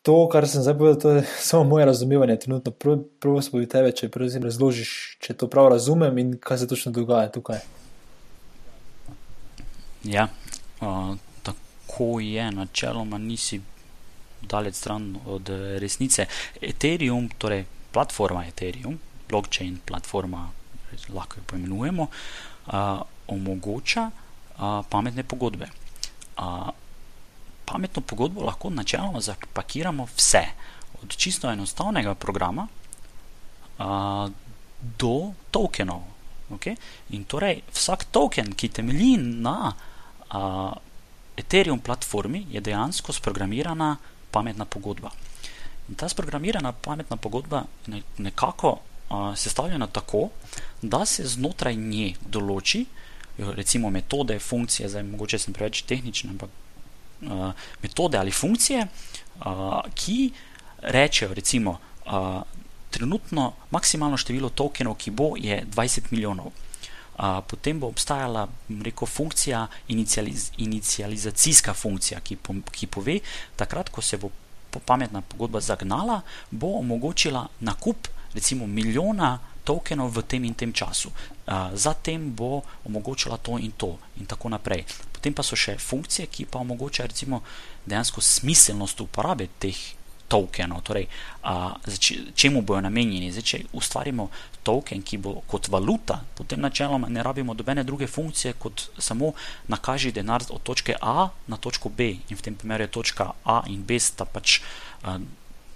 To, 0.08 0.24
kar 0.32 0.48
sem 0.48 0.64
zdaj 0.64 0.72
povedal, 0.78 1.00
to 1.00 1.10
je 1.10 1.22
samo 1.50 1.64
moje 1.64 1.84
razumevanje. 1.84 2.36
Trenutno 2.36 2.72
prvo 3.20 3.42
se 3.42 3.50
boji 3.52 3.68
tebe, 3.68 3.92
če 3.92 4.08
razložiš, 4.42 4.92
če 5.20 5.34
to 5.34 5.48
prav 5.52 5.68
razumem 5.68 6.18
in 6.18 6.38
kaj 6.40 6.58
se 6.58 6.68
točno 6.68 6.92
dogaja 6.92 7.28
tukaj. 7.28 7.60
Ja, 10.04 10.28
uh, 10.80 11.12
tako 11.42 12.20
je, 12.24 12.50
načeloma 12.52 13.18
nisi 13.18 13.60
daleč 14.40 14.80
stran 14.80 15.16
od 15.26 15.50
resnice. 15.76 16.26
Ethereum, 16.62 17.28
torej 17.38 17.66
platforma 17.92 18.46
Ethereum, 18.48 18.96
blockchain 19.28 19.76
platforma, 19.84 20.48
lahko 21.12 21.36
jo 21.36 21.48
poimenujemo, 21.52 22.08
uh, 22.08 23.00
omogoča 23.28 24.08
uh, 24.08 24.84
pametne 24.88 25.22
pogodbe. 25.22 25.68
Uh, 26.38 26.70
pametno 27.68 28.02
pogodbo 28.02 28.44
lahko 28.44 28.70
načeloma 28.70 29.20
zapakiramo 29.20 30.06
vse, 30.16 30.44
od 31.02 31.16
čisto 31.16 31.50
enostavnega 31.50 32.14
programa 32.14 32.66
uh, 33.78 34.30
do 34.98 35.32
tokenov. 35.50 36.02
Okay? 36.50 36.76
In 37.10 37.24
torej, 37.24 37.60
vsak 37.72 38.08
token, 38.10 38.54
ki 38.56 38.68
temelji 38.68 39.16
na 39.16 39.72
uh, 39.72 40.72
Ethereum 41.36 41.80
platformi, 41.80 42.46
je 42.50 42.60
dejansko 42.60 43.12
sprogramirana 43.12 43.96
pametna 44.30 44.64
pogodba. 44.64 45.10
In 45.88 45.94
ta 45.94 46.08
sprogramirana 46.08 46.72
pametna 46.72 47.16
pogodba 47.16 47.64
je 47.86 48.02
nekako 48.18 48.78
uh, 48.78 49.36
sestavljena 49.36 49.86
tako, 49.86 50.28
da 50.82 51.04
se 51.06 51.26
znotraj 51.26 51.76
nje 51.76 52.14
določi, 52.20 52.86
recimo, 53.38 53.90
metode, 53.90 54.38
funkcije, 54.38 54.88
zdaj 54.88 55.02
mogoče 55.02 55.38
sem 55.38 55.54
preveč 55.54 55.82
tehničen, 55.86 56.30
ampak 56.30 56.50
uh, 57.22 57.52
metode 57.82 58.18
ali 58.18 58.30
funkcije, 58.30 58.86
uh, 58.86 59.80
ki 59.94 60.30
rečejo, 60.82 61.34
recimo, 61.34 61.78
uh, 62.06 62.42
trenutno 62.90 63.52
maksimalno 63.70 64.16
število 64.16 64.48
tokenov, 64.48 64.96
ki 64.96 65.10
bo, 65.10 65.34
je 65.36 65.64
20 65.66 66.10
milijonov. 66.10 66.52
Uh, 67.18 67.40
potem 67.48 67.80
bo 67.80 67.88
obstajala 67.90 68.46
rekel, 68.84 69.06
funkcija, 69.06 69.66
inicijaliz 69.88 70.50
inicijalizacijska 70.56 71.74
funkcija, 71.74 72.20
ki, 72.20 72.36
po 72.36 72.54
ki 72.70 72.86
pove, 72.86 73.18
takrat, 73.56 73.88
ko 73.88 74.02
se 74.02 74.16
bo 74.16 74.30
pametna 74.86 75.20
pogodba 75.22 75.60
zagnala, 75.60 76.20
bo 76.50 76.78
omogočila 76.78 77.48
nakup 77.60 78.08
recimo 78.34 78.66
milijona 78.66 79.38
tokenov 79.68 80.16
v 80.16 80.24
tem 80.24 80.48
in 80.48 80.56
tem 80.56 80.72
času. 80.72 81.12
Uh, 81.12 81.76
zatem 81.76 82.32
bo 82.32 82.64
omogočila 82.88 83.36
to 83.44 83.60
in 83.60 83.76
to, 83.76 83.98
in 84.16 84.24
tako 84.24 84.48
naprej. 84.48 84.88
Potem 85.12 85.36
pa 85.36 85.44
so 85.44 85.58
še 85.58 85.76
funkcije, 85.76 86.32
ki 86.32 86.48
pa 86.48 86.64
omogočajo 86.64 87.12
recimo 87.12 87.44
dejansko 87.84 88.24
smiselnost 88.24 89.00
uporabe 89.04 89.48
teh 89.60 89.98
tokenov, 90.28 90.84
torej 90.84 91.08
a, 91.42 91.74
čemu 92.36 92.62
bojo 92.62 92.84
namenjeni. 92.84 93.32
Zdaj, 93.32 93.46
če 93.48 93.58
ustvarimo 93.72 94.28
token, 94.62 95.00
ki 95.02 95.18
bo 95.24 95.38
kot 95.48 95.70
valuta, 95.72 96.20
potem 96.36 96.60
načeloma 96.60 97.08
ne 97.08 97.24
rabimo 97.24 97.56
dobene 97.56 97.84
druge 97.84 98.06
funkcije, 98.06 98.58
kot 98.60 98.90
samo 99.00 99.32
nakaži 99.72 100.12
denar 100.12 100.44
od 100.50 100.62
točke 100.62 100.94
A 101.00 101.28
na 101.48 101.56
točko 101.56 101.88
B. 101.88 102.12
In 102.28 102.36
v 102.36 102.44
tem 102.44 102.54
primeru 102.54 102.84
je 102.84 102.94
točka 103.00 103.32
A 103.44 103.62
in 103.72 103.82
B 103.82 103.98
sta 103.98 104.28
pač. 104.28 104.60
A, 105.02 105.16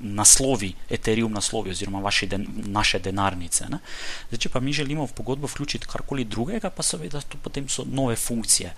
Naslovi, 0.02 0.72
Ethereum 0.90 1.32
naslovi, 1.32 1.70
oziroma 1.70 2.02
den, 2.26 2.46
naše 2.66 2.98
denarnice. 2.98 3.68
Zdaj, 4.28 4.38
če 4.38 4.48
pa 4.48 4.60
mi 4.60 4.72
želimo 4.72 5.06
v 5.06 5.14
pogodbo 5.14 5.46
vključiti 5.46 5.86
karkoli 5.86 6.24
drugega, 6.24 6.70
pa 6.70 6.82
seveda 6.82 7.20
to 7.20 7.38
potem 7.42 7.68
so 7.68 7.84
nove 7.86 8.16
funkcije 8.16 8.74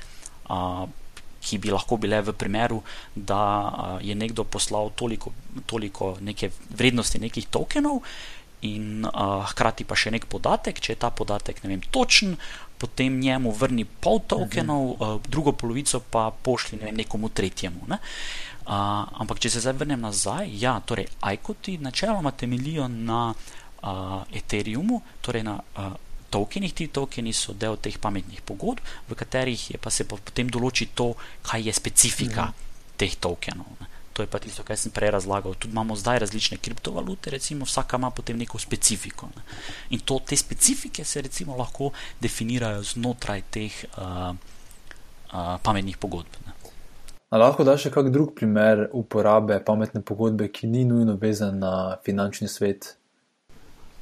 ki 1.45 1.59
bi 1.61 1.73
lahko 1.73 1.99
bile 2.01 2.23
v 2.25 2.33
primeru, 2.33 2.81
da 3.15 3.99
je 4.03 4.15
nekdo 4.15 4.45
poslal 4.45 4.91
toliko, 4.97 5.33
toliko 5.67 6.17
neke 6.21 6.51
vrednosti 6.71 7.21
nekih 7.21 7.51
tokenov. 7.53 8.01
In 8.65 9.05
uh, 9.05 9.45
hkrati 9.51 9.85
pa 9.85 9.93
še 9.93 10.09
nek 10.15 10.25
podatek, 10.33 10.79
če 10.81 10.95
je 10.95 11.01
ta 11.03 11.11
podatek 11.13 11.59
vem, 11.67 11.83
točen, 11.93 12.39
potem 12.81 13.19
njemu 13.21 13.53
vrni 13.53 13.85
pol 13.85 14.23
tokenov, 14.25 14.85
uh, 14.95 15.19
drugo 15.29 15.53
polovico 15.53 16.01
pa 16.01 16.31
pošlji 16.33 16.81
ne 16.81 16.95
nekomu 17.03 17.29
tretjemu. 17.29 17.85
Ne? 17.93 18.01
Uh, 18.65 19.05
ampak, 19.21 19.43
če 19.45 19.51
se 19.53 19.61
zdaj 19.61 19.77
vrnem 19.77 20.01
nazaj, 20.01 20.49
ja, 20.57 20.79
torej, 20.81 21.11
ICOT-i 21.21 21.77
načeloma 21.85 22.33
temeljijo 22.33 22.89
na 22.89 23.35
uh, 23.85 24.23
Ethereumu, 24.33 25.03
torej 25.21 25.45
na 25.45 25.59
uh, 25.61 25.93
tokenih. 26.33 26.73
Ti 26.73 26.89
tokeni 26.89 27.33
so 27.37 27.53
del 27.53 27.77
teh 27.77 27.99
pametnih 28.01 28.41
pogodb, 28.41 28.81
v 29.09 29.19
katerih 29.19 29.77
pa 29.81 29.93
se 29.93 30.09
pa 30.09 30.17
potem 30.17 30.49
določi 30.49 30.89
to, 30.97 31.13
kaj 31.45 31.69
je 31.69 31.75
specifika 31.77 32.49
mm. 32.49 32.97
teh 32.97 33.19
tokenov. 33.21 33.69
Ne. 33.81 33.91
To 34.15 34.23
je 34.23 34.31
pa 34.31 34.39
tisto, 34.39 34.63
kar 34.63 34.79
sem 34.79 34.95
prej 34.95 35.11
razlagal. 35.11 35.59
Tudi 35.59 35.75
imamo 35.75 35.99
zdaj 35.99 36.23
različne 36.23 36.57
kriptovalute, 36.63 37.35
recimo 37.35 37.67
vsaka 37.67 37.99
ima 37.99 38.11
potem 38.15 38.39
neko 38.39 38.59
specifiko. 38.63 39.29
Ne. 39.35 39.43
In 39.91 40.07
to, 40.07 40.21
te 40.23 40.39
specifike 40.39 41.05
se 41.05 41.23
recimo 41.23 41.59
lahko 41.59 41.91
definirajo 42.23 42.83
znotraj 42.95 43.43
teh 43.51 43.85
uh, 43.99 44.33
uh, 44.33 45.57
pametnih 45.63 45.99
pogodb. 45.99 46.41
Ne. 46.47 46.54
A 47.35 47.39
lahko 47.41 47.65
daš 47.67 47.89
še 47.89 47.91
kak 47.91 48.13
drug 48.15 48.37
primer 48.39 48.85
uporabe 48.95 49.57
pametne 49.67 50.05
pogodbe, 50.07 50.47
ki 50.55 50.69
ni 50.71 50.85
nujno 50.87 51.17
vezan 51.19 51.59
na 51.59 51.97
finančni 52.07 52.47
svet? 52.47 52.93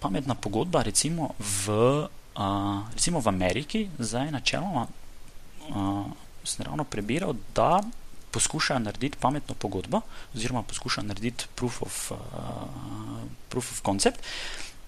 Pametna 0.03 0.37
pogodba, 0.37 0.85
recimo 0.85 1.33
v 1.41 2.11
Uh, 2.33 2.89
recimo 2.97 3.21
v 3.21 3.29
Ameriki, 3.29 3.81
zdaj 4.01 4.31
načeloma, 4.33 4.87
uh, 5.69 6.09
sem 6.49 6.65
ravno 6.65 6.85
prebiral, 6.85 7.37
da 7.55 7.83
poskušajo 8.33 8.81
narediti 8.81 9.19
pametno 9.21 9.55
pogodbo, 9.55 10.01
oziroma 10.35 10.63
poskušajo 10.63 11.07
narediti 11.07 11.45
proof 11.55 11.83
of, 11.83 12.13
uh, 12.17 12.17
proof 13.53 13.69
of 13.73 13.83
concept, 13.85 14.25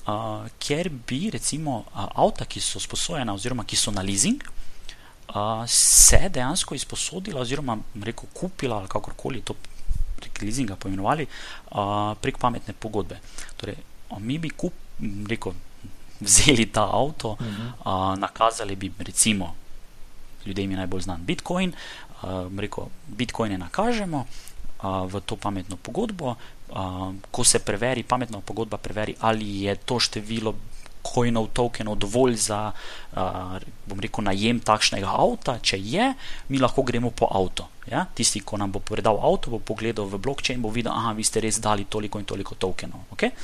uh, 0.09 0.49
kjer 0.59 0.89
bi 0.89 1.29
recimo 1.31 1.85
uh, 1.85 2.09
avta, 2.17 2.49
ki 2.49 2.65
so 2.65 2.81
sposojena, 2.81 3.37
oziroma 3.37 3.69
ki 3.69 3.77
so 3.77 3.93
na 3.93 4.01
leasing, 4.01 4.41
uh, 5.29 5.65
se 5.67 6.29
dejansko 6.29 6.75
izposodila, 6.75 7.41
oziroma 7.41 7.79
rekel, 8.03 8.29
kupila 8.35 8.79
ali 8.79 8.89
kakorkoli 8.89 9.43
to 9.43 9.57
prek 10.17 10.43
leasinga 10.43 10.77
poimenovali, 10.77 11.27
uh, 11.27 12.15
prek 12.21 12.39
pametne 12.39 12.75
pogodbe. 12.75 13.19
Torej, 13.57 13.77
mi 14.19 14.39
bi 14.39 14.51
kup, 14.51 14.73
rekel, 15.29 15.53
vzeli 16.21 16.67
ta 16.67 16.89
avto, 16.93 17.33
uh 17.33 17.39
-huh. 17.39 17.73
uh, 17.85 18.19
nakazali 18.19 18.77
bi 18.77 18.93
recimo 18.99 19.55
ljudem 20.47 20.71
je 20.71 20.77
najbolj 20.77 21.01
znan 21.01 21.25
Bitcoin, 21.25 21.73
uh, 21.73 22.59
rekel, 22.59 22.85
Bitcoine 23.09 23.59
nakažemo 23.59 24.25
uh, 24.27 25.13
v 25.13 25.21
to 25.21 25.37
pametno 25.37 25.77
pogodbo. 25.77 26.35
Uh, 26.69 27.15
ko 27.31 27.45
se 27.45 27.59
preveri, 27.59 28.03
pametna 28.03 28.41
pogodba 28.41 28.77
preveri, 28.77 29.15
ali 29.21 29.63
je 29.63 29.77
to 29.77 30.01
število 30.01 30.55
coinov, 31.05 31.51
tokenov 31.53 31.99
dovolj 32.01 32.39
za, 32.49 32.73
uh, 32.73 33.61
bom 33.87 34.01
rekel, 34.01 34.25
najem 34.25 34.61
takšnega 34.65 35.13
avta. 35.13 35.59
Če 35.61 35.79
je, 35.79 36.11
mi 36.49 36.61
lahko 36.63 36.83
gremo 36.83 37.13
po 37.13 37.29
avto. 37.29 37.69
Ja? 37.91 38.07
Tisti, 38.17 38.41
ki 38.41 38.59
nam 38.61 38.73
bo 38.73 38.81
predal 38.81 39.21
avto, 39.21 39.53
bo 39.53 39.61
pogledal 39.61 40.09
v 40.09 40.19
blockchain 40.19 40.59
in 40.59 40.65
bo 40.65 40.73
videl, 40.73 40.97
da 40.97 41.15
ste 41.23 41.45
res 41.45 41.61
dali 41.61 41.85
toliko 41.85 42.19
in 42.19 42.25
toliko 42.25 42.57
tokenov. 42.57 43.05
Okay? 43.13 43.37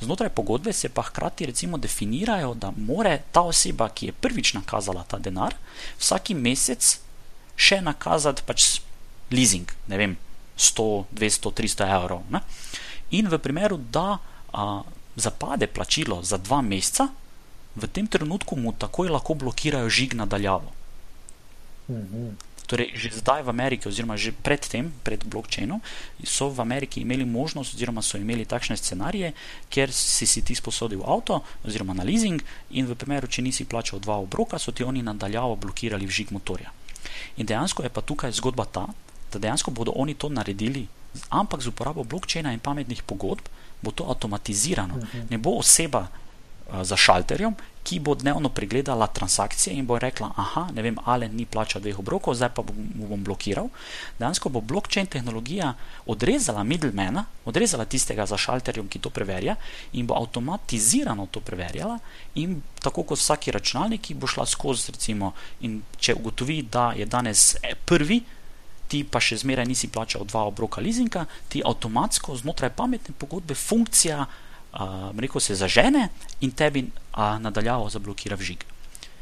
Znotraj 0.00 0.32
pogodbe 0.32 0.72
se 0.72 0.88
pa 0.88 1.04
hkrati 1.04 1.46
recimo 1.52 1.78
definirajo, 1.78 2.54
da 2.54 2.72
more 2.76 3.22
ta 3.32 3.44
oseba, 3.44 3.88
ki 3.88 4.10
je 4.10 4.16
prvič 4.16 4.54
nakazala 4.56 5.04
ta 5.08 5.20
denar, 5.20 5.56
vsaki 6.00 6.34
mesec 6.34 6.96
še 7.56 7.80
nakazati 7.80 8.44
pač 8.46 8.80
leasing, 9.32 9.68
ne 9.88 9.96
vem, 9.96 10.16
100, 10.56 11.06
200, 11.12 11.52
300 11.52 11.88
evrov. 12.00 12.24
Ne? 12.32 12.40
In 13.16 13.28
v 13.28 13.38
primeru, 13.40 13.76
da 13.76 14.16
a, 14.52 14.82
zapade 15.16 15.66
plačilo 15.66 16.22
za 16.22 16.36
dva 16.36 16.60
meseca, 16.62 17.08
v 17.76 17.84
tem 17.88 18.06
trenutku 18.08 18.56
mu 18.56 18.72
takoj 18.72 19.08
lahko 19.08 19.34
blokirajo 19.34 19.88
žig 19.88 20.14
nadaljavo. 20.14 20.72
Mhm. 21.88 22.36
Torej, 22.66 22.98
že 22.98 23.22
zdaj 23.22 23.46
v 23.46 23.54
Ameriki, 23.54 23.86
oziroma 23.86 24.18
že 24.18 24.34
predtem, 24.34 24.90
pred 25.06 25.22
blockchainom, 25.22 25.78
so 26.26 26.50
v 26.50 26.58
Ameriki 26.66 27.06
imeli 27.06 27.22
možnost, 27.22 27.78
oziroma 27.78 28.02
so 28.02 28.18
imeli 28.18 28.42
takšne 28.42 28.74
scenarije, 28.74 29.38
kjer 29.70 29.94
si, 29.94 30.26
si 30.26 30.42
ti 30.42 30.50
sposodil 30.50 30.98
avto, 31.06 31.46
oziroma 31.62 31.94
na 31.94 32.02
leasing, 32.02 32.42
in 32.74 32.90
v 32.90 32.98
primeru, 32.98 33.30
če 33.30 33.46
nisi 33.46 33.70
plačal 33.70 34.02
dva 34.02 34.18
obroka, 34.18 34.58
so 34.58 34.74
ti 34.74 34.82
oni 34.82 34.98
nadaljavo 35.06 35.54
blokirali 35.62 36.10
žig 36.10 36.34
motorja. 36.34 36.74
In 37.38 37.46
dejansko 37.46 37.86
je 37.86 37.94
pa 37.94 38.02
tukaj 38.02 38.34
zgodba 38.34 38.66
ta, 38.66 38.90
da 39.30 39.38
dejansko 39.38 39.70
bodo 39.70 39.94
oni 39.94 40.18
to 40.18 40.26
naredili, 40.26 40.90
ampak 41.30 41.62
z 41.62 41.70
uporabo 41.70 42.02
blockchaina 42.02 42.50
in 42.50 42.58
pametnih 42.58 43.06
pogodb, 43.06 43.46
bo 43.82 43.90
to 43.90 44.04
avtomatizirano. 44.10 44.96
Mhm. 44.96 45.26
Ne 45.30 45.38
bo 45.38 45.58
oseba 45.58 46.06
uh, 46.08 46.82
za 46.82 46.96
šalterjem, 46.96 47.54
ki 47.86 48.00
bo 48.02 48.14
dnevno 48.18 48.48
pregledala 48.48 49.06
transakcije 49.06 49.76
in 49.76 49.86
bo 49.86 49.98
rekla: 49.98 50.32
Aha, 50.36 50.66
ne 50.74 50.82
vem, 50.82 50.96
ali 51.04 51.28
ni 51.28 51.46
plačal 51.46 51.82
dveh 51.82 51.98
obrokov, 51.98 52.34
zdaj 52.34 52.50
pa 52.54 52.62
bom, 52.66 52.74
bom 53.06 53.22
blokiral. 53.24 53.68
Dejansko 54.18 54.50
bo 54.50 54.60
blockchain 54.60 55.06
tehnologija 55.06 55.74
odrezala 56.06 56.64
middlemana, 56.66 57.24
odrezala 57.44 57.84
tistega 57.84 58.26
za 58.26 58.36
šalterjem, 58.36 58.88
ki 58.88 58.98
to 58.98 59.10
preverja, 59.10 59.54
in 59.92 60.06
bo 60.06 60.18
avtomatizirano 60.18 61.28
to 61.30 61.40
preverjala. 61.40 61.98
In 62.42 62.58
tako 62.82 63.06
kot 63.06 63.22
vsaki 63.22 63.54
računalnik, 63.54 64.10
bo 64.18 64.26
šla 64.26 64.46
skozi, 64.46 64.92
recimo, 64.92 65.32
in 65.60 65.82
če 65.98 66.18
ugotovi, 66.18 66.62
da 66.62 66.90
je 66.96 67.06
danes 67.06 67.54
eh, 67.62 67.78
prvi 67.84 68.24
ti 68.88 69.02
pa 69.04 69.20
še 69.20 69.40
zmeraj 69.42 69.66
nisi 69.66 69.88
plačal 69.92 70.24
dva 70.24 70.46
obroka 70.50 70.80
leasinga, 70.80 71.26
ti 71.48 71.62
avtomatsko 71.64 72.36
znotraj 72.36 72.70
pametne 72.76 73.14
pogodbe 73.18 73.54
funkcija, 73.54 74.26
uh, 74.26 75.10
rekel 75.18 75.40
se, 75.40 75.58
zažene 75.58 76.08
in 76.40 76.54
tebi 76.56 76.86
uh, 76.86 77.36
nadaljavo 77.42 77.90
zablokira 77.90 78.36
vžig. 78.36 78.64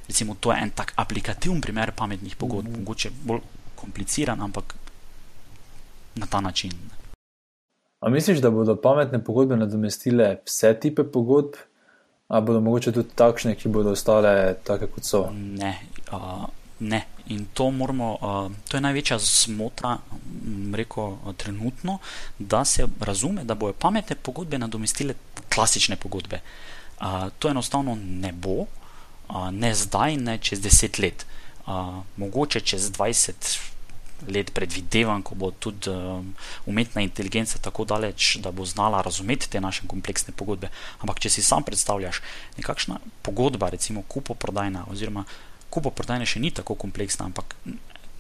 Recimo, 0.09 0.37
to 0.41 0.53
je 0.53 0.61
en 0.61 0.71
tak 0.71 0.93
aplikativen 1.01 1.61
primer 1.61 1.93
pametnih 1.97 2.37
pogodb, 2.37 2.69
mm 2.69 2.85
mogoče 2.85 3.11
bolj 3.25 3.41
kompliciran, 3.75 4.41
ampak 4.41 4.75
na 6.15 6.27
ta 6.27 6.41
način. 6.41 6.73
A 8.01 8.09
misliš, 8.09 8.39
da 8.39 8.51
bodo 8.51 8.77
pametne 8.77 9.25
pogodbe 9.25 9.57
nadomestile 9.57 10.43
vse 10.47 10.75
type 10.81 11.05
pogodb, 11.13 11.57
ali 12.29 12.47
bodo 12.47 12.61
mogoče 12.61 12.93
tudi 12.93 13.17
takšne, 13.17 13.55
ki 13.57 13.69
bodo 13.69 13.97
ostale 13.97 14.55
take, 14.65 14.87
kot 14.93 15.05
so? 15.05 15.27
Ne. 15.33 15.79
Uh, 16.13 16.45
ne. 16.81 17.05
In 17.29 17.47
to, 17.55 17.71
moramo, 17.71 18.19
to 18.69 18.77
je 18.77 18.81
največja 18.81 19.19
zmota, 19.19 19.99
reko, 20.75 21.19
trenutno, 21.37 21.99
da 22.39 22.65
se 22.65 22.87
razume, 23.01 23.45
da 23.45 23.55
bojo 23.55 23.73
pametne 23.73 24.17
pogodbe 24.17 24.59
nadomestile 24.59 25.15
klasične 25.55 25.97
pogodbe. 25.97 26.41
To 27.39 27.49
enostavno 27.49 27.95
ne 27.95 28.33
bo, 28.33 28.67
ne 29.51 29.75
zdaj, 29.75 30.17
ne 30.17 30.39
čez 30.39 30.61
deset 30.61 30.99
let. 30.99 31.27
Mogoče 32.17 32.61
čez 32.61 32.91
20 32.93 33.59
let 34.29 34.53
predvidevam, 34.55 35.23
ko 35.23 35.35
bo 35.35 35.51
tudi 35.51 35.91
um, 35.91 36.35
umetna 36.67 37.03
inteligenca 37.03 37.59
tako 37.59 37.85
daleč, 37.85 38.37
da 38.37 38.51
bo 38.51 38.65
znala 38.65 39.03
razumeti 39.03 39.51
te 39.51 39.61
naše 39.61 39.87
kompleksne 39.87 40.35
pogodbe. 40.37 40.69
Ampak, 41.01 41.21
če 41.21 41.31
si 41.31 41.43
sam 41.43 41.63
predstavljaš, 41.63 42.21
nekakšna 42.57 43.01
pogodba, 43.23 43.69
recimo 43.69 44.03
kupoprodajna 44.09 44.87
oziroma 44.91 45.25
kupoprodajna 45.75 46.29
še 46.29 46.41
ni 46.43 46.53
tako 46.55 46.77
kompleksna, 46.79 47.27
ampak 47.29 47.57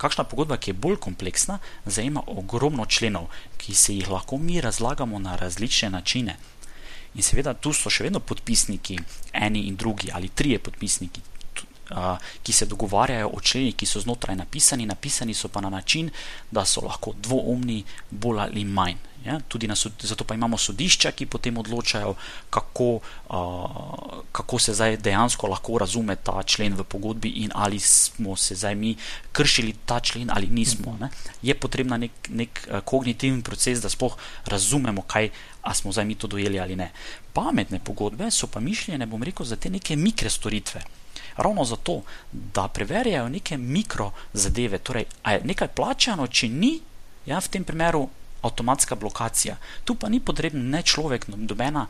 kakšna 0.01 0.25
pogodba, 0.29 0.59
ki 0.59 0.73
je 0.73 0.81
bolj 0.87 0.99
kompleksna, 1.07 1.61
zajema 1.87 2.25
ogromno 2.27 2.87
členov, 2.87 3.31
ki 3.59 3.75
se 3.75 3.95
jih 3.95 4.11
lahko 4.11 4.39
mi 4.39 4.61
razlagamo 4.61 5.19
na 5.19 5.37
različne 5.41 5.91
načine. 5.95 6.37
In 7.15 7.23
seveda 7.23 7.55
tu 7.55 7.73
so 7.73 7.91
še 7.91 8.09
vedno 8.09 8.21
podpisniki, 8.21 8.99
eni 9.33 9.69
in 9.69 9.79
drugi, 9.79 10.11
ali 10.13 10.29
trije 10.29 10.59
podpisniki, 10.59 11.23
ki 12.43 12.53
se 12.53 12.66
dogovarjajo 12.66 13.30
o 13.35 13.41
členih, 13.41 13.76
ki 13.76 13.87
so 13.87 14.01
znotraj 14.01 14.37
napisani, 14.37 14.87
napisani 14.87 15.35
so 15.35 15.49
pa 15.49 15.61
na 15.61 15.70
način, 15.70 16.11
da 16.51 16.64
so 16.64 16.80
lahko 16.80 17.12
dvoumni, 17.22 17.85
bolj 18.11 18.41
ali 18.41 18.64
manj. 18.64 18.97
Ja, 19.24 19.39
tudi 19.49 19.64
na, 19.66 19.74
zato 20.01 20.24
pa 20.24 20.35
imamo 20.35 20.59
sodišča, 20.61 21.14
ki 21.16 21.26
potem 21.26 21.57
odločajo, 21.57 22.12
kako, 22.53 22.89
uh, 23.32 24.18
kako 24.32 24.59
se 24.59 24.74
zdaj 24.74 24.99
dejansko 25.01 25.49
lahko 25.49 25.78
razume 25.80 26.16
ta 26.16 26.43
člen 26.43 26.76
v 26.76 26.85
pogodbi 26.85 27.30
in 27.41 27.51
ali 27.55 27.80
smo 27.80 28.37
se 28.37 28.55
zdaj 28.55 28.74
mi 28.74 28.97
kršili 29.32 29.72
ta 29.87 30.01
člen 30.01 30.28
ali 30.30 30.47
nismo. 30.47 30.97
Ne. 31.01 31.09
Je 31.43 31.55
potrebna 31.55 31.97
nek, 31.97 32.12
nek 32.28 32.68
kognitivni 32.85 33.43
proces, 33.43 33.80
da 33.80 33.89
sploh 33.89 34.12
razumemo, 34.45 35.03
kaj 35.03 35.30
smo 35.72 35.93
zdaj 35.93 36.05
mi 36.05 36.14
to 36.14 36.28
dojeli 36.28 36.61
ali 36.61 36.76
ne. 36.76 36.91
Pametne 37.32 37.80
pogodbe 37.80 38.30
so 38.30 38.47
pa 38.47 38.61
mišljene, 38.61 39.07
bom 39.07 39.22
rekel, 39.22 39.47
za 39.47 39.57
te 39.57 39.70
neke 39.70 39.97
mikrostoritve. 39.97 40.85
Ravno 41.37 41.64
zato, 41.64 42.03
da 42.32 42.68
preverjajo 42.68 43.28
neke 43.28 43.57
mikro 43.57 44.11
zadeve, 44.32 44.78
torej, 44.78 45.05
ali 45.22 45.41
je 45.41 45.51
nekaj 45.53 45.68
plačano, 45.68 46.26
če 46.26 46.49
ni, 46.49 46.78
ja, 47.26 47.41
v 47.41 47.49
tem 47.49 47.64
primeru 47.64 48.09
avtomatska 48.45 48.95
blokacija. 48.95 49.57
Tu 49.85 49.95
pa 49.95 50.09
ni 50.09 50.20
potreben 50.20 50.68
ne 50.70 50.82
človek, 50.82 51.26
nobena, 51.32 51.87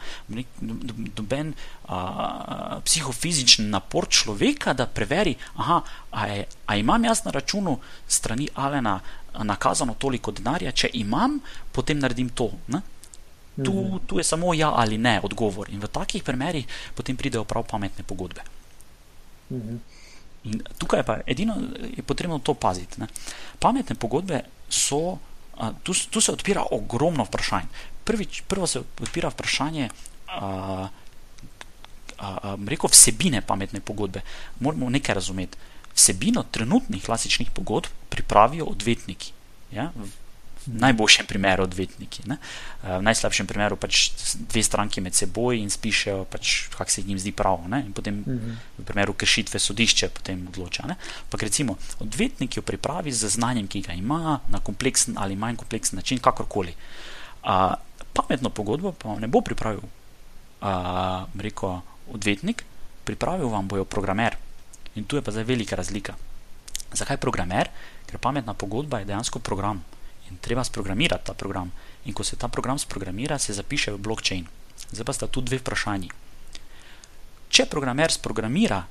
noben 1.19 1.53
a, 1.89 2.79
psihofizični 2.85 3.67
napor 3.69 4.07
človeka, 4.09 4.73
da 4.73 4.87
preveri, 4.87 5.35
aha, 5.59 5.83
a, 6.11 6.27
je, 6.31 6.47
a 6.67 6.77
imam 6.77 7.05
jaz 7.05 7.25
na 7.25 7.35
računu 7.35 7.79
strani 8.09 8.49
Alena 8.55 9.01
nakazano 9.43 9.95
toliko 9.99 10.31
denarja, 10.33 10.73
če 10.73 10.91
imam, 10.95 11.41
potem 11.73 11.99
naredim 11.99 12.31
to. 12.31 12.53
Ne? 12.69 12.81
Tu, 13.55 13.71
mhm. 13.71 14.07
tu 14.07 14.19
je 14.19 14.25
samo 14.25 14.55
ja 14.55 14.73
ali 14.75 14.99
ne 14.99 15.21
odgovor. 15.23 15.71
In 15.71 15.83
v 15.83 15.91
takih 15.91 16.23
primerih 16.23 16.67
potem 16.95 17.17
pridejo 17.17 17.45
prav 17.45 17.67
pametne 17.71 18.07
pogodbe. 18.07 18.43
Mhm. 19.51 19.77
In 20.45 20.61
tukaj 20.79 21.03
pa 21.03 21.19
edino 21.27 21.57
je 21.97 22.03
potrebno 22.03 22.39
to 22.39 22.55
paziti. 22.55 23.01
Ne? 23.01 23.07
Pametne 23.59 23.97
pogodbe 23.97 24.43
so 24.69 25.19
tu, 25.83 25.95
tu 26.11 26.21
se 26.21 26.33
odpira 26.33 26.65
ogromno 26.71 27.25
vprašanj. 27.25 27.67
Prvič, 28.05 28.43
prvo 28.49 28.67
se 28.67 28.83
odpira 29.01 29.29
vprašanje, 29.29 29.89
a, 30.29 30.89
a, 32.19 32.29
a, 32.43 32.57
rekel, 32.67 32.91
vsebine 32.91 33.41
pametne 33.41 33.81
pogodbe. 33.81 34.21
Moramo 34.61 34.91
nekaj 34.91 35.15
razumeti. 35.15 35.59
Vsebino 35.95 36.43
trenutnih 36.51 37.05
klasičnih 37.05 37.51
pogodb 37.51 37.89
pripravijo 38.09 38.67
odvetniki. 38.67 39.33
Ja? 39.73 39.93
Najboljšem 40.67 41.27
primeru 41.27 41.65
odvetniki, 41.65 42.25
ne? 42.27 42.37
Eh, 42.85 42.99
v 42.99 43.03
najslabšem 43.05 43.47
primeru 43.47 43.77
pač 43.77 44.11
dve 44.49 44.63
stranki 44.65 45.01
med 45.05 45.17
seboj 45.17 45.61
in 45.61 45.71
spišejo, 45.71 46.25
pač, 46.31 46.69
kak 46.75 46.91
se 46.91 47.05
jim 47.05 47.19
zdi 47.19 47.33
prav. 47.33 47.65
Ne? 47.69 47.85
In 47.87 47.93
potem 47.93 48.21
mhm. 48.21 48.57
v 48.81 48.85
primeru 48.85 49.17
kršitve 49.17 49.61
sodišče 49.61 50.11
potem 50.15 50.47
odloča. 50.49 50.85
Ampak 50.89 51.49
recimo 51.49 51.77
odvetnik 52.01 52.57
jo 52.57 52.63
pripravi 52.63 53.13
z 53.13 53.29
znanjem, 53.29 53.69
ki 53.69 53.85
ga 53.89 53.97
ima 53.97 54.41
na 54.49 54.61
kompleksen 54.61 55.19
ali 55.19 55.37
manj 55.37 55.61
kompleksen 55.61 55.97
način, 55.97 56.19
kakorkoli. 56.19 56.75
A, 57.45 57.77
pametno 58.15 58.49
pogodbo 58.49 58.93
pa 58.93 59.19
ne 59.21 59.29
bo 59.29 59.41
pripravil 59.45 59.85
a, 60.61 61.27
reko, 61.37 61.83
odvetnik, 62.13 62.65
pripravil 63.05 63.49
vam 63.49 63.69
bojo 63.69 63.85
programer. 63.85 64.37
In 64.95 65.05
tu 65.05 65.17
je 65.17 65.23
pa 65.23 65.35
zdaj 65.35 65.45
velika 65.45 65.77
razlika. 65.77 66.15
Zakaj 66.95 67.19
programer? 67.19 67.69
Ker 68.07 68.21
pametna 68.23 68.55
pogodba 68.55 69.03
je 69.03 69.11
dejansko 69.11 69.43
program 69.43 69.83
treba 70.41 70.65
sprogramirati 70.65 71.27
ta 71.27 71.35
program. 71.35 71.73
In 72.05 72.13
ko 72.13 72.25
se 72.25 72.37
ta 72.37 72.49
program 72.49 72.79
sprogramira, 72.79 73.39
se 73.39 73.53
zapiše 73.53 73.93
v 73.93 73.99
blockchain. 73.99 74.47
Zdaj 74.91 75.05
pa 75.05 75.13
sta 75.13 75.27
tu 75.27 75.41
dve 75.41 75.59
vprašanji. 75.59 76.11
Če 77.49 77.67
programer 77.71 78.13
sprogramira 78.13 78.83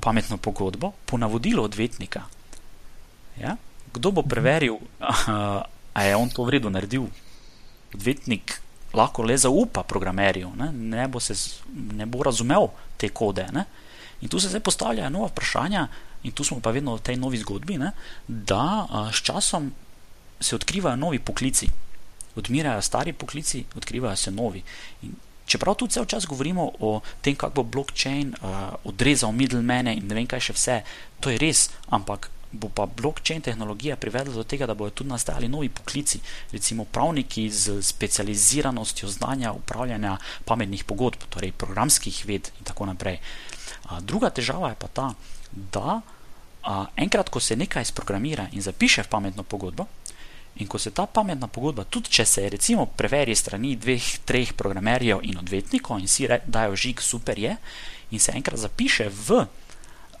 pametno 0.00 0.36
pogodbo 0.36 0.92
po 1.06 1.18
navodilu 1.18 1.64
odvetnika. 1.64 2.22
Ja? 3.40 3.56
Kdo 3.92 4.10
bo 4.10 4.22
preveril, 4.22 4.76
ali 5.94 6.08
je 6.08 6.16
on 6.16 6.28
to 6.28 6.44
v 6.44 6.58
redu 6.58 6.70
naredil? 6.70 7.08
Odvetnik 7.94 8.60
lahko 8.94 9.22
le 9.22 9.36
zaupa 9.38 9.82
programerju, 9.82 10.52
ne, 10.56 10.70
ne, 10.72 11.06
bo, 11.08 11.20
se, 11.20 11.34
ne 11.72 12.06
bo 12.06 12.22
razumel 12.22 12.68
te 12.96 13.10
kode. 13.10 13.46
Ne? 13.52 13.64
In 14.22 14.30
tu 14.30 14.40
se 14.40 14.48
zdaj 14.48 14.62
postavljajo 14.62 15.10
nova 15.10 15.30
vprašanja, 15.32 15.88
in 16.22 16.32
tu 16.32 16.44
smo 16.44 16.60
pa 16.60 16.70
vedno 16.70 16.96
v 16.96 17.02
tej 17.02 17.16
novi 17.18 17.38
zgodbi, 17.42 17.78
ne, 17.78 17.90
da 18.28 18.86
a, 18.86 19.08
s 19.12 19.22
časom 19.26 19.72
se 20.40 20.54
odkrivajo 20.54 20.96
novi 20.96 21.18
poklici, 21.18 21.68
odmirajo 22.36 22.82
stari 22.82 23.12
poklici, 23.12 23.64
odkrivajo 23.76 24.16
se 24.16 24.30
novi. 24.30 24.62
In 25.02 25.14
čeprav 25.46 25.74
tu 25.74 25.86
cel 25.86 26.04
čas 26.04 26.26
govorimo 26.26 26.70
o 26.80 27.00
tem, 27.20 27.36
kako 27.36 27.62
bo 27.62 27.62
blockchain 27.62 28.34
a, 28.40 28.72
odrezal 28.84 29.32
middlemene 29.32 29.94
in 29.94 30.06
ne 30.08 30.14
vem 30.14 30.26
kaj 30.26 30.48
še 30.48 30.56
vse, 30.56 30.78
to 31.20 31.30
je 31.30 31.38
res, 31.38 31.68
ampak 31.92 32.30
bo 32.54 32.70
pa 32.70 32.86
blockchain 32.86 33.42
tehnologija 33.42 33.96
privedla 33.98 34.34
do 34.34 34.44
tega, 34.46 34.66
da 34.66 34.74
bodo 34.78 34.94
tudi 34.94 35.10
nastajali 35.10 35.48
novi 35.50 35.68
poklici, 35.68 36.20
recimo 36.52 36.84
pravniki 36.84 37.48
z 37.50 37.82
specializiranostjo 37.82 39.08
znanja 39.10 39.52
upravljanja 39.52 40.16
pametnih 40.44 40.84
pogodb, 40.84 41.26
torej 41.28 41.52
programskih 41.52 42.22
ved 42.26 42.50
in 42.58 42.64
tako 42.64 42.86
naprej. 42.86 43.18
A, 43.90 44.00
druga 44.00 44.30
težava 44.30 44.70
je 44.70 44.78
pa 44.78 44.88
ta, 44.88 45.08
da 45.50 46.00
a, 46.62 46.86
enkrat, 46.96 47.28
ko 47.28 47.40
se 47.40 47.56
nekaj 47.56 47.90
sprogramira 47.90 48.48
in 48.52 48.62
zapiše 48.62 49.02
v 49.02 49.12
pametno 49.12 49.42
pogodbo, 49.42 49.86
in 50.56 50.68
ko 50.70 50.78
se 50.78 50.90
ta 50.90 51.06
pametna 51.06 51.48
pogodba, 51.48 51.84
tudi 51.84 52.12
če 52.14 52.24
se 52.24 52.48
recimo 52.48 52.86
preveri 52.86 53.34
strani 53.34 53.74
dveh, 53.76 54.06
treh 54.24 54.54
programerjev 54.54 55.24
in 55.26 55.38
odvetnikov 55.40 55.98
in 55.98 56.08
si 56.08 56.28
dajo 56.46 56.76
žig, 56.78 57.02
super 57.02 57.38
je, 57.38 57.56
in 58.10 58.20
se 58.20 58.32
enkrat 58.32 58.60
zapiše 58.62 59.08
v 59.10 59.42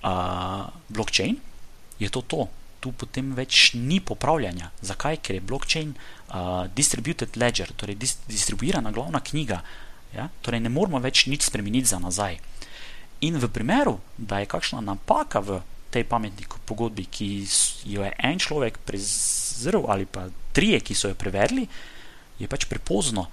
a, 0.02 0.70
blockchain, 0.88 1.38
je 1.98 2.10
to 2.10 2.22
to. 2.22 2.48
Tu 2.80 2.92
potem 2.92 3.30
več 3.32 3.70
ni 3.78 3.96
popravljanja. 4.00 4.68
Zakaj? 4.84 5.22
Ker 5.24 5.38
je 5.38 5.40
blockchain 5.48 5.94
uh, 5.94 6.66
distributed 6.76 7.38
ledger, 7.40 7.70
torej 7.72 7.96
dis 7.96 8.18
distribuirana 8.28 8.92
glavna 8.92 9.22
knjiga. 9.24 9.62
Ja? 10.12 10.28
Torej 10.44 10.60
ne 10.60 10.68
moramo 10.68 11.00
več 11.00 11.24
nič 11.32 11.46
spremeniti 11.48 11.88
za 11.88 11.96
nazaj. 12.02 12.36
In 13.24 13.40
v 13.40 13.48
primeru, 13.48 14.02
da 14.20 14.42
je 14.42 14.50
kakšna 14.52 14.82
napaka 14.84 15.40
v 15.40 15.62
tej 15.94 16.04
pametni 16.10 16.46
pogodbi, 16.66 17.06
ki 17.06 17.28
jo 17.94 18.02
je 18.02 18.12
en 18.18 18.38
človek 18.38 18.82
prezrl 18.86 19.86
ali 19.88 20.06
pa 20.06 20.26
trije, 20.52 20.80
ki 20.80 20.94
so 20.94 21.10
jo 21.10 21.18
preverili, 21.18 21.68
je 22.38 22.50
pač 22.50 22.66
prepozno. 22.70 23.28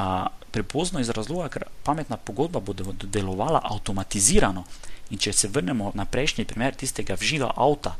Uh, 0.00 0.28
prepozno 0.50 1.00
iz 1.00 1.10
razloga, 1.14 1.48
ker 1.48 1.64
pametna 1.84 2.16
pogodba 2.16 2.60
bo 2.60 2.74
delovala 2.74 3.60
avtomatizirano. 3.64 4.64
In 5.10 5.18
če 5.18 5.32
se 5.32 5.50
vrnemo 5.50 5.92
na 5.94 6.06
prejšnji 6.06 6.46
primer 6.46 6.74
tistega 6.74 7.16
vžiga 7.18 7.50
avta, 7.56 7.96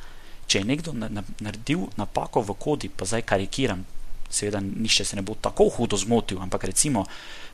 če 0.47 0.63
je 0.63 0.67
nekdo 0.67 0.95
na, 0.95 1.09
na, 1.11 1.23
naredil 1.43 1.89
napako 1.99 2.43
v 2.47 2.57
kodi, 2.59 2.89
pa 2.89 3.07
zdaj 3.07 3.27
karikiram, 3.27 3.85
seveda 4.31 4.61
nišče 4.61 5.05
se 5.05 5.17
ne 5.17 5.23
bo 5.23 5.35
tako 5.35 5.69
hudo 5.77 5.97
zmotil, 5.97 6.41
ampak 6.43 6.65
recimo, 6.71 7.05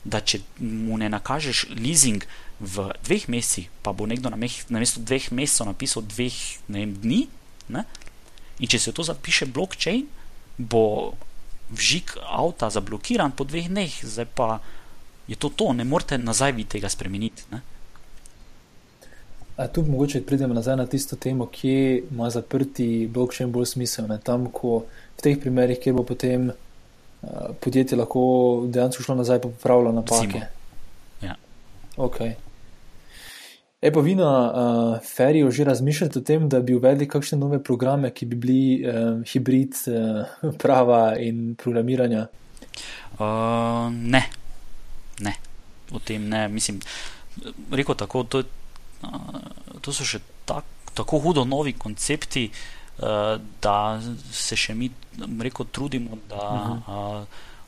da 0.03 0.21
če 0.21 0.39
mu 0.59 0.97
ne 0.97 1.09
nakažeš 1.09 1.67
leasing 1.73 2.25
v 2.59 2.89
dveh 3.05 3.27
mesecih, 3.29 3.69
pa 3.81 3.93
bo 3.93 4.05
nekdo 4.09 4.29
na, 4.29 4.37
meh, 4.37 4.53
na 4.69 4.79
mesto 4.81 5.01
dveh 5.01 5.31
mesecev 5.31 5.69
napisal 5.69 6.05
dveh 6.05 6.37
vem, 6.69 6.93
dni, 7.01 7.25
ne? 7.73 7.85
in 8.59 8.69
če 8.69 8.79
se 8.81 8.93
to 8.93 9.05
zapiše 9.05 9.49
blockchain, 9.53 10.07
bo 10.57 11.13
vžig 11.69 12.15
avta 12.23 12.69
zablokiran 12.73 13.33
po 13.35 13.45
dveh 13.45 13.69
dneh, 13.69 13.93
zdaj 14.01 14.29
pa 14.33 14.59
je 15.27 15.35
to 15.35 15.49
to, 15.49 15.73
ne 15.73 15.83
morete 15.83 16.17
nazaj 16.17 16.55
vi 16.55 16.63
tega 16.63 16.89
spremeniti. 16.89 17.43
Ne? 17.51 17.61
A 19.57 19.67
tu 19.67 19.83
mogoče 19.83 20.21
pridemo 20.21 20.53
nazaj 20.53 20.75
na 20.77 20.85
tisto 20.85 21.15
temo, 21.15 21.45
kje 21.45 22.03
ima 22.11 22.29
zaprti 22.29 23.09
blockchain 23.13 23.51
bolj 23.51 23.65
smisel. 23.65 24.07
Ne? 24.07 24.19
Tam, 24.23 24.47
ko 24.53 24.85
v 25.17 25.21
teh 25.21 25.39
primerih, 25.41 25.79
kjer 25.81 25.95
bo 25.97 26.05
potem 26.05 26.51
podjetje 27.59 27.97
lahko 27.97 28.21
dejansko 28.67 29.03
šlo 29.03 29.15
nazaj 29.15 29.35
in 29.35 29.41
popravilo 29.41 29.91
napake. 29.91 30.41
Ja. 31.21 31.35
Okay. 31.97 32.33
E 33.81 33.91
pa 33.93 33.99
vi 33.99 34.15
na 34.15 34.29
uh, 34.29 34.99
Feriju 35.15 35.51
že 35.51 35.63
razmišljate 35.63 36.19
o 36.19 36.21
tem, 36.21 36.49
da 36.49 36.59
bi 36.59 36.75
uvedli 36.75 37.07
kakšne 37.07 37.37
nove 37.37 37.63
programe, 37.63 38.11
ki 38.13 38.25
bi 38.25 38.35
bili 38.35 38.61
uh, 38.81 39.21
hibrid 39.25 39.75
uh, 39.87 40.53
prava 40.61 41.17
in 41.19 41.55
programiranja? 41.55 42.27
Uh, 43.19 43.89
ne. 43.93 44.23
ne, 45.19 45.33
o 45.91 45.99
tem 45.99 46.29
ne. 46.29 46.47
Mislim, 46.47 46.79
rekel 47.71 47.95
tako, 47.95 48.23
to 48.23 48.37
je 48.37 48.45
to 49.81 49.93
so 49.93 50.05
še 50.05 50.19
tak, 50.45 50.65
tako 50.97 51.19
hudo 51.21 51.45
novi 51.45 51.73
koncepti, 51.77 52.47
uh, 52.49 52.76
da 53.61 54.01
se 54.31 54.55
še 54.55 54.73
mi 54.75 54.89
rekel, 55.41 55.65
trudimo, 55.71 56.17
da 56.29 56.45
uh, 56.87 57.23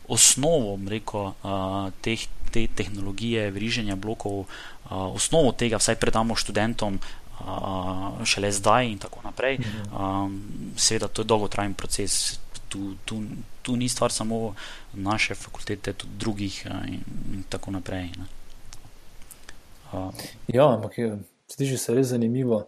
osnovo 0.09 0.79
rekel, 0.89 1.33
uh, 1.43 1.91
teh, 2.01 2.25
te 2.51 2.65
tehnologije, 2.67 3.51
vriženja 3.51 3.95
blokov, 3.95 4.45
uh, 4.45 5.13
osnovo 5.13 5.51
tega 5.51 5.77
vsaj 5.77 5.99
predamo 6.01 6.35
študentom. 6.35 6.99
Uh, 7.39 8.19
šele 8.27 8.51
zdaj, 8.51 8.89
in 8.91 8.97
tako 8.99 9.21
naprej. 9.23 9.61
Um, 9.95 10.41
seveda, 10.75 11.07
to 11.07 11.23
je 11.23 11.29
dolgotrajen 11.29 11.71
proces, 11.73 12.35
tu, 12.67 12.97
tu, 13.07 13.21
tu 13.63 13.75
ni 13.79 13.87
stvar 13.89 14.11
samo 14.11 14.55
naše 14.93 15.35
fakultete, 15.39 15.93
tudi 15.93 16.19
drugih, 16.19 16.57
uh, 16.67 16.83
in, 16.83 16.99
in 17.31 17.45
tako 17.47 17.71
naprej. 17.71 18.11
Uh, 19.93 20.11
ja, 20.51 20.67
ampak 20.67 20.99
sliši 21.51 21.77
se 21.77 21.95
res 21.95 22.07
zanimivo. 22.13 22.67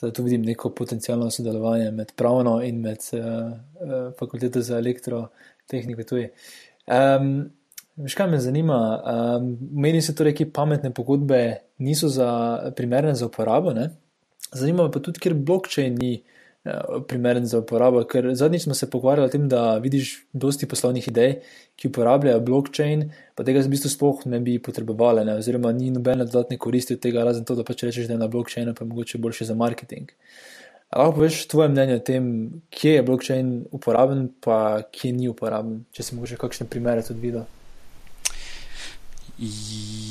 Tu 0.00 0.22
vidim 0.22 0.42
neko 0.42 0.70
potencijalno 0.74 1.30
sodelovanje 1.30 1.90
med 1.90 2.12
pravno 2.16 2.56
in 2.64 2.80
med 2.80 3.04
uh, 3.12 3.20
uh, 3.20 4.12
fakulteto 4.18 4.60
za 4.60 4.78
elektrotehniko. 4.78 6.02
Um, 6.86 7.50
Veš, 7.96 8.14
kaj 8.16 8.30
me 8.30 8.38
zanima? 8.40 8.76
Um, 9.04 9.50
meni 9.72 10.00
se 10.02 10.14
torej, 10.16 10.32
ki 10.38 10.48
pametne 10.50 10.90
pogodbe 10.96 11.58
niso 11.78 12.08
za, 12.08 12.72
primerne 12.76 13.14
za 13.14 13.26
uporabo. 13.28 13.74
Ne? 13.76 13.90
Zanima 14.52 14.86
me 14.86 14.90
pa 14.90 15.00
tudi, 15.00 15.20
ker 15.20 15.34
blockchain 15.36 15.98
ni 16.00 16.14
uh, 16.16 16.22
Eh, 16.22 16.31
primeren 17.08 17.46
za 17.46 17.58
uporabo. 17.58 18.04
Ker 18.04 18.34
zadnjič 18.34 18.62
smo 18.62 18.74
se 18.74 18.90
pogovarjali 18.90 19.26
o 19.26 19.30
tem, 19.30 19.48
da 19.48 19.78
vidiš 19.78 20.26
dosti 20.32 20.68
poslovnih 20.68 21.08
idej, 21.08 21.34
ki 21.76 21.88
uporabljajo 21.88 22.40
blockchain, 22.40 23.08
pa 23.34 23.44
tega 23.44 23.64
v 23.64 23.72
bistvu 23.72 23.90
sploh 23.90 24.22
ne 24.30 24.40
bi 24.40 24.58
potrebovali, 24.62 25.24
ne? 25.26 25.34
oziroma 25.42 25.72
ni 25.72 25.90
nobene 25.90 26.24
dodatne 26.24 26.58
koristi 26.58 26.94
od 26.94 27.02
tega, 27.02 27.24
razen 27.26 27.44
to, 27.44 27.56
da 27.58 27.66
pač 27.66 27.82
rečeš, 27.88 28.06
da 28.06 28.14
je 28.14 28.22
na 28.22 28.30
blockchainu 28.30 28.74
pa 28.78 28.84
mogoče 28.84 29.18
boljše 29.18 29.50
za 29.50 29.58
marketing. 29.58 30.12
Lahko 30.92 31.16
poveš 31.16 31.46
tvoje 31.48 31.72
mnenje 31.72 31.94
o 31.96 32.04
tem, 32.04 32.24
kje 32.70 32.98
je 32.98 33.02
blockchain 33.02 33.52
uporaben, 33.72 34.28
pa 34.44 34.82
kje 34.92 35.12
ni 35.16 35.30
uporaben, 35.32 35.82
če 35.92 36.04
si 36.04 36.14
mogoče 36.14 36.36
kakšne 36.38 36.68
primere 36.70 37.02
tudi 37.02 37.24
videl. 37.24 37.48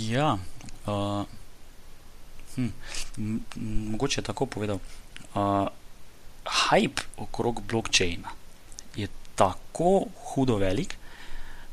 Ja, 0.09 0.33
uh, 0.89 1.21
hm, 2.57 2.73
mogoče 3.93 4.19
je 4.19 4.25
tako 4.25 4.49
povedal. 4.49 4.81
Uh, 5.31 5.69
hype 6.51 7.01
okrog 7.17 7.61
blockchaina 7.67 8.29
je 8.95 9.07
tako 9.35 10.05
hudo 10.33 10.57
velik, 10.57 10.95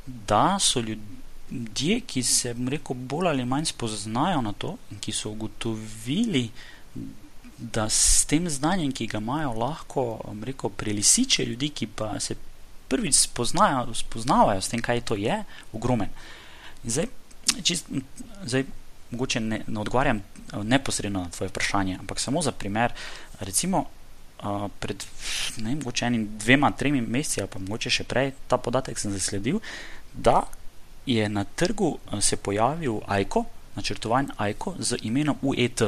da 0.06 0.58
so 0.60 0.80
ljudje, 0.80 2.00
ki 2.00 2.22
se 2.22 2.54
rekel, 2.68 2.96
bolj 2.96 3.28
ali 3.28 3.44
manj 3.44 3.64
spoznajo 3.64 4.40
na 4.42 4.52
to 4.52 4.76
in 4.90 4.98
ki 4.98 5.12
so 5.12 5.30
ugotovili, 5.30 6.48
da 7.58 7.88
s 7.90 8.24
tem 8.26 8.48
znanjem, 8.50 8.92
ki 8.92 9.06
ga 9.06 9.18
imajo, 9.18 9.52
lahko 9.52 10.20
rekel, 10.42 10.70
prelisiče 10.70 11.44
ljudi, 11.44 11.68
ki 11.68 11.86
pa 11.86 12.20
se 12.20 12.36
prvič 12.88 13.14
spoznajo, 13.14 13.94
spoznavajo 13.94 14.60
s 14.60 14.68
tem, 14.68 14.82
kaj 14.82 15.00
to 15.00 15.14
je, 15.18 15.42
ogromen. 15.72 16.08
Zdaj, 16.84 17.08
čist, 17.62 17.90
zdaj 18.44 18.64
mogoče 19.10 19.40
ne, 19.40 19.62
ne 19.66 19.80
odgovarjam 19.80 20.22
neposredno 20.62 21.24
na 21.24 21.30
tvoje 21.30 21.48
vprašanje, 21.48 21.96
ampak 22.00 22.20
samo 22.20 22.42
za 22.42 22.52
primer. 22.52 22.92
Recimo, 23.40 23.84
pred 24.78 25.05
ne 25.59 25.74
vem, 25.74 25.82
enim 26.03 26.28
dvema, 26.39 26.70
tremi 26.70 27.01
meseci, 27.01 27.41
ali 27.41 27.51
pa 27.51 27.59
mogoče 27.59 27.91
še 27.91 28.05
prej, 28.09 28.32
ta 28.49 28.59
podatek 28.59 28.99
sem 28.99 29.12
zasledil, 29.12 29.61
da 30.14 30.45
je 31.07 31.28
na 31.28 31.45
trgu 31.45 31.99
se 32.20 32.36
pojavil 32.36 33.01
AIKO, 33.07 33.45
načrtovan 33.76 34.30
AIKO 34.36 34.74
z 34.78 34.99
imenom 35.03 35.39
UET, 35.43 35.82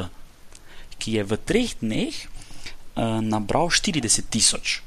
ki 0.97 1.17
je 1.17 1.23
v 1.23 1.37
treh 1.37 1.73
dneh 1.81 2.13
uh, 2.13 3.21
nabral 3.21 3.69
40 3.69 4.29
tisoč. 4.29 4.81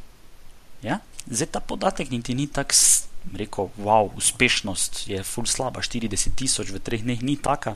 Ja? 0.83 1.01
Zdaj 1.27 1.49
ta 1.55 1.61
podatek 1.61 2.11
niti 2.11 2.35
ni 2.35 2.47
tako. 2.47 2.77
Rekl, 3.25 3.73
wow, 3.81 4.11
uspešnost 4.21 5.09
je 5.09 5.23
ful 5.25 5.49
slaba, 5.49 5.81
40 5.81 6.13
tisoč 6.37 6.69
v 6.69 6.77
treh 6.77 7.01
dneh 7.01 7.25
ni 7.25 7.41
taka, 7.41 7.73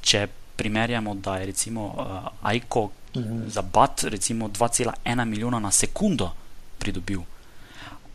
če 0.00 0.24
primerjamo, 0.56 1.12
da 1.20 1.36
je 1.36 1.52
recimo 1.52 1.92
uh, 1.92 2.32
AIKO, 2.40 2.88
-hmm. 3.24 3.50
za 3.50 3.62
bat, 3.62 4.02
recimo 4.02 4.48
2,1 4.48 5.24
milijona 5.24 5.58
na 5.58 5.70
sekundo 5.70 6.32
pridobil. 6.78 7.20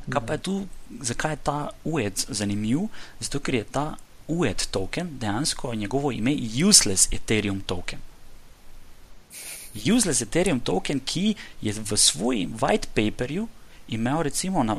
Kaj 0.09 0.25
pa 0.25 0.33
je 0.33 0.39
tu, 0.39 0.67
zakaj 1.01 1.31
je 1.31 1.37
ta 1.43 1.69
UED 1.83 2.25
zanimiv? 2.29 2.79
Zato, 3.19 3.39
ker 3.39 3.55
je 3.55 3.63
ta 3.63 3.97
UED 4.27 4.67
token 4.71 5.19
dejansko 5.19 5.75
njegovo 5.75 6.11
ime 6.11 6.35
useless 6.67 7.07
Ethereum 7.11 7.61
token. 7.61 7.99
Useless 9.95 10.21
Ethereum 10.21 10.59
token, 10.59 10.99
ki 10.99 11.35
je 11.61 11.73
v 11.73 11.97
svojem 11.97 12.53
white 12.59 12.87
paperju 12.93 13.47
imel 13.87 14.21
recimo 14.23 14.63
na, 14.63 14.77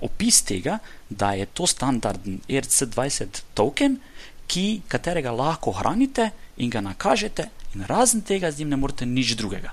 opis 0.00 0.42
tega, 0.42 0.78
da 1.08 1.32
je 1.32 1.46
to 1.46 1.66
standardni 1.66 2.38
ERC20 2.48 3.42
token, 3.54 3.98
ki, 4.46 4.82
katerega 4.88 5.32
lahko 5.32 5.72
hranite 5.72 6.30
in 6.56 6.70
ga 6.70 6.80
nakažete, 6.80 7.48
in 7.74 7.84
razen 7.88 8.22
tega 8.22 8.50
z 8.50 8.58
njim 8.58 8.68
ne 8.68 8.76
morete 8.76 9.06
nič 9.06 9.34
drugega. 9.36 9.72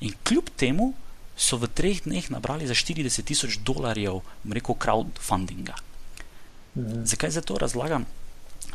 In 0.00 0.14
kljub 0.24 0.50
temu 0.56 0.94
so 1.36 1.58
v 1.60 1.68
treh 1.68 2.00
dneh 2.04 2.30
nabrali 2.30 2.66
za 2.66 2.74
40 2.74 3.24
tisoč 3.24 3.58
dolarjev, 3.60 4.22
rekel, 4.44 4.74
crowdfundinga. 4.74 5.76
Mhm. 6.76 7.04
Zakaj 7.04 7.30
za 7.30 7.40
to 7.40 7.58
razlagam? 7.58 8.06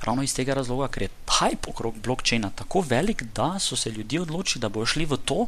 Ravno 0.01 0.23
iz 0.23 0.33
tega 0.33 0.53
razloga, 0.53 0.87
ker 0.87 1.03
je 1.03 1.13
hype 1.27 1.69
okrog 1.69 1.97
blokčina 2.01 2.49
tako 2.49 2.81
velik, 2.81 3.23
da 3.35 3.59
so 3.59 3.75
se 3.75 3.91
ljudje 3.91 4.21
odločili, 4.21 4.61
da 4.61 4.69
bodo 4.69 4.85
šli 4.85 5.05
v 5.05 5.17
to, 5.17 5.47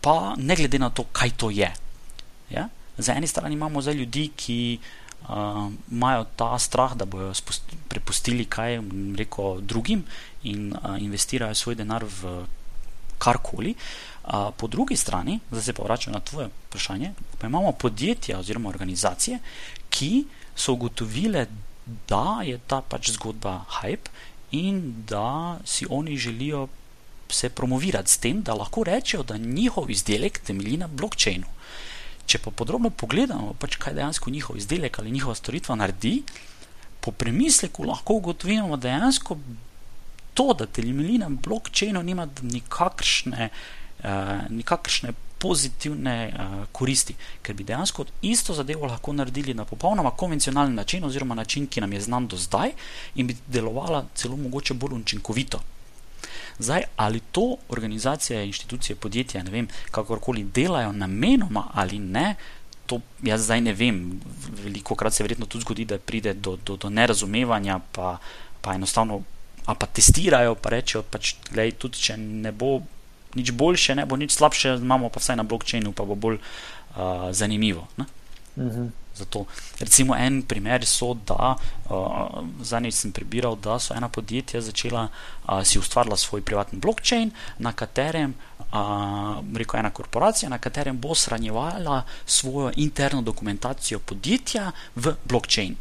pa 0.00 0.34
ne 0.36 0.56
glede 0.56 0.78
na 0.78 0.90
to, 0.90 1.04
kaj 1.12 1.30
to 1.36 1.50
je. 1.50 1.70
Ja? 2.50 2.68
Za 2.98 3.14
eni 3.14 3.26
strani 3.26 3.54
imamo 3.54 3.82
zdaj 3.82 3.94
ljudi, 3.94 4.30
ki 4.36 4.78
uh, 4.80 5.07
imajo 5.90 6.24
ta 6.36 6.58
strah, 6.58 6.94
da 6.96 7.04
bodo 7.04 7.32
prepustili 7.88 8.44
kaj 8.44 8.80
reko, 9.16 9.58
drugim 9.60 10.04
in 10.42 10.72
uh, 10.72 10.96
investirajo 11.02 11.54
svoj 11.54 11.74
denar 11.74 12.04
v 12.04 12.46
karkoli. 13.18 13.74
Uh, 14.24 14.48
po 14.56 14.66
drugi 14.66 14.96
strani, 14.96 15.40
zdaj 15.50 15.62
se 15.62 15.72
pa 15.72 15.82
vračam 15.82 16.12
na 16.12 16.20
tvoje 16.20 16.48
vprašanje, 16.68 17.12
pa 17.38 17.46
imamo 17.46 17.72
podjetja 17.72 18.38
oziroma 18.38 18.68
organizacije, 18.68 19.38
ki 19.90 20.24
so 20.56 20.72
ugotovile, 20.72 21.46
da 22.08 22.40
je 22.44 22.58
ta 22.66 22.82
pač 22.84 23.10
zgodba 23.10 23.64
hype 23.80 24.12
in 24.52 25.04
da 25.08 25.58
si 25.64 25.86
oni 25.90 26.16
želijo 26.16 26.68
se 27.30 27.48
promovirati 27.48 28.10
s 28.10 28.18
tem, 28.18 28.42
da 28.42 28.54
lahko 28.54 28.84
rečejo, 28.84 29.22
da 29.22 29.36
njihov 29.36 29.90
izdelek 29.90 30.38
temelji 30.38 30.76
na 30.76 30.86
blokčinu. 30.86 31.46
Če 32.28 32.42
pa 32.44 32.52
podrobno 32.52 32.90
pogledamo, 32.90 33.54
pač 33.56 33.78
kaj 33.80 33.94
dejansko 33.96 34.30
njihov 34.30 34.58
izdelek 34.60 34.98
ali 35.00 35.14
njihova 35.14 35.34
storitva 35.34 35.76
naredi, 35.80 36.22
po 37.00 37.12
premisleku 37.12 37.86
lahko 37.88 38.18
ugotovimo, 38.20 38.76
dejansko 38.76 39.38
to, 40.34 40.52
da 40.58 40.66
temelji 40.66 41.18
na 41.18 41.30
blokčinu, 41.30 42.02
nima 42.02 42.28
nikakršne, 42.42 43.48
uh, 43.48 44.10
nikakršne 44.50 45.14
pozitivne 45.38 46.16
uh, 46.28 46.60
koristi, 46.72 47.14
ker 47.42 47.56
bi 47.56 47.64
dejansko 47.64 48.04
isto 48.22 48.54
zadevo 48.54 48.86
lahko 48.86 49.12
naredili 49.12 49.54
na 49.54 49.64
popolnoma 49.64 50.10
konvencionalen 50.10 50.74
način, 50.74 51.04
oziroma 51.04 51.34
način, 51.34 51.66
ki 51.66 51.80
nam 51.80 51.92
je 51.92 52.00
znan 52.00 52.28
do 52.28 52.36
zdaj, 52.36 52.74
in 53.14 53.26
bi 53.26 53.36
delovala 53.46 54.04
celo 54.14 54.36
mogoče 54.36 54.74
bolj 54.74 55.00
učinkovito. 55.00 55.62
Zdaj, 56.58 56.82
ali 56.96 57.20
to 57.32 57.56
organizacije, 57.68 58.46
inštitucije, 58.46 58.96
podjetja, 58.96 59.42
ne 59.42 59.50
vem, 59.50 59.68
kakorkoli 59.90 60.44
delajo 60.44 60.92
namenoma 60.92 61.68
ali 61.74 61.98
ne, 61.98 62.34
to 62.88 63.00
jaz 63.22 63.44
zdaj 63.44 63.60
ne 63.60 63.72
vem. 63.76 64.20
Veliko 64.64 64.96
krat 64.96 65.14
se 65.14 65.22
verjetno 65.22 65.46
tudi 65.46 65.62
zgodi, 65.62 65.84
da 65.84 65.98
pride 65.98 66.32
do, 66.34 66.56
do, 66.56 66.76
do 66.76 66.90
nerazumevanja, 66.90 67.80
pa, 67.92 68.16
pa 68.60 68.74
enostavno. 68.74 69.22
A 69.68 69.74
pa 69.74 69.86
testirajo, 69.86 70.54
pa 70.56 70.72
rečejo, 70.72 71.02
pač, 71.04 71.34
gledaj, 71.50 71.74
tudi 71.82 72.00
če 72.00 72.16
ne 72.16 72.52
bo 72.56 72.78
nič 73.36 73.52
boljše, 73.52 73.98
ne 73.98 74.06
bo 74.08 74.16
nič 74.16 74.32
slabše, 74.32 74.78
imamo 74.80 75.10
pa 75.12 75.20
vsaj 75.20 75.36
na 75.36 75.44
blokčinu, 75.44 75.92
pa 75.92 76.06
bo 76.08 76.16
bolj 76.16 76.38
uh, 76.40 77.28
zanimivo. 77.36 77.84
Uh 78.58 78.64
mhm. 78.64 78.80
-huh. 78.80 78.90
Zato, 79.18 79.46
recimo, 79.78 80.14
en 80.14 80.42
primer 80.42 80.86
so, 80.86 81.14
da 81.26 81.56
uh, 81.90 82.44
zadnjič 82.62 82.94
sem 82.94 83.12
prebiral, 83.12 83.56
da 83.56 83.78
so 83.78 83.94
ena 83.94 84.08
podjetja 84.08 84.60
začela 84.60 85.08
uh, 85.08 85.62
si 85.66 85.78
ustvarila 85.78 86.16
svoj 86.16 86.42
privatni 86.42 86.78
blokčin, 86.78 87.32
na 87.58 87.72
katerem, 87.72 88.34
uh, 88.70 89.42
rekel 89.56 89.80
ena 89.80 89.90
korporacija, 89.90 90.48
na 90.48 90.58
katerem 90.58 91.00
bo 91.00 91.14
shranjevala 91.14 92.04
svojo 92.26 92.70
interno 92.76 93.22
dokumentacijo 93.22 93.98
podjetja 93.98 94.72
v 94.94 95.14
blokčin. 95.24 95.76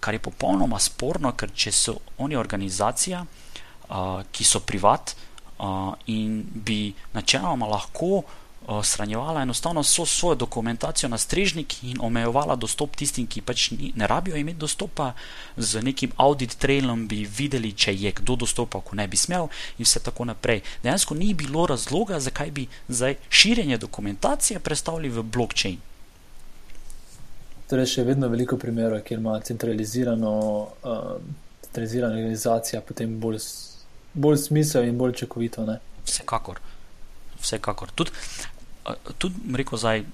Kar 0.00 0.14
je 0.14 0.20
popolnoma 0.20 0.78
sporno, 0.78 1.32
ker 1.32 1.56
če 1.56 1.72
so 1.72 1.98
oni 2.18 2.36
organizacija, 2.36 3.24
uh, 3.24 4.20
ki 4.32 4.44
so 4.44 4.60
privat, 4.60 5.16
in 6.06 6.42
bi 6.54 6.92
načeloma 7.14 7.66
lahko 7.66 8.22
shranjevala 8.82 9.42
enostavno 9.42 9.80
vso 9.80 10.06
svojo 10.06 10.34
dokumentacijo 10.34 11.08
na 11.08 11.18
strežnik 11.18 11.84
in 11.84 11.98
omejevala 12.00 12.56
dostop 12.56 12.96
tistim, 12.96 13.26
ki 13.26 13.40
pač 13.40 13.70
ni, 13.70 13.92
ne 13.96 14.06
rabijo 14.06 14.36
imeti 14.36 14.58
dostopa, 14.58 15.12
z 15.56 15.82
nekim 15.82 16.12
audit 16.16 16.56
trailom 16.58 17.06
bi 17.08 17.24
videli, 17.38 17.72
če 17.72 17.94
je 17.94 18.12
kdo 18.12 18.36
dostopal, 18.36 18.80
ko 18.80 18.96
ne 18.96 19.08
bi 19.08 19.16
smel, 19.16 19.48
in 19.78 19.84
vse 19.84 20.00
tako 20.00 20.24
naprej. 20.24 20.62
Dejansko 20.82 21.14
ni 21.14 21.34
bilo 21.34 21.66
razloga, 21.66 22.20
zakaj 22.20 22.50
bi 22.50 22.66
zdaj 22.88 23.16
širjenje 23.28 23.78
dokumentacije 23.78 24.60
predstavili 24.60 25.08
v 25.08 25.22
blockchain. 25.22 25.78
Torej, 27.68 27.86
še 27.86 28.04
vedno 28.04 28.28
veliko 28.28 28.56
primerov, 28.60 29.00
kjer 29.04 29.20
ima 29.20 29.38
centralizirano, 29.40 30.34
uh, 30.84 31.14
centralizirana 31.62 32.16
organizacija 32.16 32.80
potem 32.80 33.20
bolj 33.20 33.40
bolj 34.14 34.38
smisel 34.38 34.84
in 34.84 34.98
bolj 34.98 35.12
čakovito. 35.12 35.66
Ne? 35.66 35.78
Vsekakor. 36.06 36.60
Vsekakor. 37.40 37.90
Tudi, 37.94 38.10
tudi 39.18 39.56
rekel 39.56 39.78
zdaj, 39.78 40.04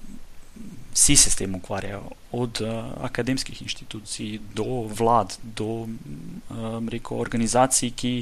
vsi 0.93 1.15
se 1.15 1.29
s 1.29 1.35
tem 1.35 1.55
ukvarjajo, 1.55 2.03
od 2.31 2.61
uh, 2.61 3.03
akademskih 3.03 3.61
inštitucij 3.61 4.39
do 4.55 4.87
vlad, 4.87 5.37
do 5.43 5.87
um, 5.87 6.89
rekel, 6.89 7.19
organizacij, 7.19 7.91
ki 7.95 8.13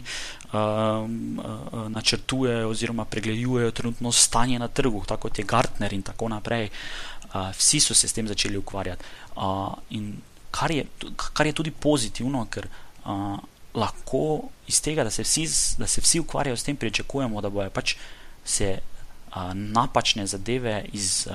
um, 0.54 1.40
uh, 1.40 1.88
načrtujejo 1.90 2.70
oziroma 2.70 3.06
pregledujejo 3.06 3.72
trenutno 3.72 4.12
stanje 4.12 4.60
na 4.60 4.68
trgu, 4.68 5.04
tako 5.08 5.30
kot 5.30 5.40
je 5.40 5.46
Gartner 5.46 5.94
in 5.94 6.02
tako 6.02 6.30
naprej. 6.30 6.70
Uh, 7.34 7.50
vsi 7.58 7.80
so 7.80 7.94
se 7.94 8.08
s 8.08 8.14
tem 8.14 8.28
začeli 8.28 8.58
ukvarjati. 8.58 9.04
Uh, 9.36 9.74
in 9.90 10.22
kar 10.52 10.72
je, 10.72 10.86
kar 11.34 11.46
je 11.46 11.54
tudi 11.54 11.72
pozitivno, 11.72 12.46
ker 12.50 12.68
uh, 13.06 13.38
lahko 13.74 14.50
iz 14.68 14.82
tega, 14.82 15.04
da 15.04 15.10
se 15.10 15.24
vsi, 15.24 15.46
da 15.78 15.88
se 15.88 16.02
vsi 16.02 16.20
ukvarjajo 16.20 16.58
s 16.58 16.64
tem, 16.64 16.78
pričakujemo, 16.78 17.42
da 17.42 17.50
bojo 17.50 17.70
pač 17.70 17.96
se 18.46 18.80
napačne 19.54 20.28
zadeve 20.28 20.86
iz, 20.94 21.28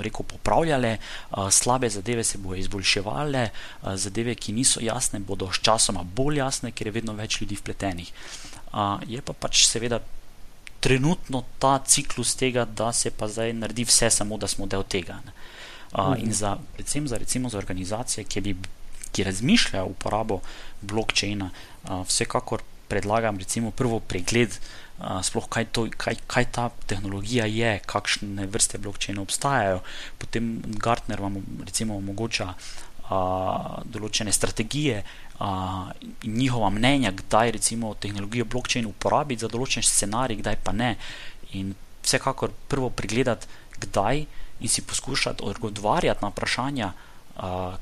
rekel, 0.00 0.26
popravljale, 0.26 0.96
slabe 1.50 1.90
zadeve 1.90 2.24
se 2.24 2.38
bojo 2.38 2.60
izboljševale, 2.60 3.48
zadeve, 3.94 4.34
ki 4.34 4.52
niso 4.52 4.80
jasne, 4.80 5.18
bodo 5.20 5.50
s 5.52 5.62
časoma 5.62 6.02
bolj 6.02 6.38
jasne, 6.38 6.70
ker 6.70 6.86
je 6.86 6.96
vedno 7.00 7.16
več 7.18 7.40
ljudi 7.40 7.58
vpletenih. 7.58 8.12
Je 9.06 9.22
pa 9.22 9.32
pač 9.32 9.66
seveda. 9.66 10.00
Trenutno 10.80 11.40
ta 11.58 11.78
ciklus 11.82 12.36
tega, 12.36 12.64
da 12.64 12.92
se 12.92 13.10
pa 13.10 13.26
zdaj 13.26 13.54
naredi 13.56 13.86
vse, 13.88 14.10
samo 14.10 14.36
da 14.38 14.46
smo 14.46 14.68
del 14.70 14.84
tega. 14.84 15.16
Uh, 15.96 16.12
in 16.20 16.34
za, 16.36 16.58
predvsem 16.76 17.08
za, 17.08 17.16
recimo, 17.18 17.48
za 17.48 17.58
organizacije, 17.58 18.24
ki 18.28 18.40
bi 18.44 18.54
ki 19.16 19.24
razmišljajo 19.24 19.84
o 19.84 19.88
uporabo 19.94 20.40
blokčina, 20.82 21.50
vsekakor 22.08 22.62
predlagam, 22.88 23.38
recimo, 23.38 23.70
prvo 23.70 24.00
pregled, 24.00 24.58
sploh 24.98 25.48
kaj, 25.48 25.64
to, 25.76 25.86
kaj, 25.96 26.16
kaj 26.26 26.44
ta 26.56 26.70
tehnologija 26.88 27.44
je, 27.46 27.78
kakšne 27.86 28.46
vrste 28.48 28.78
blokčina 28.78 29.20
obstajajo. 29.20 29.82
Potem 30.18 30.62
Gartner 30.80 31.20
vam 31.20 31.36
recimo 31.64 31.98
omogoča 32.00 32.48
a, 32.52 33.18
določene 33.84 34.32
strategije 34.32 35.02
a, 35.38 35.50
in 36.24 36.38
njihova 36.40 36.70
mnenja, 36.70 37.12
kdaj 37.12 37.52
recimo 37.58 37.94
tehnologijo 37.94 38.48
blokčina 38.48 38.88
uporabiti 38.88 39.44
za 39.44 39.52
določen 39.52 39.84
scenarij, 39.84 40.40
kdaj 40.40 40.56
pa 40.64 40.72
ne. 40.72 40.94
In 41.52 41.74
vsekakor 42.02 42.54
prvo 42.68 42.88
pregledati, 42.90 43.46
kdaj 43.76 44.24
in 44.60 44.72
si 44.72 44.80
poskušati 44.82 45.44
odgovarjati 45.44 46.24
na 46.24 46.32
vprašanja 46.32 46.92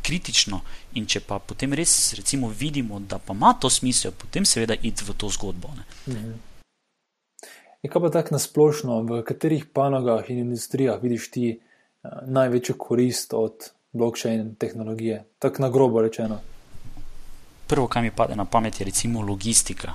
kritično, 0.02 0.58
in 0.98 1.06
če 1.06 1.20
pa 1.22 1.38
potem 1.38 1.76
res 1.78 1.92
recimo, 2.18 2.48
vidimo, 2.50 2.98
da 2.98 3.20
pa 3.22 3.36
ima 3.38 3.52
to 3.54 3.70
smisel, 3.70 4.10
potem 4.10 4.42
seveda 4.42 4.74
id 4.82 5.04
v 5.06 5.14
to 5.14 5.30
zgodbo. 5.30 5.70
Mhm. 6.08 6.53
Je 7.85 7.91
pa 7.93 8.11
tako 8.11 8.35
nasplošno, 8.35 9.03
v 9.05 9.20
katerih 9.28 9.66
panogah 9.68 10.24
in 10.32 10.39
industrijah 10.39 10.97
vidiš 11.03 11.30
ti 11.30 11.51
uh, 11.53 12.11
največjo 12.26 12.74
korist 12.80 13.37
od 13.37 13.68
blockchain 13.93 14.55
tehnologije, 14.57 15.24
tako 15.39 15.62
na 15.62 15.68
grobo 15.70 16.01
rečeno? 16.03 16.41
Prvo, 17.68 17.87
kar 17.87 18.03
mi 18.03 18.11
pade 18.11 18.37
na 18.37 18.45
pamet, 18.45 18.80
je 18.80 18.89
recimo 18.89 19.20
logistika. 19.20 19.95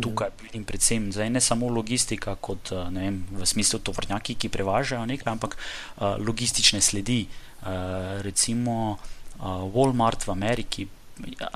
Tukaj 0.00 0.28
vidim 0.42 0.64
predvsem 0.64 1.12
zdaj, 1.12 1.30
ne 1.30 1.40
samo 1.40 1.70
logistika, 1.72 2.34
kot 2.34 2.74
vem, 2.92 3.22
v 3.32 3.46
smislu 3.46 3.78
tovrnjaki, 3.78 4.34
ki 4.34 4.52
prevažajo 4.52 5.06
nekaj, 5.06 5.32
ampak 5.32 5.56
uh, 5.56 6.18
logistične 6.18 6.82
sledi. 6.82 7.24
Uh, 7.30 7.46
Eh, 7.66 8.22
recimo 8.22 8.98
uh, 9.40 9.66
Walmart 9.74 10.22
v 10.22 10.30
Ameriki, 10.30 10.82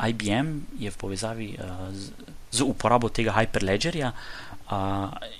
IBM 0.08 0.80
je 0.80 0.90
v 0.90 0.96
povezavi 0.96 1.48
uh, 1.54 1.92
z, 1.92 2.10
z 2.50 2.60
uporabo 2.64 3.12
tega 3.12 3.36
Hyperledgerja 3.36 4.08
uh, 4.08 4.18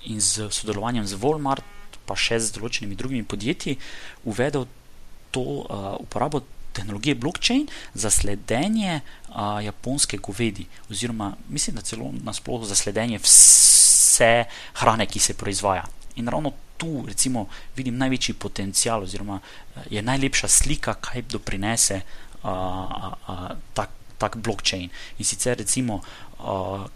in 0.03 0.21
z 0.21 0.49
sodelovanjem 0.51 1.07
z 1.07 1.15
Walmart, 1.21 1.63
pa 2.05 2.17
še 2.17 2.39
z 2.39 2.55
določenimi 2.57 2.97
drugimi 2.99 3.23
podjetji, 3.23 3.77
uvedel 4.27 4.67
to 5.31 5.43
uh, 5.63 5.95
uporabo 6.03 6.41
tehnologije 6.75 7.15
blockchain 7.15 7.67
za 7.93 8.09
sledenje 8.11 8.99
uh, 8.99 9.59
japonske 9.63 10.17
govedi, 10.17 10.65
oziroma 10.91 11.33
mislim, 11.49 11.75
da 11.75 11.81
celo 11.81 12.11
nasplošno 12.23 12.67
za 12.67 12.75
sledenje 12.75 13.19
vse 13.23 14.45
hrane, 14.73 15.07
ki 15.07 15.19
se 15.19 15.33
proizvaja. 15.33 15.85
In 16.15 16.27
ravno 16.27 16.51
tu, 16.77 17.05
recimo, 17.07 17.47
vidim 17.75 17.97
največji 17.97 18.35
potencial, 18.35 19.03
oziroma 19.03 19.39
je 19.89 20.01
najlepša 20.01 20.47
slika, 20.47 20.93
kaj 20.93 21.27
doprinese 21.31 22.01
uh, 22.01 22.51
uh, 22.51 23.13
uh, 23.27 23.51
tak, 23.73 23.91
tak 24.17 24.37
blockchain. 24.37 24.89
In 25.19 25.25
sicer, 25.25 25.57
recimo, 25.57 26.01
uh, 26.39 26.87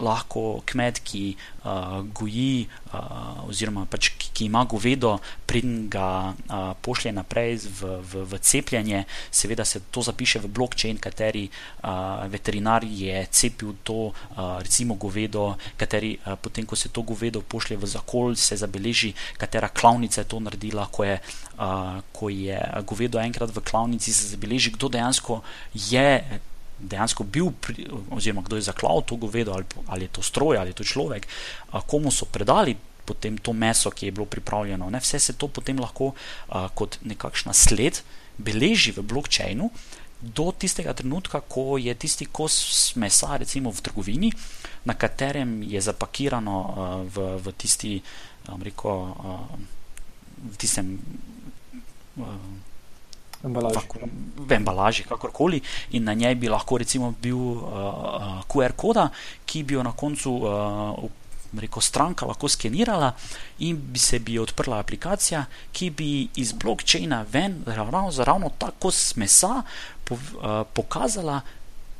lahko 0.00 0.62
kmet, 0.64 1.02
ki 1.04 1.36
uh, 1.64 2.00
goji, 2.14 2.68
uh, 2.92 3.44
oziroma 3.48 3.84
pač, 3.90 4.12
ki, 4.16 4.30
ki 4.32 4.46
ima 4.48 4.64
govedo, 4.64 5.18
preden 5.46 5.88
ga 5.92 6.32
uh, 6.32 6.72
pošlje 6.80 7.12
naprej 7.12 7.58
v, 7.66 7.98
v, 8.00 8.24
v 8.30 8.40
cepljenje, 8.40 9.04
seveda 9.30 9.64
se 9.68 9.82
to 9.92 10.00
zapiše 10.02 10.40
v 10.40 10.48
blockchain, 10.48 10.96
kateri 10.96 11.44
uh, 11.48 12.24
veterinar 12.32 12.86
je 12.88 13.26
cepil 13.30 13.76
to, 13.84 14.12
uh, 14.12 14.58
recimo, 14.64 14.96
govedo, 14.96 15.56
kateri 15.76 16.16
uh, 16.16 16.38
potem, 16.40 16.64
ko 16.64 16.76
se 16.76 16.88
to 16.88 17.04
govedo 17.04 17.44
pošlje 17.44 17.76
v 17.76 17.90
zakol, 17.92 18.36
se 18.36 18.56
zabeleži, 18.56 19.12
katera 19.36 19.68
klavnica 19.68 20.22
je 20.22 20.28
to 20.28 20.40
naredila, 20.40 20.88
ko 20.88 21.04
je, 21.04 21.20
uh, 21.58 22.00
ko 22.16 22.32
je 22.32 22.56
govedo 22.88 23.20
enkrat 23.20 23.52
v 23.52 23.60
klavnici, 23.60 24.12
se 24.12 24.32
zabeleži, 24.32 24.72
kdo 24.72 24.88
dejansko 24.88 25.42
je 25.74 26.40
dejansko 26.82 27.24
bil, 27.24 27.52
pri, 27.54 27.86
oziroma 28.10 28.42
kdo 28.42 28.58
je 28.58 28.66
zaklal 28.66 29.02
to 29.06 29.16
govedo, 29.16 29.54
ali, 29.54 29.64
ali 29.86 30.08
je 30.08 30.18
to 30.18 30.22
stroj, 30.22 30.58
ali 30.58 30.74
je 30.74 30.80
to 30.82 30.84
človek, 30.84 31.26
a, 31.70 31.80
komu 31.80 32.10
so 32.10 32.26
predali 32.26 32.76
potem 33.04 33.38
to 33.38 33.52
meso, 33.52 33.90
ki 33.90 34.06
je 34.06 34.14
bilo 34.14 34.26
pripravljeno. 34.26 34.90
Ne? 34.90 35.00
Vse 35.02 35.18
se 35.18 35.32
to 35.34 35.48
potem 35.48 35.80
lahko 35.80 36.12
a, 36.48 36.68
kot 36.74 36.98
nekakšna 37.02 37.54
sled 37.54 38.02
beleži 38.38 38.94
v 38.96 39.02
blokčinu. 39.02 39.70
Do 40.22 40.52
tistega 40.54 40.94
trenutka, 40.94 41.40
ko 41.42 41.74
je 41.82 41.90
tisti 41.98 42.28
kos 42.30 42.94
mesa, 42.94 43.34
recimo 43.42 43.74
v 43.74 43.82
trgovini, 43.82 44.30
na 44.86 44.94
katerem 44.94 45.62
je 45.66 45.82
zapakirano 45.82 46.58
uh, 46.62 46.74
v, 47.02 47.42
v 47.42 47.46
tisti, 47.58 47.98
rekel, 48.46 49.02
uh, 49.18 49.50
v 50.46 50.54
tistem 50.62 50.94
uh, 52.22 52.38
embalaži. 53.44 53.78
v 54.36 54.52
embalaži, 54.52 55.04
kakorkoli, 55.08 55.60
in 55.92 56.04
na 56.04 56.14
njej 56.14 56.34
bi 56.34 56.48
lahko 56.48 56.78
recimo 56.78 57.14
bil 57.22 57.36
uh, 57.36 57.62
uh, 57.62 58.44
QR 58.48 58.72
koda, 58.76 59.08
ki 59.46 59.62
bi 59.62 59.74
jo 59.74 59.82
na 59.82 59.92
koncu 59.92 60.32
uh, 60.32 61.10
reko, 61.60 61.80
stranka 61.80 62.26
lahko 62.26 62.48
skenirala 62.48 63.12
in 63.58 63.76
bi 63.92 63.98
se 63.98 64.18
bi 64.18 64.38
odprla 64.38 64.78
aplikacija, 64.78 65.44
ki 65.72 65.90
bi 65.90 66.28
iz 66.36 66.52
blokčina 66.52 67.24
ven, 67.32 67.62
ravno 67.66 68.10
ravno 68.18 68.50
tako 68.58 68.90
smesa, 68.90 69.62
po, 70.04 70.14
uh, 70.14 70.62
pokazala. 70.74 71.40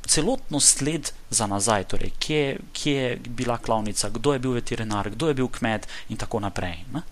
Celotno 0.03 0.59
sled 0.61 1.12
za 1.30 1.47
nazaj, 1.47 1.84
torej 1.84 2.11
kje, 2.18 2.57
kje 2.74 2.95
je 2.95 3.16
bila 3.28 3.55
klavnica, 3.59 4.09
kdo 4.11 4.32
je 4.32 4.38
bil 4.38 4.57
veterinar, 4.59 5.11
kdo 5.11 5.28
je 5.28 5.34
bil 5.34 5.49
kmet, 5.49 5.86
in 6.09 6.18
tako 6.18 6.40
naprej. 6.43 6.80
Ne? 6.93 7.05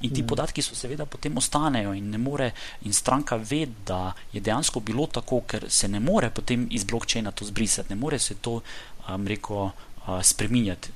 In 0.00 0.12
ti 0.14 0.22
mm. 0.22 0.26
podatki 0.26 0.62
so 0.62 0.76
seveda 0.78 1.06
potem 1.06 1.36
ostanejo 1.36 1.92
in 1.92 2.10
ne 2.10 2.18
more, 2.18 2.52
in 2.86 2.92
stranka 2.92 3.36
ve, 3.36 3.66
da 3.86 4.12
je 4.32 4.40
dejansko 4.40 4.80
bilo 4.80 5.06
tako, 5.06 5.40
ker 5.46 5.66
se 5.68 5.88
ne 5.88 6.00
more 6.00 6.30
potem 6.30 6.68
iz 6.70 6.84
blokčina 6.84 7.32
to 7.32 7.44
zbrisati, 7.44 7.90
ne 7.90 7.96
more 7.96 8.18
se 8.18 8.34
to, 8.34 8.60
um, 9.08 9.26
reko, 9.26 9.70
uh, 10.06 10.22
spreminjati. 10.22 10.94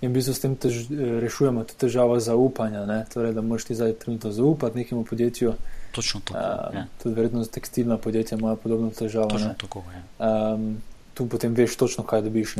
In 0.00 0.10
v 0.10 0.14
bistvu 0.14 0.34
s 0.34 0.40
tem 0.40 0.56
tež, 0.60 0.86
rešujemo 1.20 1.64
tudi 1.64 1.80
težavo 1.86 2.18
zaupanja, 2.20 2.84
torej, 3.12 3.32
da 3.32 3.42
moš 3.42 3.64
ti 3.64 3.74
zdaj 3.74 3.94
trenutno 4.00 4.32
zaupati 4.32 4.78
nekemu 4.78 5.04
podjetju. 5.04 5.54
Točno 5.92 6.20
tako. 6.24 6.76
Uh, 6.78 6.84
tudi 7.02 7.14
verjetno 7.14 7.44
tekstilna 7.44 7.96
podjetja 7.98 8.38
imajo 8.38 8.56
podobno 8.56 8.90
težavo. 8.90 9.30
Točno 9.30 9.48
ne? 9.48 9.54
tako 9.60 9.84
je. 9.92 10.02
Um, 10.18 10.76
tu 11.14 11.28
potem 11.28 11.54
veš 11.54 11.76
točno, 11.76 12.04
kaj 12.04 12.22
dobiš. 12.28 12.56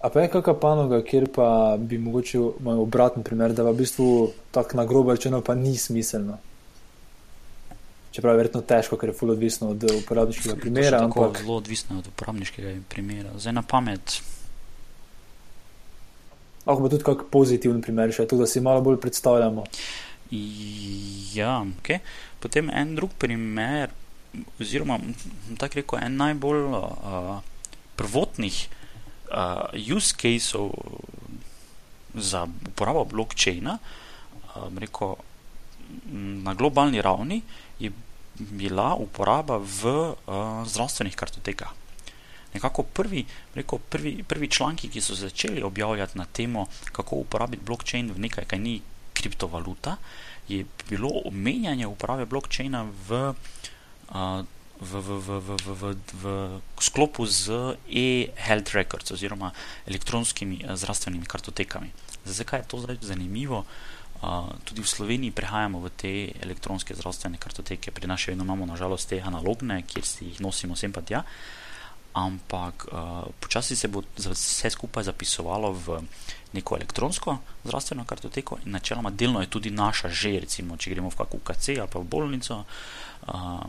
A 0.00 0.08
pa 0.08 0.20
je 0.20 0.30
kakšna 0.32 0.54
panoga, 0.56 1.02
kjer 1.04 1.26
pa 1.28 1.76
bi 1.78 1.98
mogoče 1.98 2.38
imel 2.38 2.80
obraten 2.80 3.22
primer, 3.22 3.52
da 3.52 3.66
v 3.68 3.74
bistvu 3.82 4.30
tako 4.50 4.76
na 4.76 4.86
grobo 4.88 5.12
rečeno 5.12 5.42
pa 5.44 5.54
ni 5.54 5.76
smiselno. 5.76 6.38
Čeprav 8.10 8.34
je 8.34 8.38
verjetno 8.38 8.62
težko, 8.66 8.96
ker 8.96 9.12
je 9.12 9.14
fully 9.14 9.36
odvisno 9.36 9.70
od 9.70 9.84
uporabniškega 9.84 10.56
primera. 10.56 11.04
Ampak... 11.04 11.38
Zelo 11.38 11.60
odvisno 11.60 11.98
od 11.98 12.08
uporabniškega 12.08 12.72
primera. 12.88 13.30
Zdaj 13.36 13.52
na 13.52 13.62
pamet. 13.62 14.16
Lahko 16.66 16.82
pa 16.82 16.88
tudi 16.88 17.04
kak 17.04 17.28
pozitiven 17.30 17.84
primer, 17.84 18.10
še 18.12 18.26
to, 18.26 18.40
da 18.40 18.48
si 18.48 18.64
malo 18.64 18.80
bolj 18.82 18.98
predstavljamo. 19.04 19.68
Ja, 21.36 21.60
ok. 21.60 21.92
Potem 22.40 22.72
en 22.72 22.96
drug 22.96 23.12
primer, 23.20 23.92
oziroma 24.58 24.98
tako 25.60 25.82
rekel, 25.82 26.02
en 26.08 26.18
najbolj 26.18 26.66
uh, 26.72 27.32
prvotnih 28.00 28.64
uh, 29.30 29.96
use 29.96 30.14
caseov 30.16 30.70
za 32.14 32.46
uporabo 32.66 33.04
blokčina, 33.04 33.78
um, 34.56 34.78
rekel, 34.78 35.14
na 36.44 36.54
globalni 36.54 37.02
ravni 37.02 37.42
je 37.78 37.90
bila 38.38 38.94
uporaba 38.94 39.58
v 39.58 39.86
uh, 39.86 40.14
zdravstvenih 40.66 41.16
kartotekah. 41.16 41.72
Nekako 42.54 42.82
prvi, 42.82 43.24
rekel, 43.54 43.78
prvi, 43.78 44.22
prvi 44.26 44.48
članki, 44.48 44.88
ki 44.90 45.00
so 45.00 45.14
začeli 45.14 45.62
objavljati 45.62 46.18
na 46.18 46.24
temo, 46.24 46.66
kako 46.92 47.16
uporabiti 47.16 47.64
blokčin 47.64 48.10
v 48.10 48.26
nekaj, 48.26 48.44
kar 48.44 48.58
ni 48.58 48.80
kriptovaluta, 49.14 49.96
je 50.48 50.66
bilo 50.88 51.10
omenjanje 51.24 51.86
uporabe 51.86 52.26
blokčina 52.26 52.82
v 53.08 53.30
uh, 53.30 54.42
v, 54.80 54.92
v, 54.96 55.08
v, 55.20 55.28
v, 55.40 55.50
v, 55.60 55.72
v, 55.76 56.24
v 56.24 56.24
sklopu 56.80 57.28
z 57.28 57.76
e-health 57.86 58.72
records 58.72 59.12
oziroma 59.12 59.52
elektronskimi 59.84 60.64
eh, 60.64 60.76
zdravstvenimi 60.76 61.28
kartotekami. 61.28 61.92
Zakaj 62.24 62.64
je 62.64 62.66
to 62.68 62.76
zdaj 62.80 62.96
zanimivo? 63.00 63.64
Uh, 64.20 64.52
tudi 64.68 64.84
v 64.84 64.88
Sloveniji 64.88 65.32
prehajamo 65.32 65.80
v 65.80 65.88
te 65.96 66.12
elektronske 66.44 66.92
zdravstvene 66.92 67.40
kartoteke, 67.40 67.88
pri 67.88 68.04
nas 68.04 68.20
še 68.20 68.36
vedno 68.36 68.44
imamo 68.44 68.68
nažalost 68.68 69.08
te 69.08 69.16
analogne, 69.16 69.80
kjer 69.88 70.04
si 70.04 70.28
jih 70.28 70.44
nosimo 70.44 70.76
sem 70.76 70.92
pa 70.92 71.00
tja, 71.00 71.24
ampak 72.12 72.84
uh, 72.92 73.24
počasi 73.40 73.72
se 73.72 73.88
bo 73.88 74.04
vse 74.20 74.68
skupaj 74.76 75.08
zapisovalo 75.08 75.72
v 75.72 76.04
neko 76.52 76.76
elektronsko 76.76 77.38
zdravstveno 77.64 78.04
kartoteko 78.04 78.60
in 78.66 78.76
načeloma 78.76 79.08
delno 79.08 79.40
je 79.40 79.48
tudi 79.48 79.72
naša 79.72 80.12
že, 80.12 80.36
recimo, 80.44 80.76
če 80.76 80.92
gremo 80.92 81.08
v 81.08 81.16
kakšno 81.16 81.40
UKC 81.40 81.80
ali 81.80 81.88
pa 81.88 81.96
v 81.96 82.04
bolnico. 82.04 82.64
Uh, 83.24 83.64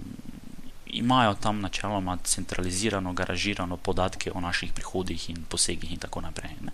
imajo 0.94 1.34
tam 1.34 1.62
načeloma 1.62 2.18
centralizirano, 2.24 3.14
garažirano 3.14 3.78
podatke 3.78 4.32
o 4.32 4.42
naših 4.42 4.74
prihodih 4.74 5.30
in 5.30 5.44
posegih 5.50 5.92
in 5.92 6.00
tako 6.00 6.22
naprej. 6.22 6.52
Ne. 6.62 6.72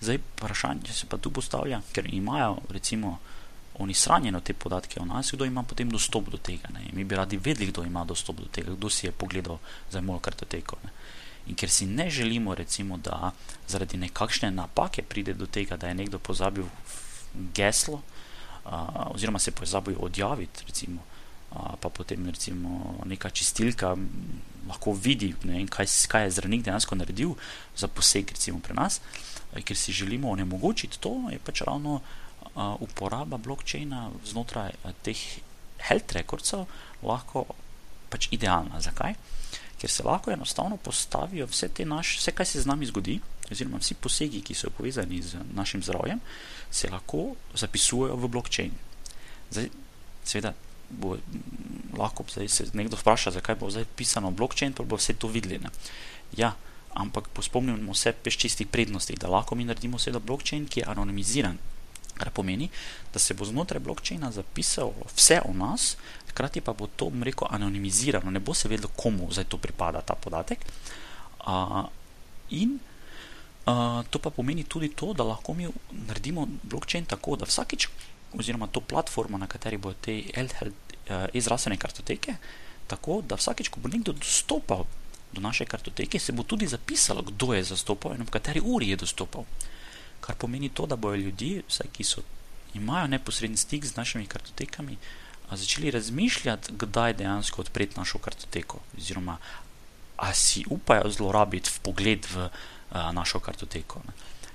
Zdaj, 0.00 0.18
vprašanje 0.36 0.92
se 0.92 1.06
pa 1.06 1.18
tu 1.18 1.30
postavlja, 1.30 1.80
ker 1.92 2.14
imajo 2.14 2.58
recimo 2.68 3.18
oni 3.78 3.94
shranjeno 3.94 4.40
te 4.40 4.54
podatke 4.54 5.00
o 5.00 5.04
nas, 5.04 5.32
kdo 5.32 5.44
ima 5.44 5.62
potem 5.62 5.90
dostop 5.90 6.28
do 6.30 6.36
tega. 6.36 6.68
Ne. 6.74 6.84
Mi 6.92 7.04
bi 7.04 7.16
radi 7.16 7.36
vedeli, 7.36 7.70
kdo 7.72 7.84
ima 7.84 8.04
dostop 8.04 8.36
do 8.36 8.46
tega, 8.52 8.72
kdo 8.72 8.90
si 8.90 9.06
je 9.06 9.12
pogledal 9.12 9.58
za 9.90 10.00
mojo 10.00 10.18
kartoteko. 10.18 10.76
Ne. 10.84 10.90
In 11.46 11.56
ker 11.56 11.70
si 11.70 11.86
ne 11.86 12.10
želimo, 12.10 12.54
recimo, 12.54 12.96
da 12.96 13.32
zaradi 13.68 13.96
nekakšne 13.96 14.50
napake 14.50 15.02
pride 15.02 15.34
do 15.34 15.46
tega, 15.46 15.76
da 15.76 15.88
je 15.88 15.94
nekdo 15.94 16.18
pozabil 16.18 16.66
geslo, 17.54 18.02
uh, 18.64 19.14
oziroma 19.14 19.38
se 19.38 19.50
pozabil 19.50 19.96
odjaviti, 19.98 20.64
recimo, 20.66 21.02
pa 21.50 21.88
potem 21.90 22.26
recimo 22.30 23.00
neka 23.04 23.30
čistilka 23.30 23.96
lahko 24.68 24.92
vidi, 24.94 25.34
vem, 25.42 25.66
kaj, 25.66 25.88
kaj 26.08 26.24
je 26.24 26.34
zdravnik 26.38 26.62
dejansko 26.62 26.94
naredil 26.94 27.34
za 27.76 27.88
poseg, 27.88 28.30
recimo 28.30 28.60
pri 28.62 28.76
nas, 28.78 29.00
ker 29.64 29.76
si 29.76 29.92
želimo 29.92 30.30
onemogočiti 30.30 31.00
to, 31.02 31.16
je 31.32 31.38
pač 31.42 31.64
ravno 31.66 32.00
a, 32.54 32.76
uporaba 32.80 33.38
blokčina 33.38 34.10
znotraj 34.30 34.76
a, 34.84 34.92
teh 35.02 35.18
health 35.88 36.14
recordsov 36.14 36.68
lahko 37.02 37.46
pač 38.10 38.28
idealna. 38.30 38.80
Zakaj? 38.80 39.16
Ker 39.80 39.90
se 39.90 40.06
lahko 40.06 40.30
enostavno 40.30 40.76
postavijo 40.76 41.48
vse 41.50 41.70
te 41.74 41.84
naše, 41.84 42.20
vse, 42.20 42.34
kaj 42.36 42.46
se 42.46 42.62
z 42.62 42.70
nami 42.70 42.86
zgodi, 42.86 43.18
oziroma 43.50 43.80
vsi 43.82 43.96
posegi, 43.98 44.42
ki 44.44 44.54
so 44.54 44.70
povezani 44.70 45.22
z 45.22 45.42
našim 45.56 45.82
zdravjem, 45.82 46.20
se 46.70 46.90
lahko 46.92 47.32
zapisujejo 47.58 48.16
v 48.16 48.28
blokčin. 48.28 48.74
Zdaj, 49.50 49.70
seveda, 50.24 50.52
bo 50.90 51.16
lahko 51.98 52.24
zdaj 52.28 52.48
se 52.48 52.64
nekdo 52.72 52.96
vpraša, 52.96 53.30
zakaj 53.30 53.54
bo 53.54 53.70
zdaj 53.70 53.84
pisano 53.96 54.30
blockchain, 54.30 54.72
pa 54.72 54.82
bo 54.82 54.96
vse 54.96 55.14
to 55.14 55.28
videli. 55.28 55.58
Ne? 55.58 55.70
Ja, 56.36 56.54
ampak 56.94 57.28
spomnimo 57.42 57.94
se 57.94 58.12
peš 58.12 58.36
čistih 58.36 58.66
prednosti, 58.66 59.16
da 59.16 59.28
lahko 59.28 59.54
mi 59.54 59.64
naredimo 59.64 59.98
seveda 59.98 60.18
blockchain, 60.18 60.66
ki 60.66 60.80
je 60.80 60.86
anonimiziran. 60.86 61.58
Kar 62.20 62.30
pomeni, 62.30 62.68
da 63.12 63.18
se 63.18 63.34
bo 63.34 63.44
znotraj 63.44 63.80
blockchaina 63.80 64.30
zapisal 64.30 64.92
vse 65.14 65.40
o 65.48 65.54
nas, 65.56 65.96
hkrati 66.28 66.60
pa 66.60 66.72
bo 66.72 66.86
to, 66.86 67.08
bom 67.08 67.22
rekel, 67.22 67.48
anonimizirano, 67.50 68.30
ne 68.30 68.40
bo 68.40 68.54
se 68.54 68.68
vedelo, 68.68 68.92
komu 68.96 69.30
zdaj 69.32 69.48
to 69.48 69.58
pripada 69.58 70.02
ta 70.02 70.14
podatek. 70.14 70.66
Uh, 71.40 71.86
in 72.50 72.76
uh, 73.64 74.04
to 74.10 74.18
pa 74.18 74.30
pomeni 74.30 74.64
tudi 74.64 74.90
to, 74.92 75.14
da 75.14 75.24
lahko 75.24 75.54
mi 75.54 75.68
naredimo 76.06 76.46
blockchain 76.62 77.08
tako, 77.08 77.36
da 77.36 77.48
vsakič, 77.48 77.88
oziroma 78.38 78.66
to 78.66 78.80
platformo, 78.80 79.38
na 79.38 79.46
kateri 79.46 79.76
bo 79.76 79.92
te 79.92 80.22
e-zdravstvene 81.34 81.76
kartoteke, 81.76 82.36
tako 82.86 83.20
da 83.22 83.38
vsakeč, 83.38 83.68
ko 83.68 83.80
bo 83.80 83.88
nekdo 83.88 84.12
dostopal 84.12 84.86
do 85.32 85.40
naše 85.40 85.64
kartoteke, 85.64 86.18
se 86.18 86.32
bo 86.32 86.42
tudi 86.42 86.66
zapisalo, 86.66 87.22
kdo 87.22 87.54
je 87.54 87.64
zastopal 87.64 88.14
in 88.14 88.26
v 88.26 88.30
kateri 88.30 88.60
uri 88.64 88.90
je 88.90 88.96
dostopal. 88.96 89.46
Kar 90.20 90.36
pomeni 90.36 90.68
to, 90.68 90.86
da 90.86 90.96
bojo 90.96 91.16
ljudje, 91.16 91.62
vsaj 91.68 91.90
ki 91.92 92.04
so, 92.04 92.22
imajo 92.74 93.06
neposredni 93.06 93.56
stik 93.56 93.86
z 93.86 93.96
našimi 93.96 94.26
kartotekami, 94.26 94.98
začeli 95.50 95.90
razmišljati, 95.90 96.72
kdaj 96.78 97.14
dejansko 97.18 97.62
odpreti 97.62 97.98
našo 97.98 98.18
kartoteko, 98.18 98.78
oziroma 98.98 99.38
a 100.20 100.34
si 100.34 100.64
upajo 100.70 101.10
zlorabiti 101.10 101.70
v 101.70 101.78
pogled 101.80 102.26
v 102.28 102.50
a, 102.90 103.12
našo 103.12 103.40
kartoteko. 103.40 104.02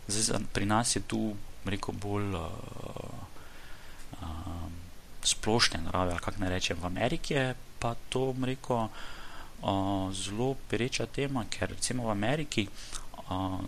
Zdaj, 0.08 0.46
pri 0.54 0.66
nas 0.66 0.96
je 0.96 1.02
tu, 1.02 1.34
rekel 1.66 1.96
bolj. 1.98 2.36
A, 2.38 2.46
a, 4.22 4.32
Splošne 5.26 5.80
narave, 5.82 6.12
ali 6.14 6.22
kako 6.22 6.40
naj 6.40 6.50
rečem, 6.50 6.78
v 6.78 6.86
Ameriki 6.86 7.34
je 7.34 7.56
pa 7.80 7.96
to, 8.14 8.36
rekel, 8.46 8.90
zelo 10.14 10.56
pereča 10.70 11.06
tema, 11.06 11.46
ker 11.50 11.70
recimo 11.70 12.06
v 12.06 12.12
Ameriki 12.12 12.68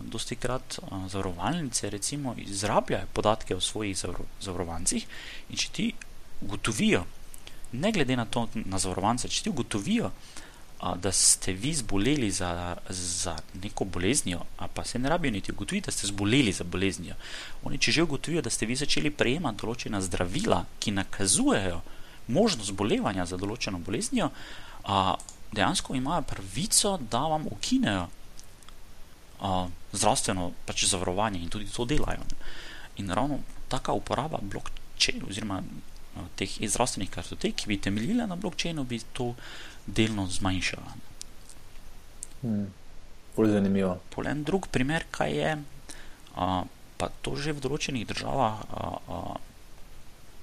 dosti 0.06 0.36
krat 0.36 0.78
zavarovalnice 1.08 1.90
recimo 1.90 2.34
izrabljajo 2.38 3.06
podatke 3.12 3.56
o 3.56 3.60
svojih 3.60 3.98
zavarovancih 4.40 5.06
in 5.50 5.56
če 5.56 5.68
ti 5.72 5.86
ugotovijo, 6.40 7.02
ne 7.72 7.92
glede 7.92 8.16
na 8.16 8.24
to, 8.24 8.46
na 8.54 8.78
zavarovance, 8.78 9.28
če 9.28 9.42
ti 9.42 9.50
ugotovijo, 9.50 10.12
da 10.78 11.12
ste 11.12 11.52
vi 11.52 11.74
zboleli 11.74 12.30
za, 12.30 12.76
za 12.88 13.36
neko 13.62 13.84
boleznijo, 13.84 14.40
a 14.58 14.68
pa 14.68 14.84
se 14.84 14.98
ne 14.98 15.08
rabijo 15.08 15.32
niti 15.32 15.52
ugotoviti, 15.52 15.86
da 15.86 15.92
ste 15.92 16.06
zboleli 16.06 16.52
za 16.52 16.64
boleznijo. 16.64 17.14
Oni, 17.62 17.78
če 17.78 17.92
že 17.92 18.02
ugotovijo, 18.02 18.42
da 18.42 18.50
ste 18.50 18.66
vi 18.66 18.76
začeli 18.76 19.10
prejemati 19.10 19.58
določena 19.58 20.00
zdravila, 20.00 20.64
ki 20.78 20.94
nakazujejo 20.94 21.80
možnost 22.28 22.72
bolevanja 22.78 23.26
za 23.26 23.36
določeno 23.36 23.78
boleznijo, 23.82 24.30
a, 24.84 25.16
dejansko 25.52 25.96
imajo 25.98 26.22
pravico, 26.22 26.94
da 27.10 27.24
vam 27.26 27.50
ukinejo 27.50 28.06
a, 29.40 29.66
zdravstveno 29.92 30.52
pač 30.66 30.86
zavarovanje 30.86 31.42
in 31.42 31.50
tudi 31.50 31.66
to 31.66 31.88
delajo. 31.90 32.22
In 33.02 33.10
ravno 33.10 33.40
taka 33.68 33.92
uporaba 33.92 34.38
blokčina 34.42 35.26
oziroma 35.26 35.62
teh 36.38 36.54
zdravstvenih 36.62 37.10
kartotek, 37.10 37.54
ki 37.54 37.68
bi 37.70 37.80
temeljila 37.82 38.26
na 38.26 38.36
blokčinu, 38.36 38.84
bi 38.84 38.98
to 39.12 39.34
delno 39.88 40.28
zmanjšala. 40.30 40.94
Hmm. 42.42 42.68
Bolj 43.36 43.52
zanimivo. 43.56 43.96
Polen 44.14 44.44
drug 44.44 44.68
primer, 44.70 45.06
kaj 45.10 45.32
je, 45.34 45.52
a, 46.36 46.48
pa 46.98 47.06
to 47.22 47.34
že 47.40 47.56
v 47.56 47.64
določenih 47.64 48.08
državah. 48.08 48.64
A, 48.68 48.82
a, 48.98 49.20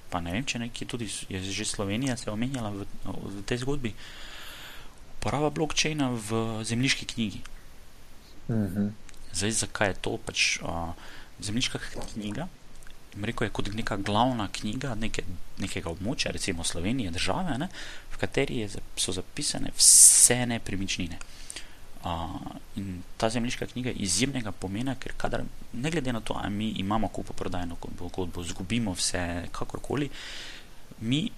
Pa 0.06 0.20
ne 0.22 0.30
vem, 0.30 0.44
če 0.46 0.60
nekje 0.62 0.86
tudi 0.86 1.08
je 1.10 1.40
že 1.42 1.64
Slovenija 1.66 2.14
se 2.14 2.30
omenjala 2.30 2.70
v, 2.70 2.86
v 3.10 3.42
tej 3.42 3.66
zgodbi 3.66 3.90
uporaba 5.26 5.50
blokčina 5.50 6.14
v 6.14 6.62
zemljiški 6.62 7.06
knjigi. 7.10 7.40
Mhm. 8.46 8.94
Zdaj, 9.34 9.52
zakaj 9.66 9.88
je 9.90 9.96
to 10.06 10.12
pač 10.22 10.62
uh, 10.62 10.94
zemljiška 11.42 11.82
knjiga? 12.14 12.46
Rekel 13.22 13.46
je 13.46 13.52
kot 13.52 13.70
neka 13.74 13.96
glavna 13.96 14.48
knjiga 14.52 14.94
neke, 14.94 15.22
nekega 15.58 15.90
območja, 15.90 16.32
recimo 16.32 16.64
Slovenije, 16.64 17.10
države, 17.10 17.58
ne, 17.58 17.68
v 18.12 18.20
kateri 18.20 18.58
je, 18.64 18.68
so 18.96 19.12
zapisane 19.12 19.72
vse 19.76 20.46
nepremičnine. 20.46 21.18
Uh, 22.06 22.36
in 22.76 23.00
ta 23.16 23.30
zemljiška 23.30 23.66
knjiga 23.66 23.90
je 23.90 24.04
izjemnega 24.06 24.52
pomena, 24.52 24.94
ker 24.94 25.16
kadar, 25.18 25.42
ne 25.72 25.90
glede 25.90 26.12
na 26.12 26.20
to, 26.20 26.36
ali 26.38 26.52
mi 26.54 26.68
imamo 26.78 27.08
kupo 27.08 27.32
prodajno 27.32 27.76
pogodbo, 27.76 28.44
izgubimo 28.44 28.92
vse, 28.94 29.48
kakorkoli, 29.52 30.10
mi 31.00 31.30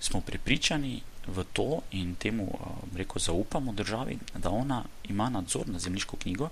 smo 0.00 0.20
prepričani, 0.20 1.00
v 1.26 1.44
to 1.52 1.82
in 1.90 2.14
temu 2.14 2.46
eh, 2.46 2.96
rekel, 2.98 3.18
zaupamo 3.18 3.72
državi, 3.72 4.18
da 4.34 4.50
ona 4.50 4.84
ima 5.08 5.28
nadzor 5.30 5.68
nad 5.68 5.80
zemljiško 5.80 6.16
knjigo 6.16 6.48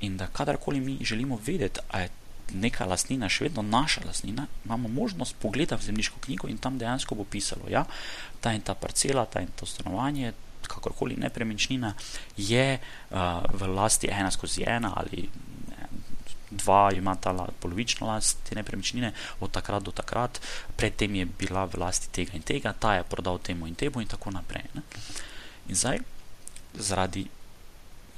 in 0.00 0.16
da 0.16 0.26
kadarkoli 0.26 0.80
mi 0.80 0.98
želimo 1.00 1.38
vedeti, 1.46 1.80
ali 1.88 2.02
je 2.02 2.10
neka 2.54 2.86
lastnina 2.88 3.28
še 3.28 3.48
vedno 3.48 3.62
naša 3.62 4.04
lastnina, 4.06 4.46
imamo 4.64 4.88
možnost 4.88 5.36
pogleda 5.42 5.76
v 5.76 5.84
zemljiško 5.88 6.20
knjigo 6.24 6.48
in 6.48 6.58
tam 6.58 6.78
dejansko 6.78 7.14
bo 7.14 7.24
pisalo, 7.24 7.68
da 7.68 7.72
ja, 7.72 7.84
ta 8.40 8.52
in 8.52 8.62
ta 8.62 8.74
parcela, 8.74 9.26
ta 9.26 9.40
in 9.40 9.52
to 9.56 9.66
stanovanje, 9.66 10.32
kakorkoli 10.68 11.16
nepremičnina 11.16 11.94
je 12.36 12.78
uh, 12.78 13.18
v 13.52 13.68
lasti 13.72 14.10
ena 14.10 14.30
skozi 14.30 14.64
ena 14.66 14.92
ali 14.96 15.28
dva 16.50 16.90
ima 16.92 17.14
ta 17.16 17.46
polovično 17.60 18.06
last 18.06 18.38
te 18.48 18.54
nepremičnine, 18.54 19.12
od 19.40 19.50
takrat 19.50 19.82
do 19.82 19.92
takrat, 19.92 20.40
predtem 20.76 21.14
je 21.14 21.24
bila 21.24 21.64
v 21.64 21.80
lasti 21.80 22.08
tega 22.12 22.32
in 22.34 22.42
tega, 22.42 22.72
ta 22.72 22.94
je 22.94 23.04
prodal 23.04 23.38
temu 23.38 23.66
in 23.66 23.74
temu 23.74 24.00
in 24.00 24.08
tako 24.08 24.30
naprej. 24.30 24.64
Ne? 24.74 24.82
In 25.68 25.76
zdaj, 25.76 26.00
zaradi. 26.74 27.28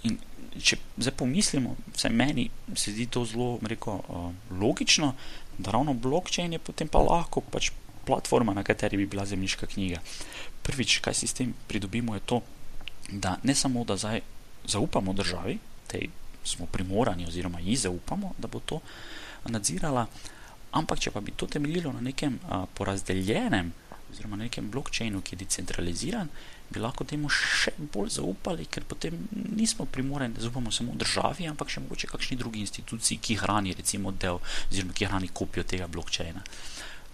In 0.09 0.19
če 0.59 0.79
zdaj 0.97 1.15
pomislimo, 1.21 1.77
vse 1.95 2.11
meni 2.11 2.49
se 2.75 2.93
zdi 2.93 3.07
to 3.07 3.25
zelo 3.25 3.59
rekel, 3.63 4.01
uh, 4.09 4.31
logično, 4.61 5.15
da 5.59 5.71
ravno 5.71 5.95
blockchain 5.95 6.53
je 6.53 6.59
potem 6.59 6.89
pa 6.89 6.99
lahko 6.99 7.41
pač 7.41 7.71
platforma, 8.07 8.55
na 8.55 8.65
kateri 8.65 8.97
bi 8.97 9.07
bila 9.07 9.27
zemljiška 9.27 9.67
knjiga. 9.67 10.01
Prvič, 10.63 10.99
kaj 11.05 11.15
si 11.15 11.29
s 11.29 11.37
tem 11.37 11.53
pridobimo, 11.69 12.15
je 12.17 12.25
to, 12.27 12.41
da 13.11 13.37
ne 13.43 13.55
samo 13.55 13.85
da 13.85 13.97
zdaj 13.97 14.23
zaupamo 14.65 15.13
državi, 15.13 15.59
tej 15.87 16.09
smo 16.45 16.67
primorani, 16.67 17.27
oziroma 17.29 17.61
ji 17.61 17.77
zaupamo, 17.77 18.35
da 18.39 18.49
bo 18.49 18.61
to 18.61 18.81
nadzirala. 19.49 20.07
Ampak, 20.73 21.01
če 21.01 21.11
pa 21.11 21.21
bi 21.21 21.35
to 21.37 21.47
temeljilo 21.47 21.93
na 21.93 22.01
nekem 22.01 22.39
a, 22.49 22.65
porazdeljenem, 22.75 23.73
oziroma 24.13 24.37
na 24.37 24.47
nekem 24.47 24.71
blokčinu, 24.71 25.23
ki 25.23 25.35
je 25.35 25.45
decentraliziran, 25.45 26.31
bi 26.71 26.81
lahko 26.81 27.05
temu 27.05 27.29
še 27.29 27.73
bolj 27.93 28.15
zaupali, 28.21 28.67
ker 28.71 28.87
potem 28.87 29.17
nismo 29.33 29.87
primorani, 29.91 30.35
da 30.35 30.45
zaupamo 30.45 30.71
samo 30.71 30.95
državi, 30.99 31.49
ampak 31.51 31.73
še 31.73 31.83
mogoče 31.85 32.11
kakšni 32.13 32.39
drugi 32.39 32.63
instituciji, 32.63 33.19
ki 33.19 33.41
hrani 33.43 33.75
recimo 33.75 34.13
del, 34.13 34.39
oziroma 34.71 34.95
ki 34.95 35.11
hrani 35.11 35.33
kopijo 35.35 35.67
tega 35.67 35.91
blokčina. 35.91 36.45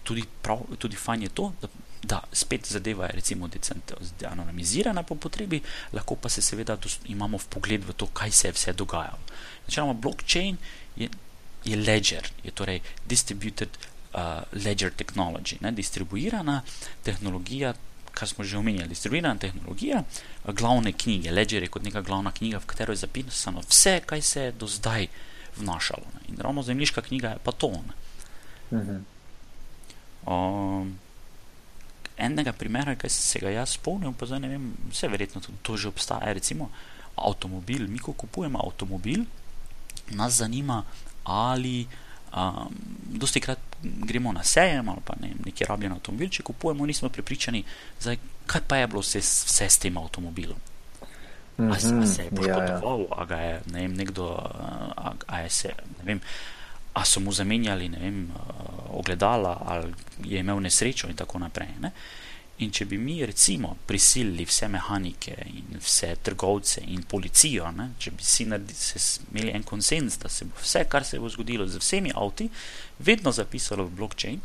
Tudi, 0.07 0.23
prav, 0.41 0.63
tudi 0.79 0.95
fajn 0.95 1.27
je 1.27 1.35
to, 1.35 1.51
da 1.61 1.69
da 2.03 2.21
spet 2.31 2.67
zadeva 2.67 3.05
je 3.05 3.11
recimo 3.11 3.49
anonimizirana 4.31 5.03
po 5.03 5.15
potrebi, 5.15 5.61
lahko 5.93 6.15
pa 6.15 6.29
se 6.29 6.41
seveda 6.41 6.77
imamo 7.05 7.37
v 7.37 7.47
pogled 7.49 7.83
v 7.83 7.93
to, 7.93 8.07
kaj 8.07 8.31
se 8.31 8.47
je 8.47 8.51
vse 8.51 8.73
dogajalo. 8.73 9.19
Načeloma 9.67 9.93
blockchain 9.93 10.57
je, 10.95 11.09
je 11.65 11.75
ledger, 11.75 12.29
je 12.43 12.51
torej 12.51 12.81
distributed 13.05 13.69
uh, 14.13 14.19
ledger 14.53 14.93
technology, 14.93 15.57
ne, 15.61 15.71
distribuirana 15.71 16.61
tehnologija, 17.03 17.73
kar 18.17 18.29
smo 18.29 18.43
že 18.43 18.57
omenjali, 18.57 18.89
distribuirana 18.89 19.39
tehnologija 19.39 20.01
uh, 20.01 20.53
glavne 20.53 20.91
knjige, 20.91 21.31
ledger 21.31 21.63
je 21.63 21.69
kot 21.69 21.85
neka 21.85 22.01
glavna 22.01 22.31
knjiga, 22.31 22.59
v 22.63 22.69
katero 22.69 22.95
je 22.95 23.03
zapisano 23.03 23.61
vse, 23.69 23.99
kaj 24.05 24.21
se 24.21 24.47
je 24.47 24.51
do 24.51 24.67
zdaj 24.67 25.07
vnašalo. 25.57 26.05
Ne. 26.15 26.21
In 26.33 26.41
ravno 26.41 26.63
zemljiška 26.63 27.01
knjiga 27.01 27.35
je 27.35 27.43
pa 27.43 27.51
to. 27.51 27.71
Mhm. 28.71 29.03
Um, 30.27 30.97
enega 32.17 32.51
primera, 32.53 32.95
ki 32.95 33.09
se 33.09 33.39
ga 33.39 33.53
jaz 33.53 33.77
spomnim, 33.77 34.13
pa 34.13 34.25
zdaj 34.25 34.41
ne 34.43 34.49
vem, 34.51 34.71
vse 34.91 35.07
verjetno 35.07 35.41
tudi 35.41 35.57
to 35.61 35.77
že 35.77 35.87
obstaja. 35.93 36.33
Recimo 36.33 36.69
avtomobil, 37.15 37.87
mi 37.87 37.99
ko 37.99 38.13
kupujemo 38.13 38.59
avtomobil, 38.65 39.25
nas 40.17 40.41
zanima, 40.41 40.83
ali 41.23 41.87
um, 42.35 42.73
dosti 43.19 43.41
krat 43.41 43.59
gremo 43.81 44.31
na 44.33 44.43
sejem 44.43 44.89
ali 44.89 45.01
pa 45.05 45.15
ne, 45.21 45.31
neki 45.45 45.65
rabljen 45.65 45.91
avtomobil, 45.91 46.29
če 46.29 46.43
kupujemo, 46.43 46.85
nismo 46.85 47.09
prepričani, 47.09 47.63
zdaj, 48.01 48.17
kaj 48.47 48.61
pa 48.67 48.81
je 48.81 48.87
bilo 48.87 49.01
vse, 49.01 49.21
vse 49.21 49.69
s 49.69 49.77
tem 49.77 49.97
avtomobilom. 49.97 50.59
A, 51.57 51.73
a 51.73 51.79
se 51.79 52.23
je 52.23 52.29
poškodoval, 52.29 52.99
ja, 52.99 53.05
ja. 53.09 53.21
a 53.21 53.25
ga 53.25 53.37
je 53.41 53.53
ne 53.73 53.81
vem, 53.81 53.93
nekdo, 53.97 54.29
a, 54.37 55.13
a 55.27 55.39
je 55.41 55.49
se, 55.49 55.73
ne 55.97 56.05
vem, 56.05 56.21
a 56.93 57.05
so 57.05 57.21
mu 57.21 57.31
zamenjali 57.31 57.89
vem, 57.89 58.27
ogledala, 58.89 59.57
ali 59.65 59.93
je 60.23 60.39
imel 60.39 60.61
nesrečo 60.61 61.09
in 61.09 61.15
tako 61.15 61.39
naprej. 61.39 61.69
Ne? 61.81 61.91
In 62.57 62.71
če 62.73 62.87
bi 62.89 62.97
mi, 62.97 63.19
recimo, 63.25 63.75
prisilili 63.85 64.45
vse 64.49 64.67
mehanike 64.73 65.35
in 65.45 65.77
vse 65.77 66.15
trgovce 66.25 66.81
in 66.81 67.03
policijo, 67.05 67.69
ne? 67.71 67.91
če 68.01 68.15
bi 68.17 68.25
si 68.25 68.47
imeli 68.47 69.51
en 69.53 69.63
konsens, 69.63 70.17
da 70.17 70.29
se 70.29 70.47
bo 70.49 70.57
vse, 70.63 70.81
kar 70.89 71.05
se 71.05 71.19
bo 71.21 71.29
zgodilo 71.29 71.67
z 71.69 71.77
vsemi 71.77 72.15
avti, 72.15 72.49
vedno 73.05 73.31
zapisalo 73.31 73.85
v 73.85 73.93
blockchain, 73.99 74.41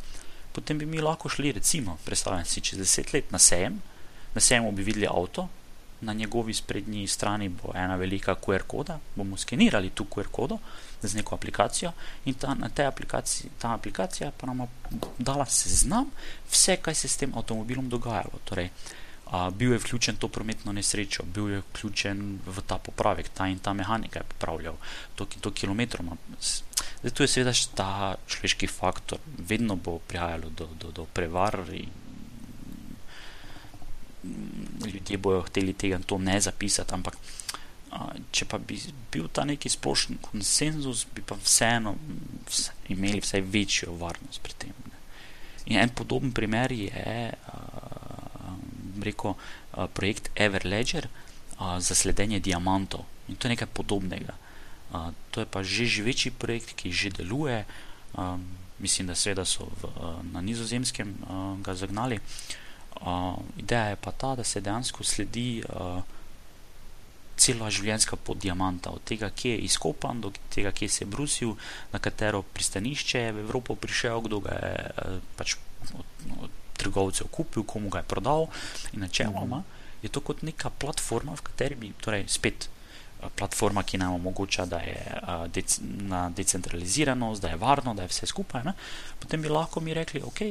potem 0.53 0.83
bi 0.83 0.87
mi 0.87 1.01
lahko 1.01 1.33
šli, 1.33 1.55
recimo, 1.57 1.97
predstavljam 2.05 2.45
si 2.45 2.61
čez 2.61 2.85
deset 2.85 3.15
let 3.17 3.33
na 3.33 3.41
sejem, 3.41 3.81
na 4.35 4.45
sejemu 4.45 4.73
bi 4.77 4.85
videli 4.85 5.09
avto, 5.09 5.49
na 6.03 6.13
njegovi 6.13 6.55
sprednji 6.55 7.07
strani 7.09 7.49
bo 7.49 7.73
ena 7.75 7.97
velika 7.97 8.35
QR 8.35 8.67
koda, 8.67 8.99
bomo 9.17 9.37
skenirali 9.37 9.91
tu 9.91 10.05
QR 10.05 10.29
kodo 10.31 10.59
z 11.09 11.15
neko 11.15 11.35
aplikacijo 11.35 11.93
in 12.25 12.35
ta, 12.35 12.55
na 12.55 12.69
tej 12.69 12.87
aplikaciji, 12.87 13.51
ta 13.59 13.75
aplikacija 13.75 14.31
pa 14.31 14.47
nam 14.47 14.67
dala 15.19 15.47
seznam 15.47 16.11
vse, 16.51 16.77
kaj 16.77 16.95
se 16.95 17.09
s 17.09 17.17
tem 17.17 17.33
avtomobilom 17.35 17.89
dogajalo. 17.89 18.43
Torej, 18.45 18.71
a, 19.27 19.51
bil 19.51 19.73
je 19.73 19.79
vključen 19.79 20.17
to 20.17 20.29
prometno 20.29 20.73
nesrečo, 20.73 21.25
bil 21.25 21.49
je 21.49 21.63
vključen 21.71 22.39
v 22.47 22.67
ta 22.67 22.79
popravek, 22.79 23.29
ta 23.35 23.49
in 23.49 23.59
ta 23.59 23.73
mehanika 23.73 24.21
je 24.21 24.31
popravljal, 24.35 24.77
to 25.15 25.27
in 25.35 25.41
to 25.41 25.51
kilometrov. 25.51 26.17
Zdaj, 27.01 27.11
tu 27.15 27.23
je 27.23 27.29
seveda 27.29 27.53
ta 27.75 28.15
človeški 28.27 28.67
faktor, 28.67 29.19
vedno 29.39 29.77
bo 29.77 29.99
prihajalo 29.99 30.51
do, 30.51 30.69
do, 30.79 30.91
do 30.91 31.07
prevar 31.07 31.59
in 31.73 31.91
ljudje 34.87 35.19
bojo 35.19 35.43
hteli 35.43 35.73
tega 35.73 35.99
to 36.07 36.19
ne 36.19 36.41
zapisati, 36.41 36.95
ampak 36.95 37.17
če 38.33 38.47
pa 38.49 38.59
bi 38.59 38.79
bil 39.13 39.29
ta 39.29 39.45
neki 39.45 39.71
splošen 39.73 40.21
konsenzus, 40.25 41.05
bi 41.13 41.25
pa 41.25 41.37
vseeno 41.41 41.95
vse, 42.49 42.73
imeli 42.93 43.21
vsaj 43.21 43.45
večjo 43.53 43.97
varnost 44.01 44.41
pri 44.45 44.57
tem. 44.65 44.77
Ne. 44.89 45.01
In 45.73 45.81
en 45.83 45.93
podoben 45.93 46.33
primer 46.33 46.73
je 46.73 47.33
uh, 47.33 48.55
rekel, 49.05 49.37
uh, 49.37 49.87
projekt 49.93 50.31
Everledger 50.35 51.09
uh, 51.09 51.77
za 51.79 51.95
sledenje 51.95 52.41
diamantov. 52.41 53.05
In 53.29 53.37
to 53.37 53.47
je 53.47 53.55
nekaj 53.55 53.71
podobnega. 53.77 54.39
Uh, 54.93 55.13
to 55.31 55.45
je 55.45 55.47
pa 55.47 55.63
že 55.63 55.89
živeči 56.01 56.33
projekt, 56.33 56.73
ki 56.77 56.93
že 56.93 57.13
deluje. 57.13 57.65
Um, 58.17 58.57
mislim, 58.81 59.13
da 59.13 59.15
seveda 59.15 59.45
so 59.45 59.69
v, 59.69 59.93
uh, 59.93 60.17
na 60.33 60.41
nizozemskem 60.41 61.13
uh, 61.29 61.61
ga 61.61 61.77
zagnali. 61.77 62.19
Uh, 63.03 63.37
ideja 63.61 63.93
je 63.93 64.01
pa 64.01 64.13
ta, 64.17 64.35
da 64.41 64.45
se 64.45 64.65
dejansko 64.65 65.05
sledi. 65.05 65.61
Uh, 65.69 66.01
celo 67.37 67.69
življenjska 67.71 68.17
pot 68.17 68.39
diamanta, 68.39 68.93
od 68.93 69.05
tega, 69.09 69.31
kje 69.31 69.57
je 69.57 69.65
izkopan, 69.69 70.21
do 70.21 70.33
tega, 70.53 70.73
kje 70.73 70.89
se 70.89 71.05
je 71.05 71.11
brusil, 71.11 71.55
na 71.93 72.01
katero 72.03 72.43
pristanišče 72.43 73.23
je 73.27 73.33
v 73.33 73.45
Evropo 73.47 73.77
prišel, 73.77 74.21
kdo 74.27 74.41
ga 74.45 74.59
je 74.59 74.75
eh, 74.75 75.21
pač 75.37 75.57
od, 75.99 76.27
od 76.47 76.59
trgovcev 76.83 77.31
kupil, 77.31 77.65
komu 77.69 77.91
ga 77.93 78.03
je 78.03 78.11
prodal. 78.11 78.49
In 78.93 79.05
načeloma 79.07 79.63
je 80.03 80.11
to 80.11 80.21
kot 80.21 80.43
neka 80.43 80.71
platforma, 80.71 81.37
v 81.39 81.47
kateri 81.47 81.79
bi, 81.79 81.93
torej 82.03 82.27
spet. 82.29 82.69
Eh, 83.23 83.31
platforma, 83.39 83.83
ki 83.87 83.99
nam 84.03 84.19
omogoča, 84.19 84.67
da 84.67 84.83
je 84.83 84.99
uh, 84.99 85.47
dec 85.47 85.79
na 86.11 86.29
decentraliziranost, 86.31 87.43
da 87.43 87.53
je 87.55 87.61
varno, 87.61 87.95
da 87.95 88.03
je 88.03 88.11
vse 88.11 88.27
skupaj. 88.27 88.65
Ne? 88.67 88.75
Potem 89.23 89.43
bi 89.43 89.49
lahko 89.49 89.81
mi 89.81 89.95
rekli, 89.95 90.23
ok, 90.23 90.43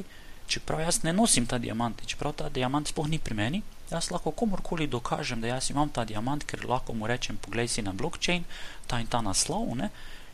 čeprav 0.48 0.80
jaz 0.80 1.04
ne 1.04 1.14
nosim 1.14 1.46
ta 1.46 1.60
diamant, 1.60 2.00
čeprav 2.06 2.34
ta 2.40 2.50
diamant 2.50 2.88
sploh 2.88 3.10
ni 3.12 3.20
pri 3.20 3.36
meni, 3.36 3.62
jaz 3.92 4.12
lahko 4.12 4.32
komorkoli 4.32 4.88
dokažem, 4.88 5.42
da 5.42 5.48
jaz 5.48 5.70
imam 5.70 5.90
ta 5.90 6.06
diamant, 6.06 6.44
ker 6.44 6.66
lahko 6.66 6.94
mu 6.94 7.08
rečem: 7.08 7.38
Poglej 7.38 7.68
si 7.68 7.82
na 7.82 7.94
blockchain, 7.94 8.44
ta 8.88 9.00
in 9.00 9.08
ta 9.08 9.22
naslov, 9.22 9.76
ne? 9.76 9.90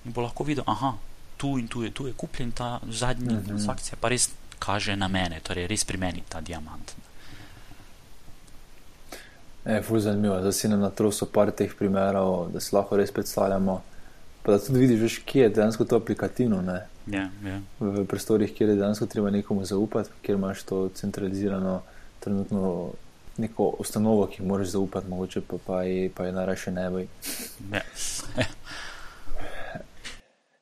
in 0.06 0.14
bo 0.14 0.22
lahko 0.22 0.44
videl, 0.44 0.64
aha, 0.68 0.94
tu 1.38 1.58
in 1.58 1.68
tu 1.68 1.84
je, 1.84 1.92
tu 1.92 2.08
je 2.08 2.14
kupljen 2.14 2.52
ta 2.52 2.80
zadnji 2.90 3.36
-hmm. 3.36 3.46
transakcija, 3.46 3.98
pa 4.02 4.10
res 4.10 4.30
kaže 4.60 4.96
na 4.96 5.08
mene, 5.08 5.40
torej 5.44 5.68
res 5.68 5.86
pri 5.86 5.98
meni 5.98 6.24
ta 6.30 6.42
diamant. 6.42 6.96
Je 9.66 9.84
zelo 9.84 10.00
zanimivo, 10.00 10.40
da 10.40 10.52
si 10.52 10.68
na 10.68 10.90
trosu 10.90 11.26
par 11.26 11.52
teh 11.52 11.74
primerov, 11.80 12.52
da 12.52 12.60
si 12.60 12.76
lahko 12.76 12.98
res 12.98 13.12
predstavljamo. 13.12 13.82
Pa 14.44 14.52
da 14.52 14.60
tudi 14.60 14.80
vidiš, 14.80 15.00
veš, 15.02 15.18
kje 15.26 15.42
je 15.44 15.50
dejansko 15.50 15.86
to 15.86 15.96
aplikativno. 15.96 16.62
Yeah, 17.08 17.30
yeah. 17.44 17.62
V, 17.80 18.02
v 18.02 18.06
prostorih, 18.08 18.54
kjer 18.54 18.70
je 18.70 18.76
dejansko 18.76 19.06
treba 19.06 19.30
nekomu 19.30 19.66
zaupati, 19.66 20.10
kjer 20.22 20.38
imaš 20.38 20.64
to 20.64 20.90
centralizirano, 20.96 21.82
trenutno 22.20 22.92
neko 23.38 23.76
ustanovo, 23.80 24.26
ki 24.28 24.44
moraš 24.44 24.68
zaupati, 24.68 25.10
mogoče 25.10 25.42
pa, 25.48 25.58
pa, 25.66 25.84
je, 25.84 26.10
pa 26.16 26.26
je 26.26 26.32
najraje 26.32 26.72
ne 26.72 26.90
boj. 26.90 27.08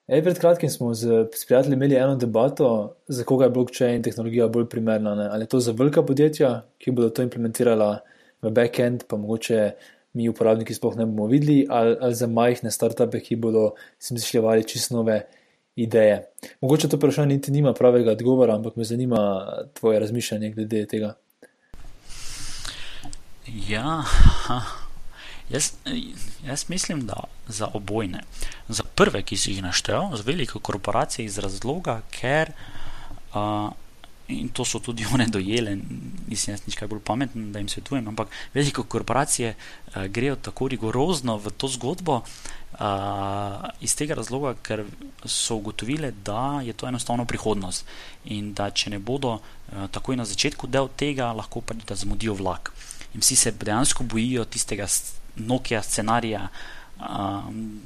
Ej, 0.07 0.21
pred 0.21 0.37
kratkim 0.39 0.69
smo 0.69 0.93
z, 0.93 1.25
s 1.33 1.45
prijatelji 1.45 1.73
imeli 1.73 1.95
eno 1.95 2.15
debato, 2.15 2.95
za 3.07 3.23
koga 3.23 3.45
je 3.45 3.51
blockchain 3.51 4.03
tehnologija 4.03 4.47
bolj 4.47 4.67
primerna. 4.69 5.15
Ne? 5.15 5.29
Ali 5.31 5.43
je 5.43 5.47
to 5.47 5.59
za 5.59 5.71
velika 5.71 6.03
podjetja, 6.03 6.61
ki 6.77 6.91
bodo 6.91 7.09
to 7.09 7.25
implementirala 7.25 7.99
v 8.41 8.51
backend, 8.51 9.07
pa 9.07 9.17
mogoče 9.17 9.71
mi 10.13 10.29
uporabniki 10.29 10.73
sploh 10.73 10.95
ne 10.95 11.05
bomo 11.05 11.25
videli, 11.27 11.65
ali, 11.69 11.97
ali 12.01 12.15
za 12.15 12.27
majhne 12.27 12.71
startupe, 12.71 13.19
ki 13.19 13.35
bodo 13.35 13.71
smišljali 13.99 14.63
čisto 14.63 14.95
nove 14.95 15.23
ideje. 15.75 16.21
Mogoče 16.61 16.89
to 16.89 16.97
vprašanje 16.97 17.35
niti 17.35 17.51
nima 17.51 17.73
pravega 17.73 18.11
odgovora, 18.11 18.55
ampak 18.55 18.75
me 18.75 18.83
zanima 18.83 19.47
tvoje 19.73 19.99
razmišljanje 19.99 20.49
glede 20.49 20.85
tega. 20.85 21.13
Ja, 23.47 24.03
jaz, 25.49 25.71
jaz 26.45 26.65
mislim, 26.67 27.05
da 27.07 27.23
za 27.47 27.67
obojne. 27.73 28.23
Za 28.67 28.83
prve, 28.83 29.21
ki 29.21 29.37
si 29.37 29.51
jih 29.51 29.63
naštel, 29.63 30.15
za 30.15 30.23
velike 30.25 30.59
korporacije, 30.61 31.25
iz 31.25 31.37
razloga, 31.37 32.01
ker 32.11 32.51
uh, 33.33 33.69
in 34.27 34.49
to 34.49 34.65
so 34.65 34.79
tudi 34.79 35.05
one 35.13 35.27
dojele, 35.29 35.77
nisem 36.27 36.55
jaz 36.55 36.65
nič 36.65 36.75
kaj 36.79 36.89
bolj 36.89 37.03
pameten, 37.05 37.51
da 37.53 37.61
jim 37.61 37.69
svetujem, 37.69 38.07
ampak 38.07 38.33
velike 38.53 38.81
korporacije 38.81 39.53
uh, 39.53 40.05
grejo 40.05 40.35
tako 40.35 40.67
rigorozno 40.67 41.37
v 41.37 41.53
to 41.53 41.67
zgodbo. 41.67 42.21
Uh, 42.75 43.69
iz 43.79 43.93
tega 43.95 44.17
razloga, 44.17 44.55
ker 44.65 44.83
so 45.23 45.61
ugotovile, 45.61 46.11
da 46.11 46.59
je 46.65 46.73
to 46.73 46.87
enostavno 46.87 47.25
prihodnost 47.25 47.85
in 48.25 48.53
da 48.53 48.71
če 48.71 48.89
ne 48.89 48.99
bodo 48.99 49.37
uh, 49.37 49.85
takoj 49.91 50.17
na 50.17 50.25
začetku 50.25 50.67
del 50.67 50.89
tega, 50.97 51.29
lahko 51.31 51.61
pa 51.61 51.77
da 51.85 51.95
zamudijo 51.95 52.33
vlak. 52.33 52.73
Uh, 52.73 52.94
in 53.15 53.23
vsi 53.23 53.35
se 53.35 53.51
dejansko 53.51 54.03
bojijo 54.03 54.45
tistega 54.45 54.87
Nokia 55.35 55.81
scenarija. 55.83 56.47
Um, 56.95 57.81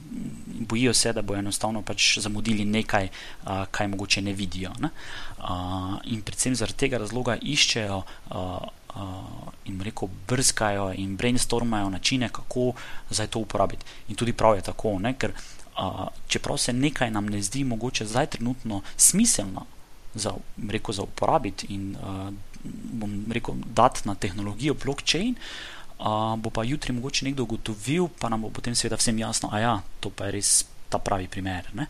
bojijo 0.60 0.94
se, 0.94 1.14
da 1.14 1.22
bodo 1.22 1.40
enostavno 1.40 1.82
pač 1.82 2.20
zamudili 2.22 2.66
nekaj, 2.66 3.08
uh, 3.10 3.64
kaj 3.72 3.88
mogoče 3.88 4.22
ne 4.22 4.34
vidijo. 4.34 4.74
Ne? 4.80 4.90
Uh, 5.40 5.98
in 6.04 6.22
predvsem 6.22 6.56
zaradi 6.56 6.78
tega 6.78 7.00
razloga 7.02 7.38
iščejo 7.42 7.98
uh, 7.98 8.36
uh, 8.96 9.50
in 9.66 9.82
reko 9.82 10.10
brskajo 10.28 10.92
in 10.94 11.16
brainstormajo 11.18 11.90
načine, 11.90 12.30
kako 12.30 12.74
zdaj 13.10 13.28
to 13.28 13.40
uporabiti. 13.40 13.86
In 14.10 14.16
tudi 14.16 14.34
prav 14.34 14.56
je 14.56 14.68
tako, 14.70 15.00
ne? 15.00 15.16
ker 15.18 15.34
uh, 15.34 16.08
čeprav 16.28 16.58
se 16.58 16.74
nekaj 16.74 17.12
nam 17.12 17.30
ne 17.30 17.42
zdi 17.42 17.64
mogoče 17.64 18.06
zdaj 18.06 18.28
trenutno 18.38 18.82
smiselno 18.98 19.66
za, 20.14 20.34
reko, 20.70 20.94
za 20.94 21.02
uporabiti 21.02 21.74
in 21.74 21.96
uh, 21.96 22.34
bom 22.64 23.24
rekel, 23.32 23.62
dati 23.76 24.08
na 24.08 24.16
tehnologijo 24.16 24.74
blockchain, 24.74 25.36
uh, 26.00 26.36
bo 26.38 26.50
pa 26.50 26.64
jutri 26.64 26.94
mogoče 26.94 27.26
nekdo 27.26 27.44
ugotovil, 27.44 28.10
pa 28.20 28.30
nam 28.30 28.42
bo 28.42 28.50
potem 28.50 28.76
seveda 28.76 29.00
vsem 29.00 29.20
jasno, 29.20 29.50
da 29.52 29.60
ja, 29.60 29.74
to 30.00 30.10
pa 30.10 30.30
je 30.30 30.38
res 30.40 30.66
ta 30.90 31.00
pravi 31.00 31.28
primer. 31.28 31.70
Ne? 31.74 31.88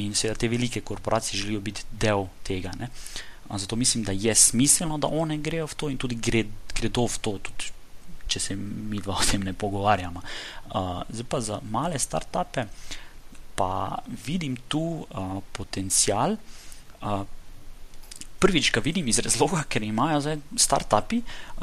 In 0.00 0.14
seveda 0.14 0.38
te 0.40 0.48
velike 0.48 0.80
korporacije 0.80 1.40
želijo 1.40 1.60
biti 1.60 1.84
del 1.90 2.26
tega. 2.42 2.72
Ne? 2.78 2.88
Zato 3.50 3.76
mislim, 3.76 4.04
da 4.04 4.12
je 4.12 4.34
smiselno, 4.34 4.98
da 4.98 5.08
one 5.08 5.38
grejo 5.38 5.66
v 5.66 5.74
to 5.74 5.90
in 5.90 5.98
tudi 5.98 6.16
gre, 6.16 6.44
gredo 6.74 7.06
v 7.06 7.18
to, 7.20 7.38
tudi 7.38 7.74
če 8.28 8.40
se 8.40 8.56
mi 8.56 9.00
dva 9.02 9.18
o 9.20 9.24
tem 9.24 9.42
ne 9.44 9.52
pogovarjamo. 9.52 10.22
Uh, 10.72 11.02
zdaj 11.10 11.26
pa 11.28 11.40
za 11.44 11.60
male 11.70 12.00
start-upe, 12.00 12.66
pa 13.54 14.00
vidim 14.26 14.56
tu 14.68 14.82
uh, 15.04 15.38
potencial. 15.52 16.36
Uh, 17.00 17.22
prvič 18.44 18.72
ga 18.72 18.82
vidim 18.84 19.08
iz 19.08 19.18
razloga, 19.24 19.62
ker 19.68 19.82
imajo 19.82 20.20
zdaj 20.20 20.36
start-upi 20.60 21.22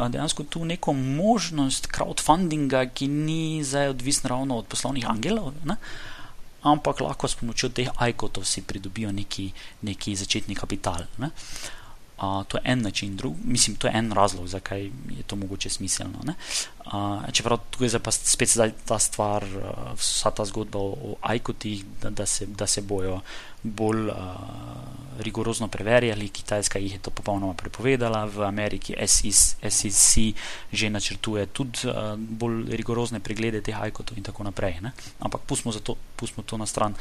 dejansko 0.10 0.44
tu 0.50 0.66
neko 0.66 0.94
možnost 0.94 1.92
crowdfundinga, 1.94 2.88
ki 2.94 3.08
ni 3.08 3.62
zdaj 3.64 3.94
odvisna 3.94 4.34
ravno 4.34 4.58
od 4.58 4.66
poslovnih 4.72 5.06
angelov. 5.10 5.54
Ne? 5.66 5.78
Ampak 6.62 7.02
lahko 7.06 7.30
s 7.30 7.38
pomočjo 7.38 7.70
teh 7.70 7.94
ajkotov 7.98 8.46
si 8.50 8.66
pridobijo 8.66 9.12
neki, 9.14 9.52
neki 9.82 10.16
začetni 10.16 10.58
kapital. 10.58 11.06
Ne? 11.22 11.30
Uh, 11.30 11.81
to 12.47 12.57
je 12.57 12.61
en 12.65 12.82
način, 12.82 13.15
drug, 13.15 13.36
mislim, 13.43 13.76
to 13.76 13.88
je 13.88 13.93
en 13.95 14.11
razlog, 14.11 14.47
zakaj 14.47 14.84
je 15.09 15.24
to 15.28 15.36
mogoče 15.36 15.69
smiselno. 15.69 16.19
Uh, 16.86 17.32
čeprav 17.32 17.57
tu 17.69 17.84
je 17.84 17.99
pa 17.99 18.11
spet 18.11 18.49
zdaj 18.49 18.72
ta 18.86 18.99
stvar, 18.99 19.43
uh, 19.43 19.97
vsa 19.97 20.32
ta 20.32 20.45
zgodba 20.45 20.80
o, 20.80 20.91
o 20.91 21.15
ajkotih, 21.22 21.86
da, 22.01 22.09
da, 22.09 22.26
da 22.47 22.67
se 22.67 22.82
bojo 22.82 23.22
bolj 23.63 24.09
uh, 24.09 24.15
rigorozno 25.19 25.67
preverjali. 25.67 26.30
Kitajska 26.30 26.80
jih 26.80 26.93
je 26.93 26.99
to 26.99 27.11
popolnoma 27.11 27.53
prepovedala, 27.53 28.26
v 28.26 28.45
Ameriki 28.45 28.95
SEC 29.07 30.34
že 30.72 30.89
načrtuje 30.89 31.45
tudi 31.45 31.88
uh, 31.88 32.18
bolj 32.18 32.76
rigorozne 32.76 33.19
preglede 33.19 33.61
teh 33.61 33.81
ajkotov 33.81 34.18
in 34.18 34.23
tako 34.23 34.43
naprej. 34.43 34.81
Ne? 34.81 34.91
Ampak 35.19 35.41
pustimo 35.41 35.73
to, 35.73 35.98
pustimo 36.15 36.43
to 36.45 36.57
na 36.57 36.65
stran. 36.65 36.93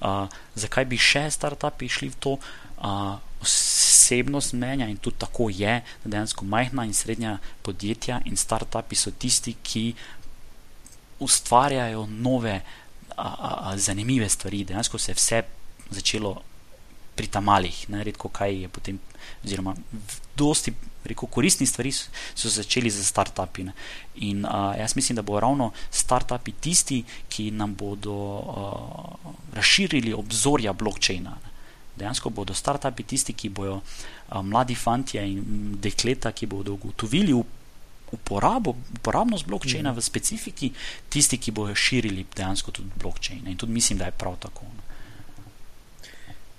Uh, 0.00 0.26
zakaj 0.54 0.84
bi 0.84 0.98
še 0.98 1.30
start-upi 1.30 1.88
šli 1.88 2.08
v 2.08 2.16
to? 2.18 2.38
Uh, 2.78 3.18
osebnost 3.42 4.52
mnenja 4.52 4.88
in 4.88 4.96
tudi 4.96 5.16
tako 5.18 5.50
je, 5.50 5.82
da 6.04 6.10
dejansko 6.10 6.44
majhna 6.44 6.84
in 6.84 6.94
srednja 6.94 7.38
podjetja 7.62 8.20
in 8.24 8.36
start-upi 8.36 8.96
so 8.96 9.10
tisti, 9.10 9.54
ki 9.62 9.94
ustvarjajo 11.18 12.06
nove, 12.06 12.60
a, 13.16 13.22
a, 13.22 13.70
a, 13.70 13.76
zanimive 13.76 14.28
stvari. 14.28 14.64
Dejansko 14.64 14.98
se 14.98 15.10
je 15.10 15.14
vse 15.14 15.42
začelo 15.90 16.36
pri 17.14 17.26
tamalih, 17.26 17.88
ne 17.90 18.04
redko 18.04 18.28
kaj 18.28 18.62
je 18.62 18.68
potem, 18.68 19.00
oziroma 19.44 19.74
dosti. 20.36 20.74
Reko, 21.08 21.26
koristni 21.26 21.66
stvari 21.66 21.92
so, 21.94 22.10
so 22.34 22.50
začeli 22.52 22.90
z 22.90 23.02
start-upi. 23.06 23.64
Ne. 23.64 23.72
In 24.28 24.44
uh, 24.44 24.74
jaz 24.78 24.96
mislim, 24.96 25.16
da 25.16 25.22
bo 25.22 25.40
ravno 25.40 25.70
start-upi 25.90 26.52
tisti, 26.60 27.02
ki 27.28 27.50
nam 27.50 27.74
bodo 27.74 28.14
uh, 28.14 29.30
razširili 29.54 30.12
obzorja 30.12 30.72
blockchaina. 30.72 31.36
Ne 31.44 31.47
dejansko 31.98 32.30
bodo 32.34 32.54
start-upi 32.54 33.06
tisti, 33.06 33.34
ki 33.34 33.50
bodo 33.54 33.80
a, 33.80 34.42
mladi 34.42 34.74
fanti 34.78 35.18
in 35.18 35.76
dekleta, 35.82 36.32
ki 36.32 36.46
bodo 36.46 36.76
ugotovili 36.78 37.34
uporabo, 38.12 38.74
uporabnost 38.98 39.46
blockchaina 39.46 39.92
mm. 39.92 39.96
v 39.96 40.04
specifiki, 40.04 40.70
tisti, 41.08 41.38
ki 41.38 41.52
bodo 41.52 41.74
širili 41.74 42.26
dejansko 42.36 42.72
tudi 42.72 42.90
blockchain. 43.02 43.46
In 43.46 43.56
tudi 43.56 43.72
mislim, 43.72 43.98
da 43.98 44.08
je 44.08 44.16
prav 44.18 44.38
tako. 44.40 44.64
No. 44.64 44.86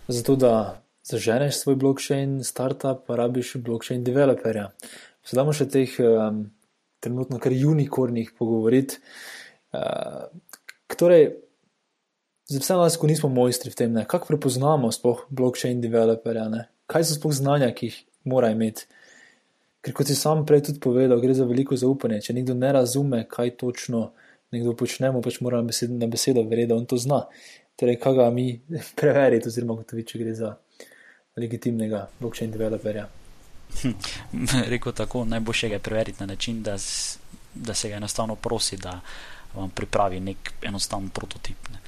Zato, 0.08 0.36
da 0.36 0.82
zaženeš 1.04 1.64
svoj 1.64 1.76
blockchain, 1.76 2.44
startup, 2.44 3.06
pa 3.08 3.16
rabiš 3.16 3.56
blockchain 3.66 4.04
developerja. 4.04 4.70
Sedaj 5.26 5.54
še 5.58 5.68
teh 5.70 5.98
um, 6.02 6.44
trenutno 7.04 7.40
kar 7.42 7.54
unikornih 7.54 8.32
pogovoriti. 8.38 8.98
Uh, 9.74 10.26
torej, 10.98 11.30
za 12.50 12.60
vse 12.60 12.74
nas, 12.74 12.98
ko 12.98 13.08
nismo 13.08 13.30
mojstri 13.30 13.72
v 13.72 13.78
tem, 13.78 13.98
kako 14.08 14.34
prepoznamo 14.34 14.92
sploh 14.92 15.26
blockchain 15.30 15.82
developerja, 15.82 16.48
ne? 16.50 16.66
kaj 16.90 17.06
so 17.06 17.20
sploh 17.20 17.34
znanja, 17.34 17.70
ki 17.78 17.92
jih 17.92 18.00
mora 18.30 18.50
imeti. 18.50 18.88
Ker 19.86 19.94
kot 19.96 20.10
si 20.10 20.16
sam 20.18 20.42
prej 20.46 20.66
tudi 20.68 20.82
povedal, 20.84 21.22
gre 21.22 21.36
za 21.38 21.46
veliko 21.48 21.78
zaupanje. 21.80 22.24
Če 22.26 22.36
nekdo 22.36 22.56
ne 22.58 22.72
razume, 22.76 23.22
kaj 23.30 23.54
točno 23.62 24.10
nekdo 24.52 24.74
počne, 24.76 25.12
pač 25.24 25.40
mora 25.46 25.62
na 25.62 25.70
besedo, 25.70 25.96
na 25.96 26.10
besedo 26.10 26.44
verjeti, 26.44 26.72
da 26.74 26.80
on 26.80 26.90
to 26.90 26.98
zna. 27.00 27.22
Torej, 27.80 28.00
kaj 28.02 28.18
ga 28.18 28.28
mi 28.34 28.50
preveriti, 29.00 29.48
oziroma 29.48 29.78
gotoviti, 29.80 30.12
če 30.12 30.24
gre 30.24 30.36
za 30.36 30.52
legitimnega 31.40 32.08
blockchain 32.20 32.52
developerja. 32.52 33.08
Hm, 33.80 33.96
Rekl 34.74 34.92
tako, 34.98 35.24
najboljše 35.30 35.70
je 35.70 35.80
preveriti 35.80 36.26
na 36.26 36.34
način, 36.34 36.64
da, 36.64 36.76
da 37.56 37.74
se 37.74 37.90
ga 37.90 38.02
enostavno 38.02 38.36
prosi, 38.36 38.78
da 38.78 39.00
vam 39.54 39.70
pripravi 39.70 40.20
nek 40.20 40.54
enostaven 40.62 41.10
prototip, 41.10 41.70
ne, 41.72 41.80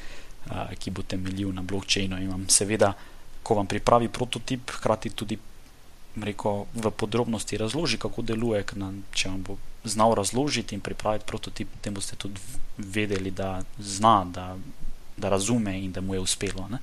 ki 0.79 0.91
bo 0.91 1.03
temeljil 1.03 1.53
na 1.53 1.61
blockchainu. 1.61 2.19
In 2.21 2.29
vam 2.31 2.45
seveda, 2.49 2.93
ko 3.43 3.55
vam 3.55 3.67
pripravi 3.67 4.09
prototip, 4.09 4.71
hkrati 4.77 5.13
tudi 5.15 5.37
rekel, 6.19 6.65
v 6.73 6.91
podrobnosti 6.91 7.57
razloži, 7.57 7.97
kako 7.97 8.21
deluje. 8.21 8.63
Na, 8.75 8.91
če 9.13 9.29
vam 9.29 9.43
bo 9.43 9.57
znal 9.83 10.15
razložiti 10.17 10.75
in 10.75 10.81
pripraviti 10.81 11.25
prototip, 11.25 11.69
potem 11.77 11.93
boste 11.93 12.15
tudi 12.15 12.39
vedeli, 12.77 13.31
da 13.31 13.61
zna, 13.79 14.25
da, 14.25 14.55
da 15.17 15.29
razume 15.29 15.77
in 15.79 15.91
da 15.91 16.01
mu 16.01 16.17
je 16.17 16.19
uspelo. 16.19 16.67
Ne. 16.69 16.81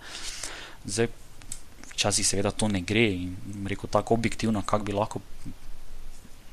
Zdaj, 0.85 1.09
včasih 1.93 2.27
seveda 2.27 2.51
to 2.51 2.69
ne 2.69 2.81
gre 2.81 3.07
in 3.11 3.67
rekel 3.67 3.91
tako 3.91 4.15
objektivno, 4.15 4.63
kako 4.63 4.85
bi 4.85 4.93
lahko. 4.93 5.21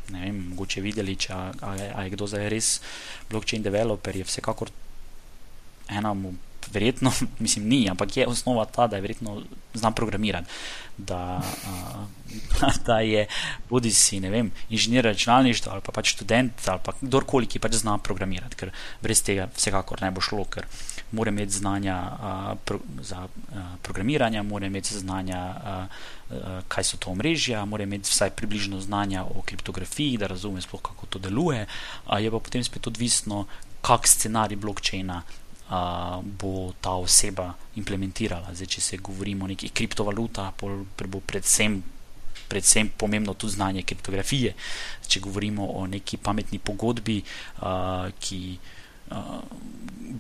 Ne 0.10 0.22
vem, 0.22 0.42
mogoče 0.52 0.82
videli, 0.86 1.16
če 1.18 1.34
a, 1.34 1.44
a, 1.66 1.72
a 1.98 2.04
je 2.06 2.12
kdo 2.14 2.28
zdaj 2.30 2.50
res 2.50 2.68
blockchain 3.30 3.64
developer, 3.66 4.14
je 4.14 4.26
vsekakor 4.28 4.70
ena 5.90 6.14
mu 6.14 6.34
verjetno, 6.74 7.12
mislim, 7.40 7.68
ni, 7.68 7.90
ampak 7.90 8.18
je 8.18 8.28
osnova 8.28 8.66
ta, 8.66 8.88
da 8.88 8.96
je 8.96 9.02
verjetno 9.02 9.42
znam 9.74 9.94
programirati. 9.94 10.48
Da, 10.98 11.42
uh, 11.68 12.72
da 12.88 13.00
je 13.00 13.28
bodi 13.70 13.92
si, 13.92 14.20
vem, 14.20 14.52
inženir 14.70 15.04
računalništva 15.04 15.74
ali 15.74 15.82
pa 15.82 15.92
pač 15.92 16.14
študent 16.16 16.68
ali 16.68 16.80
pa 16.84 16.94
kdorkoli, 17.02 17.48
ki 17.48 17.60
pač 17.60 17.76
zna 17.82 17.98
programirati, 17.98 18.56
ker 18.56 18.72
brez 19.04 19.24
tega 19.24 19.50
vsekakor 19.56 20.02
ne 20.02 20.12
bo 20.16 20.24
šlo, 20.24 20.46
ker 20.48 20.64
mora 21.12 21.34
imeti 21.36 21.60
znanja 21.60 21.98
uh, 22.00 22.58
pro, 22.66 22.80
za 23.02 23.28
uh, 23.28 23.60
programiranje, 23.84 24.44
mora 24.44 24.72
imeti 24.72 24.96
znanja, 24.96 25.42
uh, 25.52 26.00
uh, 26.32 26.64
kaj 26.68 26.84
so 26.84 26.98
to 26.98 27.12
omrežja, 27.12 27.66
mora 27.66 27.84
imeti 27.84 28.10
vsaj 28.10 28.32
približno 28.40 28.80
znanja 28.82 29.24
o 29.24 29.44
kriptografiji, 29.46 30.18
da 30.18 30.32
razume 30.32 30.64
sploh, 30.64 30.82
kako 30.82 31.06
to 31.06 31.20
deluje, 31.20 31.66
uh, 32.08 32.20
je 32.24 32.32
pa 32.32 32.40
potem 32.40 32.64
spet 32.64 32.88
odvisno, 32.88 33.46
kak 33.86 34.08
scenarij 34.08 34.58
uh, 34.58 35.45
bo 36.22 36.74
ta 36.82 36.94
oseba 36.94 37.54
implementirala. 37.76 38.54
Zdaj, 38.54 38.68
če 38.68 38.82
se 38.82 38.98
govorimo 38.98 39.46
o 39.46 39.50
neki 39.50 39.72
kriptovaluta, 39.74 40.52
bo 40.60 41.22
predvsem, 41.26 41.82
predvsem 42.48 42.92
pomembno 42.98 43.34
tu 43.34 43.50
znanje 43.50 43.84
kriptografije. 43.84 44.54
Če 45.08 45.20
govorimo 45.20 45.66
o 45.66 45.88
neki 45.88 46.18
pametni 46.18 46.60
pogodbi, 46.60 47.22
uh, 47.22 48.12
ki 48.20 48.42
uh, 49.10 49.40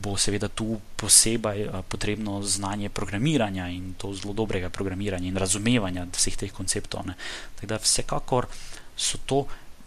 bo 0.01 0.15
seveda 0.17 0.49
tu 0.49 0.79
posebej 0.97 1.67
uh, 1.67 1.83
potrebno 1.87 2.41
znanje 2.41 2.89
programiranja 2.89 3.69
in 3.69 3.93
to 4.01 4.13
zelo 4.13 4.33
dobrega 4.33 4.69
programiranja 4.69 5.29
in 5.29 5.37
razumevanja 5.37 6.07
vseh 6.17 6.37
teh 6.41 6.51
konceptov. 6.53 7.13
Da 7.61 7.77
vsekakor 7.77 8.49
so 8.97 9.21
to. 9.25 9.45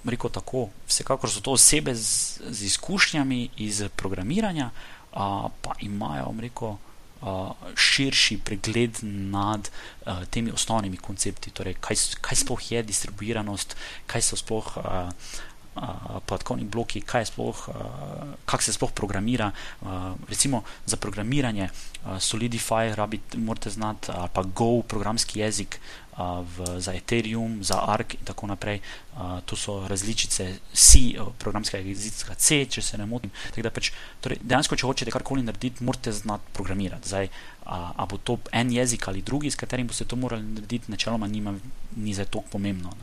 Rekel 0.08 0.30
tako, 0.30 0.68
vsekakor 0.86 1.28
so 1.28 1.42
to 1.42 1.52
osebe 1.58 1.90
z, 1.92 2.38
z 2.38 2.64
izkušnjami 2.64 3.48
iz 3.66 3.82
programiranja, 3.98 4.70
pa 5.62 5.74
imajo, 5.80 6.34
rekel, 6.40 6.76
uh, 7.20 7.52
širši 7.74 8.38
pregled 8.44 9.02
nad 9.02 9.70
uh, 9.70 10.24
temi 10.30 10.52
osnovnimi 10.54 10.96
koncepti, 10.96 11.50
torej 11.50 11.74
kaj, 11.80 11.96
kaj 12.20 12.42
sploh 12.44 12.72
je 12.72 12.82
distribuiranost, 12.82 13.76
kaj 14.06 14.22
so 14.30 14.40
sploh. 14.40 14.76
Uh, 14.76 15.46
Podatkovni 16.26 16.64
bloki, 16.66 16.98
kaj 17.06 17.28
sploh, 17.28 17.58
kako 18.50 18.62
se 18.66 18.72
sploh 18.72 18.90
programira. 18.90 19.52
Recimo 20.26 20.64
za 20.86 20.96
programiranje 20.96 21.68
Solidify, 22.18 22.94
rabite, 22.98 23.38
morate 23.38 23.70
znati, 23.70 24.10
ali 24.10 24.28
pa 24.34 24.42
Go, 24.42 24.82
programski 24.82 25.38
jezik, 25.38 25.78
v, 26.18 26.80
za 26.82 26.92
Ethereum, 26.94 27.62
za 27.64 27.78
ARK 27.86 28.14
in 28.14 28.24
tako 28.24 28.46
naprej. 28.46 28.80
Uh, 29.14 29.40
to 29.46 29.56
so 29.56 29.88
različice 29.88 30.58
C, 30.72 31.14
programskega 31.38 31.88
jezika 31.88 32.34
C, 32.34 32.64
če 32.66 32.82
se 32.82 32.98
ne 32.98 33.06
motim. 33.06 33.30
Pač, 33.54 33.92
torej, 34.24 34.40
dejansko, 34.42 34.78
če 34.78 34.86
hočete 34.86 35.14
karkoli 35.14 35.44
narediti, 35.46 35.84
morate 35.84 36.12
znati 36.12 36.54
programirati. 36.56 37.08
Zdaj, 37.08 37.30
a, 37.66 37.78
a 37.96 38.06
bo 38.10 38.18
to 38.18 38.38
en 38.52 38.72
jezik 38.72 39.08
ali 39.08 39.22
drugi, 39.22 39.50
s 39.50 39.60
katerim 39.60 39.86
boste 39.86 40.08
to 40.08 40.16
morali 40.16 40.42
narediti, 40.42 40.90
načeloma 40.90 41.28
nima, 41.30 41.54
ni 41.96 42.14
za 42.14 42.24
to 42.24 42.42
pomembno. 42.50 42.94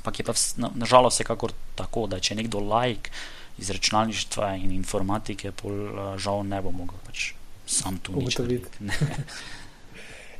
Ampak 0.00 0.20
je 0.20 0.24
pa 0.24 0.32
nažalost 0.74 1.20
na 1.20 1.20
vsekakor 1.20 1.52
tako, 1.76 2.06
da 2.08 2.20
če 2.20 2.38
nekdo 2.38 2.62
like 2.64 3.12
iz 3.60 3.68
računalništva 3.70 4.54
in 4.56 4.72
informatike, 4.72 5.52
pol 5.52 6.16
žal 6.16 6.46
ne 6.48 6.62
bo 6.64 6.72
mogel 6.72 6.96
pač 7.04 7.32
sam 7.70 7.98
tu 8.02 8.16
nič. 8.16 8.38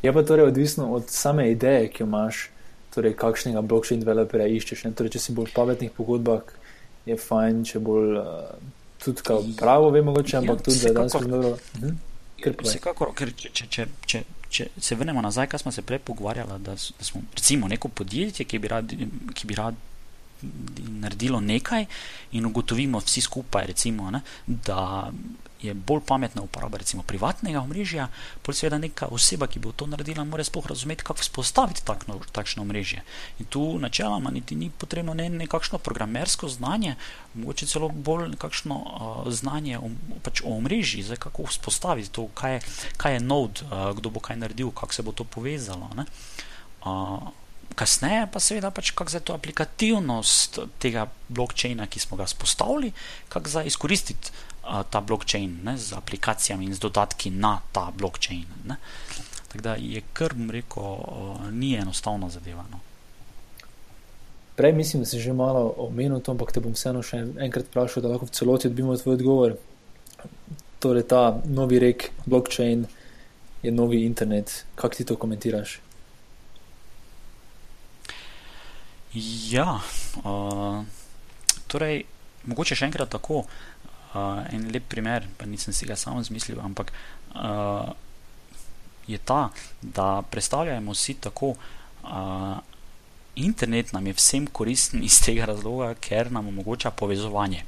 Je 0.02 0.12
pa 0.12 0.22
torej 0.22 0.48
odvisno 0.48 0.92
od 0.96 1.10
same 1.10 1.50
ideje, 1.50 1.88
ki 1.92 2.02
jo 2.02 2.06
imaš, 2.06 2.48
torej 2.94 3.14
kakšnega 3.20 3.60
blockchain 3.60 4.00
developerja 4.00 4.48
iščeš. 4.48 4.86
Torej, 4.96 5.14
če 5.16 5.22
si 5.22 5.34
bolj 5.36 5.50
v 5.50 5.56
pametnih 5.56 5.92
pogodbah, 5.96 6.54
je 7.06 7.16
fajn, 7.20 7.64
če 7.68 7.82
bolj 7.84 8.16
uh, 8.20 8.54
tudi 9.04 9.26
kao 9.26 9.44
pravo, 9.58 9.90
vemo, 9.94 10.14
če 10.22 10.40
ampak 10.40 10.62
ja, 10.62 10.66
tudi 10.68 10.80
da 10.86 10.94
danes 11.00 11.16
zelo. 11.16 11.54
Hm? 11.80 11.98
Vsekakor, 12.40 13.12
ker 13.16 13.34
če, 13.36 13.52
če, 13.52 13.66
če, 13.68 13.86
če, 14.08 14.22
če 14.48 14.66
se 14.80 14.96
vrnemo 14.96 15.20
nazaj, 15.20 15.50
kaj 15.52 15.64
smo 15.64 15.72
se 15.76 15.84
prej 15.84 16.00
pogovarjali, 16.08 16.56
da, 16.64 16.72
da 16.72 17.04
smo 17.04 17.20
recimo 17.36 17.68
neko 17.68 17.92
podjetje, 17.92 18.48
ki 18.48 18.60
bi 18.62 18.70
rad, 18.72 18.94
ki 19.36 19.50
bi 19.50 19.58
rad 19.58 19.76
naredilo 21.00 21.40
nekaj 21.40 21.86
in 22.32 22.46
ugotovimo 22.46 22.98
vsi 22.98 23.20
skupaj, 23.20 23.66
recimo, 23.66 24.10
ne, 24.10 24.20
da 24.46 25.10
je 25.62 25.74
bolj 25.74 26.00
pametna 26.06 26.42
uporaba 26.42 26.78
recimo 26.78 27.02
privatnega 27.02 27.60
omrežja, 27.60 28.08
pa 28.42 28.52
seveda 28.52 28.78
neka 28.78 29.06
oseba, 29.12 29.46
ki 29.46 29.60
bo 29.60 29.72
to 29.72 29.86
naredila, 29.86 30.24
mora 30.24 30.44
sploh 30.44 30.66
razumeti, 30.66 31.04
kako 31.04 31.20
vzpostaviti 31.20 31.84
takno, 31.84 32.16
takšno 32.32 32.62
omrežje. 32.62 33.02
In 33.38 33.46
tu 33.46 33.78
načeloma 33.78 34.30
niti 34.30 34.56
ni 34.56 34.70
potrebno 34.70 35.14
ne 35.14 35.28
nekakšno 35.28 35.78
programersko 35.78 36.48
znanje, 36.48 36.94
mogoče 37.34 37.66
celo 37.66 37.88
bolj 37.88 38.28
nekakšno 38.36 38.76
uh, 38.76 39.32
znanje 39.32 39.78
o, 39.78 39.90
pač 40.22 40.40
o 40.44 40.56
omrežji, 40.56 41.02
zdaj 41.02 41.20
kako 41.28 41.44
vzpostaviti 41.50 42.10
to, 42.10 42.28
kaj 42.34 42.54
je, 42.54 42.60
kaj 42.96 43.14
je 43.14 43.20
node, 43.20 43.66
uh, 43.68 43.92
kdo 43.96 44.10
bo 44.10 44.20
kaj 44.20 44.36
naredil, 44.36 44.70
kako 44.70 44.94
se 44.94 45.02
bo 45.02 45.12
to 45.12 45.24
povezalo. 45.24 45.90
Uh, 46.84 47.28
kasneje 47.80 48.26
pa 48.32 48.40
seveda 48.44 48.70
pač 48.74 48.92
kako 48.92 49.10
za 49.10 49.20
to 49.24 49.32
aplikativnost 49.32 50.60
tega 50.82 51.06
blokčina, 51.32 51.88
ki 51.88 52.00
smo 52.00 52.20
ga 52.20 52.26
spostavili, 52.28 52.92
kako 53.32 53.48
za 53.48 53.64
izkoristiti 53.64 54.34
ta 54.90 55.00
blockchain 55.00 55.56
ne, 55.64 55.78
z 55.78 55.96
aplikacijami 55.96 56.68
in 56.68 56.74
z 56.74 56.84
dodatki 56.84 57.30
na 57.30 57.56
ta 57.72 57.88
blockchain. 57.96 58.44
Ne. 58.68 58.76
Tako 59.48 59.62
da 59.64 59.74
je 59.74 60.02
kar, 60.12 60.36
rekel, 60.50 61.00
ni 61.50 61.74
enostavno 61.74 62.28
zadeva. 62.30 62.64
No. 62.70 62.78
Prej 64.56 64.72
mislim, 64.72 65.02
da 65.02 65.06
si 65.08 65.18
že 65.20 65.32
malo 65.32 65.74
omenil 65.78 66.20
to, 66.20 66.36
ampak 66.36 66.52
te 66.52 66.60
bom 66.60 66.76
vseeno 66.76 67.02
še 67.02 67.24
enkrat 67.40 67.72
vprašal, 67.72 68.04
da 68.04 68.12
lahko 68.12 68.28
v 68.28 68.36
celoti 68.36 68.68
dobimo 68.68 68.96
tvoj 68.96 69.16
odgovor. 69.16 69.56
Torej, 70.84 71.08
ta 71.08 71.40
novi 71.44 71.80
rek, 71.80 72.10
blockchain 72.26 72.84
je 73.62 73.72
novi 73.72 74.04
internet. 74.04 74.64
Kako 74.76 74.94
ti 74.94 75.04
to 75.08 75.16
komentiraš? 75.16 75.80
Ja, 79.12 79.80
uh, 80.22 80.84
torej, 81.66 82.04
mogoče 82.46 82.76
še 82.78 82.86
enkrat 82.86 83.10
tako. 83.10 83.42
Uh, 84.10 84.42
en 84.54 84.68
lep 84.70 84.86
primer, 84.90 85.26
pa 85.38 85.46
nisem 85.50 85.74
si 85.74 85.86
ga 85.86 85.96
samo 85.98 86.22
izmislil, 86.22 86.60
ampak 86.62 86.92
uh, 87.34 87.90
je 89.10 89.18
ta, 89.18 89.48
da 89.82 90.22
predstavljamo 90.30 90.94
si 90.94 91.16
tako, 91.18 91.56
uh, 92.06 92.58
internet 93.34 93.90
nam 93.92 94.06
je 94.06 94.14
vsem 94.14 94.46
koristen 94.46 95.02
iz 95.06 95.18
tega 95.22 95.48
razloga, 95.50 95.96
ker 95.98 96.30
nam 96.30 96.50
omogoča 96.50 96.94
povezovanje. 96.94 97.64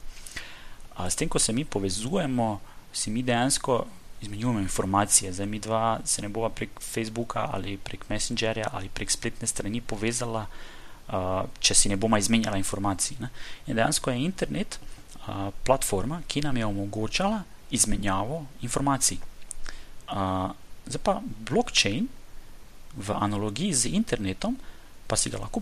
Uh, 0.95 1.09
s 1.11 1.19
tem, 1.19 1.31
ko 1.31 1.43
se 1.43 1.55
mi 1.55 1.65
povezujemo, 1.67 2.61
si 2.95 3.11
mi 3.11 3.23
dejansko 3.27 3.81
izmenjujemo 4.23 4.63
informacije. 4.63 5.33
Zdaj 5.35 5.51
mi 5.51 5.59
dva 5.59 5.99
se 6.07 6.23
ne 6.23 6.31
bova 6.31 6.53
prek 6.55 6.79
Facebooka 6.79 7.49
ali 7.51 7.75
prek 7.83 8.07
Messengerja 8.11 8.71
ali 8.71 8.91
prek 8.95 9.11
spletne 9.11 9.47
strani 9.51 9.81
povezala, 9.81 10.47
uh, 10.47 10.82
če 11.61 11.75
si 11.75 11.89
ne 11.89 11.97
bomo 11.97 12.17
izmenjala 12.17 12.57
informacij. 12.57 13.17
Ne? 13.21 13.29
In 13.67 13.77
dejansko 13.77 14.11
je 14.11 14.25
internet 14.25 14.79
platforma, 15.65 16.23
ki 16.27 16.41
nam 16.43 16.57
je 16.57 16.67
omogočala 16.67 17.43
izmenjavo 17.71 18.47
informacij. 18.63 19.19
Uh, 20.13 20.51
zdaj 20.87 21.03
pa 21.03 21.21
blockchain 21.49 22.09
v 22.97 23.11
analogiji 23.17 23.73
z 23.73 23.93
internetom, 23.97 24.57
pa 25.07 25.17
si 25.17 25.31
ga 25.31 25.39
lahko 25.39 25.61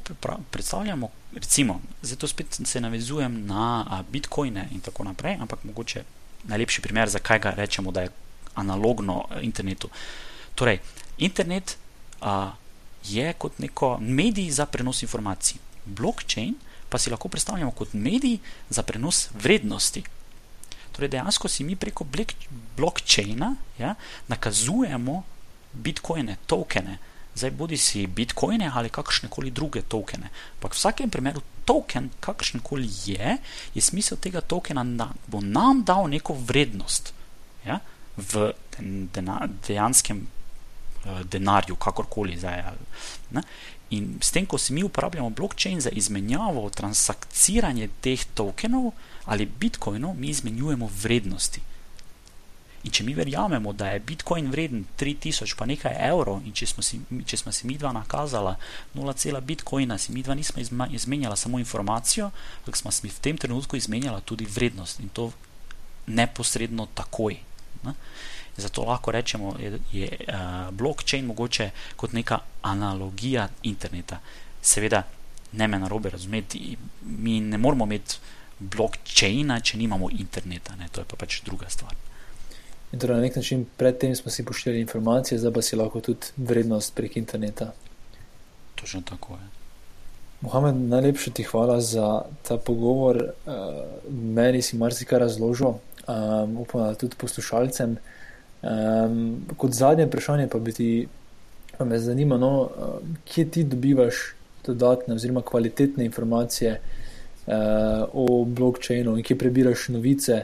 predstavljamo, 0.50 1.08
recimo, 1.34 1.80
zato 2.02 2.26
spet 2.26 2.60
se 2.64 2.80
navezujem 2.80 3.46
na 3.46 4.02
bitcoine 4.10 4.68
in 4.70 4.80
tako 4.80 5.04
naprej, 5.04 5.36
ampak 5.40 5.64
mogoče 5.64 6.04
najlepši 6.44 6.82
primer, 6.82 7.08
zakaj 7.08 7.38
ga 7.38 7.50
rečemo, 7.50 7.92
da 7.92 8.02
je 8.02 8.10
analogno 8.54 9.24
internetu. 9.40 9.88
Torej, 10.54 10.78
internet 11.18 11.76
a, 12.20 12.52
je 13.05 13.32
kot 13.32 13.59
neko 13.59 13.98
medij 14.01 14.51
za 14.51 14.66
prenos 14.66 15.02
informacij. 15.02 15.59
Blockchain 15.85 16.55
pa 16.89 16.98
si 16.98 17.10
lahko 17.10 17.28
predstavljamo 17.28 17.70
kot 17.70 17.93
medij 17.93 18.39
za 18.68 18.82
prenos 18.82 19.28
vrednosti. 19.35 20.02
Torej, 20.93 21.09
dejansko 21.09 21.48
si 21.48 21.64
mi 21.64 21.77
preko 21.77 22.06
blockchaina 22.77 23.55
ja, 23.78 23.94
nakazujemo 24.28 25.22
bitcoine, 25.72 26.36
tokene. 26.47 26.98
Zdaj, 27.35 27.51
bodi 27.51 27.77
si 27.77 28.06
bitcoine 28.06 28.70
ali 28.74 28.90
kakršne 28.90 29.28
koli 29.31 29.51
druge 29.51 29.82
tokene. 29.82 30.31
Ampak 30.59 30.74
v 30.74 30.77
vsakem 30.77 31.10
primeru, 31.10 31.40
token, 31.64 32.10
kakršen 32.20 32.60
koli 32.60 32.90
je, 33.06 33.36
je 33.74 33.82
smisel 33.82 34.18
tega 34.18 34.40
tokena, 34.40 34.85
da 34.85 35.12
bo 35.27 35.40
nam 35.40 35.85
dal 35.86 36.10
neko 36.10 36.35
vrednost 36.35 37.14
ja, 37.64 37.78
v 38.16 38.51
dejanskem 39.68 40.18
uh, 40.18 40.39
denarju, 41.05 41.77
kakorkoli 41.77 42.39
zdaj. 42.39 42.62
Ne? 43.31 43.43
In 43.90 44.18
s 44.22 44.31
tem, 44.31 44.47
ko 44.47 44.59
si 44.59 44.72
mi 44.72 44.85
uporabljamo 44.86 45.31
blockchain 45.31 45.81
za 45.81 45.90
izmenjavo, 45.90 46.70
transakciranje 46.70 47.89
teh 48.01 48.24
tokenov 48.35 48.93
ali 49.24 49.47
bitcoinov, 49.47 50.14
mi 50.14 50.28
izmenjujemo 50.28 50.90
vrednosti. 51.02 51.60
In 52.81 52.94
če 52.97 53.05
mi 53.05 53.12
verjamemo, 53.14 53.72
da 53.77 53.90
je 53.90 54.01
bitcoin 54.01 54.48
vreden 54.51 54.86
3000 54.98 55.56
pa 55.56 55.66
nekaj 55.68 55.98
evrov, 56.06 56.40
in 56.47 56.55
če 56.56 56.66
smo 56.70 56.82
si, 56.82 57.01
če 57.28 57.36
smo 57.36 57.52
si 57.52 57.68
mi 57.68 57.77
dva 57.77 57.93
nakazala 57.93 58.55
0, 58.94 59.40
bitcoina, 59.44 59.98
si 59.98 60.14
mi 60.16 60.22
dva 60.24 60.35
nismo 60.35 60.86
izmenjala 60.89 61.36
samo 61.36 61.59
informacijo, 61.60 62.31
ampak 62.62 62.81
smo 62.81 62.90
si 62.90 63.09
v 63.09 63.20
tem 63.20 63.36
trenutku 63.36 63.77
izmenjala 63.77 64.24
tudi 64.24 64.48
vrednost 64.48 65.01
in 65.05 65.12
to 65.12 65.28
neposredno 66.06 66.89
takoj. 66.94 67.36
Ne? 67.85 67.94
Zato 68.60 68.84
lahko 68.84 69.12
rečemo, 69.12 69.54
da 69.58 69.64
je, 69.64 69.78
je 69.92 70.08
uh, 70.28 70.70
blockchain 70.70 71.26
mogoče 71.26 71.70
kot 71.96 72.12
neka 72.12 72.38
analogija 72.62 73.48
interneta. 73.62 74.20
Seveda, 74.62 75.02
ne 75.52 75.68
me 75.68 75.78
narobe 75.78 76.10
razumeti, 76.10 76.76
mi 77.02 77.40
ne 77.40 77.58
moramo 77.58 77.84
imeti 77.84 78.18
blockchaina, 78.58 79.60
če 79.60 79.78
nimamo 79.80 80.10
interneta, 80.12 80.76
ne? 80.76 80.88
to 80.92 81.00
je 81.00 81.08
pa 81.08 81.16
pač 81.16 81.40
druga 81.46 81.70
stvar. 81.72 81.96
In 82.92 82.98
torej 82.98 83.16
na 83.16 83.22
nek 83.22 83.36
način 83.38 83.64
predtem 83.76 84.16
smo 84.16 84.30
si 84.30 84.44
pošiljali 84.44 84.80
informacije, 84.80 85.38
zdaj 85.38 85.52
pa 85.54 85.62
si 85.62 85.78
lahko 85.78 86.00
tudi 86.00 86.34
vrednost 86.36 86.94
prek 86.94 87.16
interneta. 87.16 87.72
Točno 88.74 89.02
tako 89.06 89.38
je. 89.38 89.48
Mohamed, 90.40 90.74
najlepša 90.90 91.30
ti 91.36 91.44
hvala 91.44 91.80
za 91.80 92.22
ta 92.48 92.56
pogovor. 92.56 93.16
Uh, 93.46 93.54
meni 94.10 94.62
si 94.62 94.76
marsikaj 94.76 95.18
razložil, 95.18 95.68
um, 95.68 96.56
upam, 96.64 96.80
da 96.88 96.94
tudi 96.94 97.16
poslušalcem. 97.16 97.96
Um, 98.60 99.46
kot 99.56 99.72
zadnje 99.72 100.04
vprašanje 100.06 100.48
pa 100.52 100.58
bi 100.58 100.72
ti 100.76 100.90
pa 101.80 101.84
me 101.88 101.98
zanimalo, 101.98 102.40
no, 102.40 102.68
kje 103.24 103.44
ti 103.50 103.62
dobivaš 103.64 104.14
dodatne 104.66 105.14
oziroma 105.14 105.40
kvalitetne 105.42 106.04
informacije 106.04 106.80
uh, 107.46 107.54
o 108.12 108.44
blockchainu 108.44 109.16
in 109.16 109.24
kje 109.24 109.38
prebiraš 109.38 109.86
novice, 109.88 110.42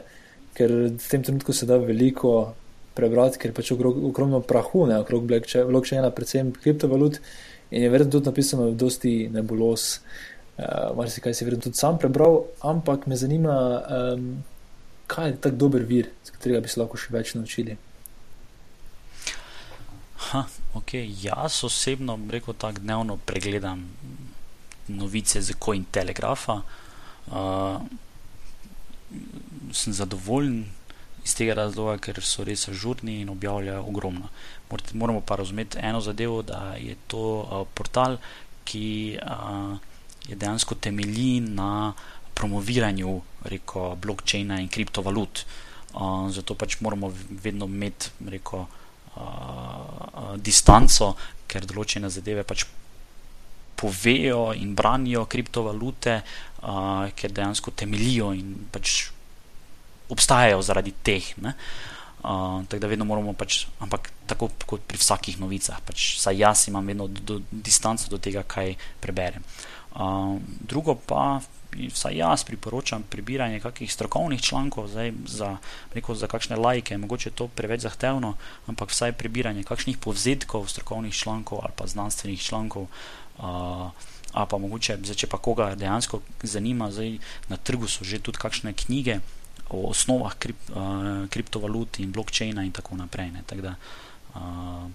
ker 0.57 0.73
v 0.73 1.09
tem 1.11 1.23
trenutku 1.23 1.53
se 1.53 1.69
da 1.69 1.77
veliko 1.77 2.55
prebrati, 2.97 3.37
ker 3.37 3.53
pač 3.53 3.69
ogromno 3.75 4.41
prahu 4.41 4.87
ne, 4.89 4.97
okrog 5.03 5.29
blockchaina, 5.29 6.09
predvsem 6.09 6.49
kriptovalut 6.57 7.21
in 7.69 7.85
je 7.85 7.93
verjetno 7.93 8.17
tudi 8.17 8.31
napisano 8.31 8.71
v 8.71 8.79
dosti 8.81 9.15
nebulos. 9.29 9.99
Uh, 10.57 10.95
Mar 10.97 11.13
si 11.13 11.21
kaj 11.21 11.37
si 11.37 11.45
verjetno 11.45 11.69
tudi 11.69 11.77
sam 11.77 12.01
prebral, 12.01 12.47
ampak 12.65 13.05
me 13.05 13.13
zanima, 13.13 13.59
um, 13.85 14.31
kaj 15.05 15.35
je 15.35 15.41
tako 15.45 15.65
dober 15.67 15.85
vir, 15.85 16.09
z 16.25 16.33
katerega 16.33 16.65
bi 16.65 16.73
se 16.73 16.81
lahko 16.81 16.97
še 16.97 17.13
več 17.13 17.37
naučili. 17.37 17.77
Ha, 20.17 20.47
okay. 20.73 21.05
Jaz 21.21 21.63
osebno 21.63 22.19
rekel, 22.29 22.53
tako 22.53 22.79
dnevno 22.79 23.17
pregledam 23.17 23.85
novice 24.87 25.41
za 25.41 25.53
Coin 25.53 25.85
Telegrafa. 25.91 26.61
Uh, 27.27 27.81
sem 29.71 29.93
zadovoljen 29.93 30.65
iz 31.25 31.35
tega 31.35 31.53
razloga, 31.53 31.97
ker 32.01 32.17
so 32.23 32.43
res 32.47 32.65
ažurni 32.71 33.19
in 33.21 33.29
objavljajo 33.29 33.83
ogromno. 33.83 34.29
Moramo 34.93 35.21
pa 35.21 35.35
razumeti 35.35 35.77
eno 35.81 36.01
zadevo, 36.01 36.41
da 36.41 36.73
je 36.79 36.95
to 37.07 37.23
uh, 37.43 37.67
portal, 37.73 38.17
ki 38.65 39.19
uh, 39.21 39.77
je 40.27 40.35
dejansko 40.35 40.75
temelji 40.75 41.39
na 41.39 41.93
promoviranju 42.33 43.21
reko, 43.53 43.95
blockchaina 44.01 44.59
in 44.61 44.67
kriptovalut. 44.67 45.45
Uh, 45.93 46.27
zato 46.31 46.55
pač 46.55 46.79
moramo 46.81 47.13
vedno 47.29 47.65
imeti 47.65 48.09
reko, 48.33 48.65
distanco, 50.43 51.15
ker 51.47 51.65
določene 51.67 52.09
zadeve 52.11 52.43
pač 52.47 52.65
povejo 53.77 54.51
in 54.57 54.73
branijo 54.75 55.25
kriptovalute, 55.29 56.21
uh, 56.65 57.05
ker 57.13 57.33
dejansko 57.33 57.73
temeljijo 57.77 58.31
in 58.33 58.55
pač 58.73 59.11
obstajajo 60.09 60.63
zaradi 60.65 60.93
teh. 61.05 61.29
Uh, 61.37 62.63
tako 62.67 62.81
da 62.81 62.89
vedno 62.89 63.05
moramo, 63.05 63.35
pač, 63.37 63.65
ampak 63.83 64.09
tako 64.27 64.49
kot 64.65 64.85
pri 64.89 64.99
vsakih 64.99 65.37
novicah, 65.39 65.79
pač, 65.85 66.15
saj 66.19 66.41
jaz 66.41 66.65
imam 66.71 66.85
vedno 66.89 67.07
do, 67.07 67.21
do, 67.21 67.39
distanco 67.51 68.09
do 68.09 68.17
tega, 68.17 68.43
kaj 68.43 68.73
preberem. 69.03 69.45
Uh, 69.97 70.41
drugo 70.65 70.97
pa 70.97 71.39
vsaj 71.93 72.17
jaz 72.17 72.43
priporočam 72.43 73.03
prebiranje 73.09 73.59
kakšnih 73.59 73.93
strokovnih 73.93 74.41
člankov, 74.41 74.89
zdaj 74.89 75.13
za, 75.25 75.57
rekel, 75.93 76.15
za 76.15 76.27
kakšne 76.27 76.57
lajke, 76.57 76.97
mogoče 76.97 77.31
to 77.31 77.47
preveč 77.47 77.85
zahtevno, 77.85 78.33
ampak 78.67 78.89
vsaj 78.89 79.13
prebiranje 79.13 79.63
kakšnih 79.63 79.97
povzetkov 79.97 80.67
strokovnih 80.67 81.13
člankov 81.13 81.61
ali 81.63 81.73
pa 81.75 81.87
znanstvenih 81.87 82.41
člankov. 82.41 82.87
Uh, 83.37 83.91
A 84.33 84.45
pa 84.45 84.57
mogoče, 84.59 84.97
zdaj, 85.01 85.15
če 85.23 85.27
pa 85.31 85.37
koga 85.41 85.71
dejansko 85.79 86.19
zanima, 86.43 86.91
zdaj 86.91 87.15
na 87.49 87.57
trgu 87.57 87.87
so 87.87 88.05
že 88.05 88.19
tudi 88.19 88.37
kakšne 88.37 88.73
knjige 88.75 89.21
o 89.69 89.87
osnovah 89.89 90.35
krip, 90.37 90.59
uh, 90.75 91.25
kriptovalut 91.31 91.99
in 92.03 92.11
blockchaina 92.11 92.63
in 92.67 92.75
tako 92.75 92.99
naprej. 92.99 93.31
Tak 93.47 93.63
da, 93.63 93.75
uh, 94.35 94.85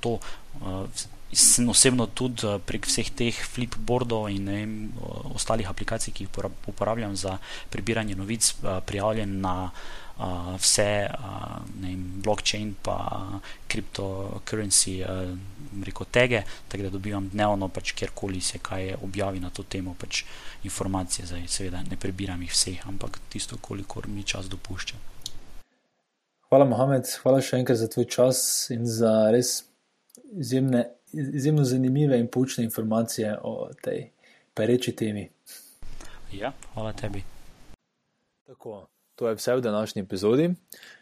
to, 0.00 0.18
uh, 0.62 0.86
sem 1.32 1.68
osebno 1.68 2.06
tudi 2.06 2.46
eh, 2.46 2.60
prek 2.60 2.86
vseh 2.86 3.08
teh 3.16 3.32
flipboardov 3.32 4.28
in 4.28 4.46
vem, 4.46 4.74
ostalih 5.32 5.68
aplikacij, 5.68 6.12
ki 6.12 6.26
jih 6.26 6.52
uporabljam 6.68 7.16
za 7.16 7.38
prebiranje 7.72 8.16
novic, 8.16 8.52
eh, 8.62 8.80
prijavljen 8.86 9.40
na 9.40 9.70
uh, 10.18 10.54
vse 10.60 11.08
vem, 11.80 12.20
blockchain 12.22 12.74
pa 12.82 13.40
cryptocurrency 13.68 15.00
uh, 15.00 15.32
reko 15.84 16.04
tege, 16.04 16.42
tako 16.68 16.82
da 16.82 16.90
dobivam 16.90 17.28
dnevno, 17.32 17.68
pač 17.68 17.94
kjerkoli 17.96 18.40
se 18.40 18.58
kaj 18.58 18.94
objavi 19.02 19.40
na 19.40 19.50
to 19.50 19.62
temo, 19.62 19.96
pač 19.98 20.24
informacije, 20.68 21.26
zdaj 21.26 21.48
seveda 21.48 21.82
ne 21.90 21.96
prebiram 21.96 22.42
jih 22.42 22.52
vseh, 22.52 22.86
ampak 22.86 23.18
tisto, 23.32 23.56
kolikor 23.56 24.08
mi 24.08 24.22
čas 24.22 24.52
dopušča. 24.52 25.00
Hvala, 26.52 26.68
Mohamed, 26.68 27.08
hvala 27.22 27.40
še 27.40 27.62
enkrat 27.62 27.80
za 27.80 27.88
tvoj 27.88 28.10
čas 28.12 28.68
in 28.70 28.84
za 28.84 29.30
res 29.32 29.62
izjemne 30.36 30.90
izjemno 31.12 31.64
zanimive 31.64 32.18
in 32.18 32.26
poučne 32.26 32.64
informacije 32.64 33.36
o 33.42 33.70
tej 33.82 34.10
pereči 34.54 34.96
temi. 34.96 35.28
Ja, 36.32 36.52
hvala 36.74 36.92
tebi. 36.92 37.22
Tako, 38.46 38.86
to 39.14 39.28
je 39.28 39.34
vse 39.34 39.56
v 39.56 39.60
današnji 39.60 40.02
epizodi. 40.02 40.54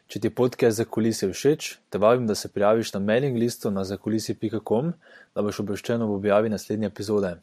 Če 0.07 0.21
ti 0.21 0.31
podcast 0.31 0.77
za 0.77 0.85
kulise 0.85 1.29
všeč, 1.31 1.77
te 1.91 1.99
vabim, 1.99 2.27
da 2.27 2.35
se 2.35 2.49
prijaviš 2.49 2.93
na 2.93 3.01
mailing 3.01 3.37
listu 3.39 3.71
na 3.71 3.85
zakulisi.com, 3.85 4.93
da 5.35 5.43
boš 5.43 5.61
obveščen 5.63 6.03
ob 6.03 6.17
objavi 6.17 6.51
naslednje 6.51 6.91
epizode. 6.91 7.37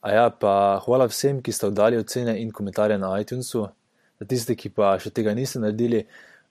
A 0.00 0.12
ja, 0.12 0.24
pa 0.30 0.80
hvala 0.84 1.06
vsem, 1.06 1.38
ki 1.42 1.54
ste 1.54 1.68
oddali 1.70 2.00
ocene 2.00 2.34
in 2.42 2.50
komentarje 2.50 2.98
na 2.98 3.12
iTunesu. 3.20 3.68
Za 4.18 4.26
tiste, 4.26 4.56
ki 4.58 4.72
pa 4.74 4.96
še 4.98 5.12
tega 5.14 5.34
niste 5.34 5.62
naredili, 5.62 6.02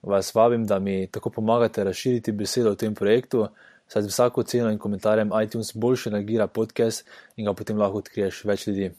vas 0.02 0.32
vabim, 0.34 0.64
da 0.66 0.78
mi 0.78 1.06
tako 1.12 1.34
pomagate 1.36 1.84
razširiti 1.84 2.32
besedo 2.32 2.72
o 2.72 2.78
tem 2.80 2.94
projektu 2.94 3.48
saj 3.88 4.02
z 4.02 4.12
vsako 4.12 4.42
ceno 4.42 4.70
in 4.70 4.78
komentarjem 4.78 5.30
iTunes 5.44 5.72
boljše 5.74 6.10
nagira 6.10 6.46
podcast 6.46 7.06
in 7.36 7.44
ga 7.44 7.54
potem 7.54 7.78
lahko 7.78 7.98
odkriješ 8.04 8.44
več 8.44 8.66
ljudi. 8.66 8.90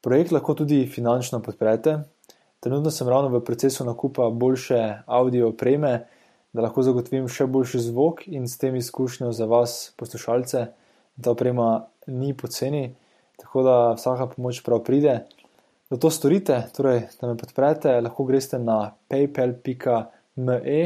Projekt 0.00 0.32
lahko 0.32 0.54
tudi 0.54 0.86
finančno 0.86 1.42
podprete. 1.42 1.98
Trenutno 2.60 2.90
sem 2.90 3.08
ravno 3.08 3.28
v 3.28 3.44
procesu 3.44 3.84
nakupa 3.84 4.30
boljše 4.30 5.02
audio 5.06 5.48
opreme, 5.48 6.06
da 6.52 6.62
lahko 6.62 6.82
zagotovim 6.82 7.28
še 7.28 7.46
boljši 7.46 7.80
zvok 7.90 8.22
in 8.28 8.46
s 8.48 8.58
tem 8.58 8.76
izkušnjo 8.76 9.32
za 9.32 9.46
vas, 9.46 9.92
poslušalce. 9.96 10.66
Ta 11.22 11.30
oprema 11.34 11.86
ni 12.06 12.32
poceni, 12.34 12.94
tako 13.36 13.62
da 13.62 13.76
vsaka 13.98 14.26
pomoč 14.34 14.62
prav 14.66 14.84
pride. 14.86 15.18
Da 15.90 15.96
to 15.96 16.10
storite, 16.10 16.62
torej 16.76 17.06
da 17.20 17.28
me 17.28 17.36
podprete, 17.36 18.00
lahko 18.00 18.24
greste 18.28 18.58
na 18.58 18.94
paypal.me 19.10 20.80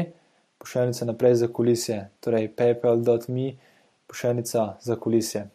pošiljnica 0.63 1.05
naprej 1.05 1.35
za 1.43 1.47
kulisje, 1.51 1.99
torej 2.23 2.47
paypal.me, 2.55 3.51
pošiljnica 4.07 4.65
za 4.81 4.95
kulisje. 4.95 5.45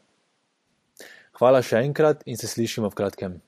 Hvala 1.38 1.62
še 1.62 1.80
enkrat 1.86 2.24
in 2.26 2.36
se 2.36 2.50
slišimo 2.50 2.90
v 2.90 2.98
kratkem. 2.98 3.38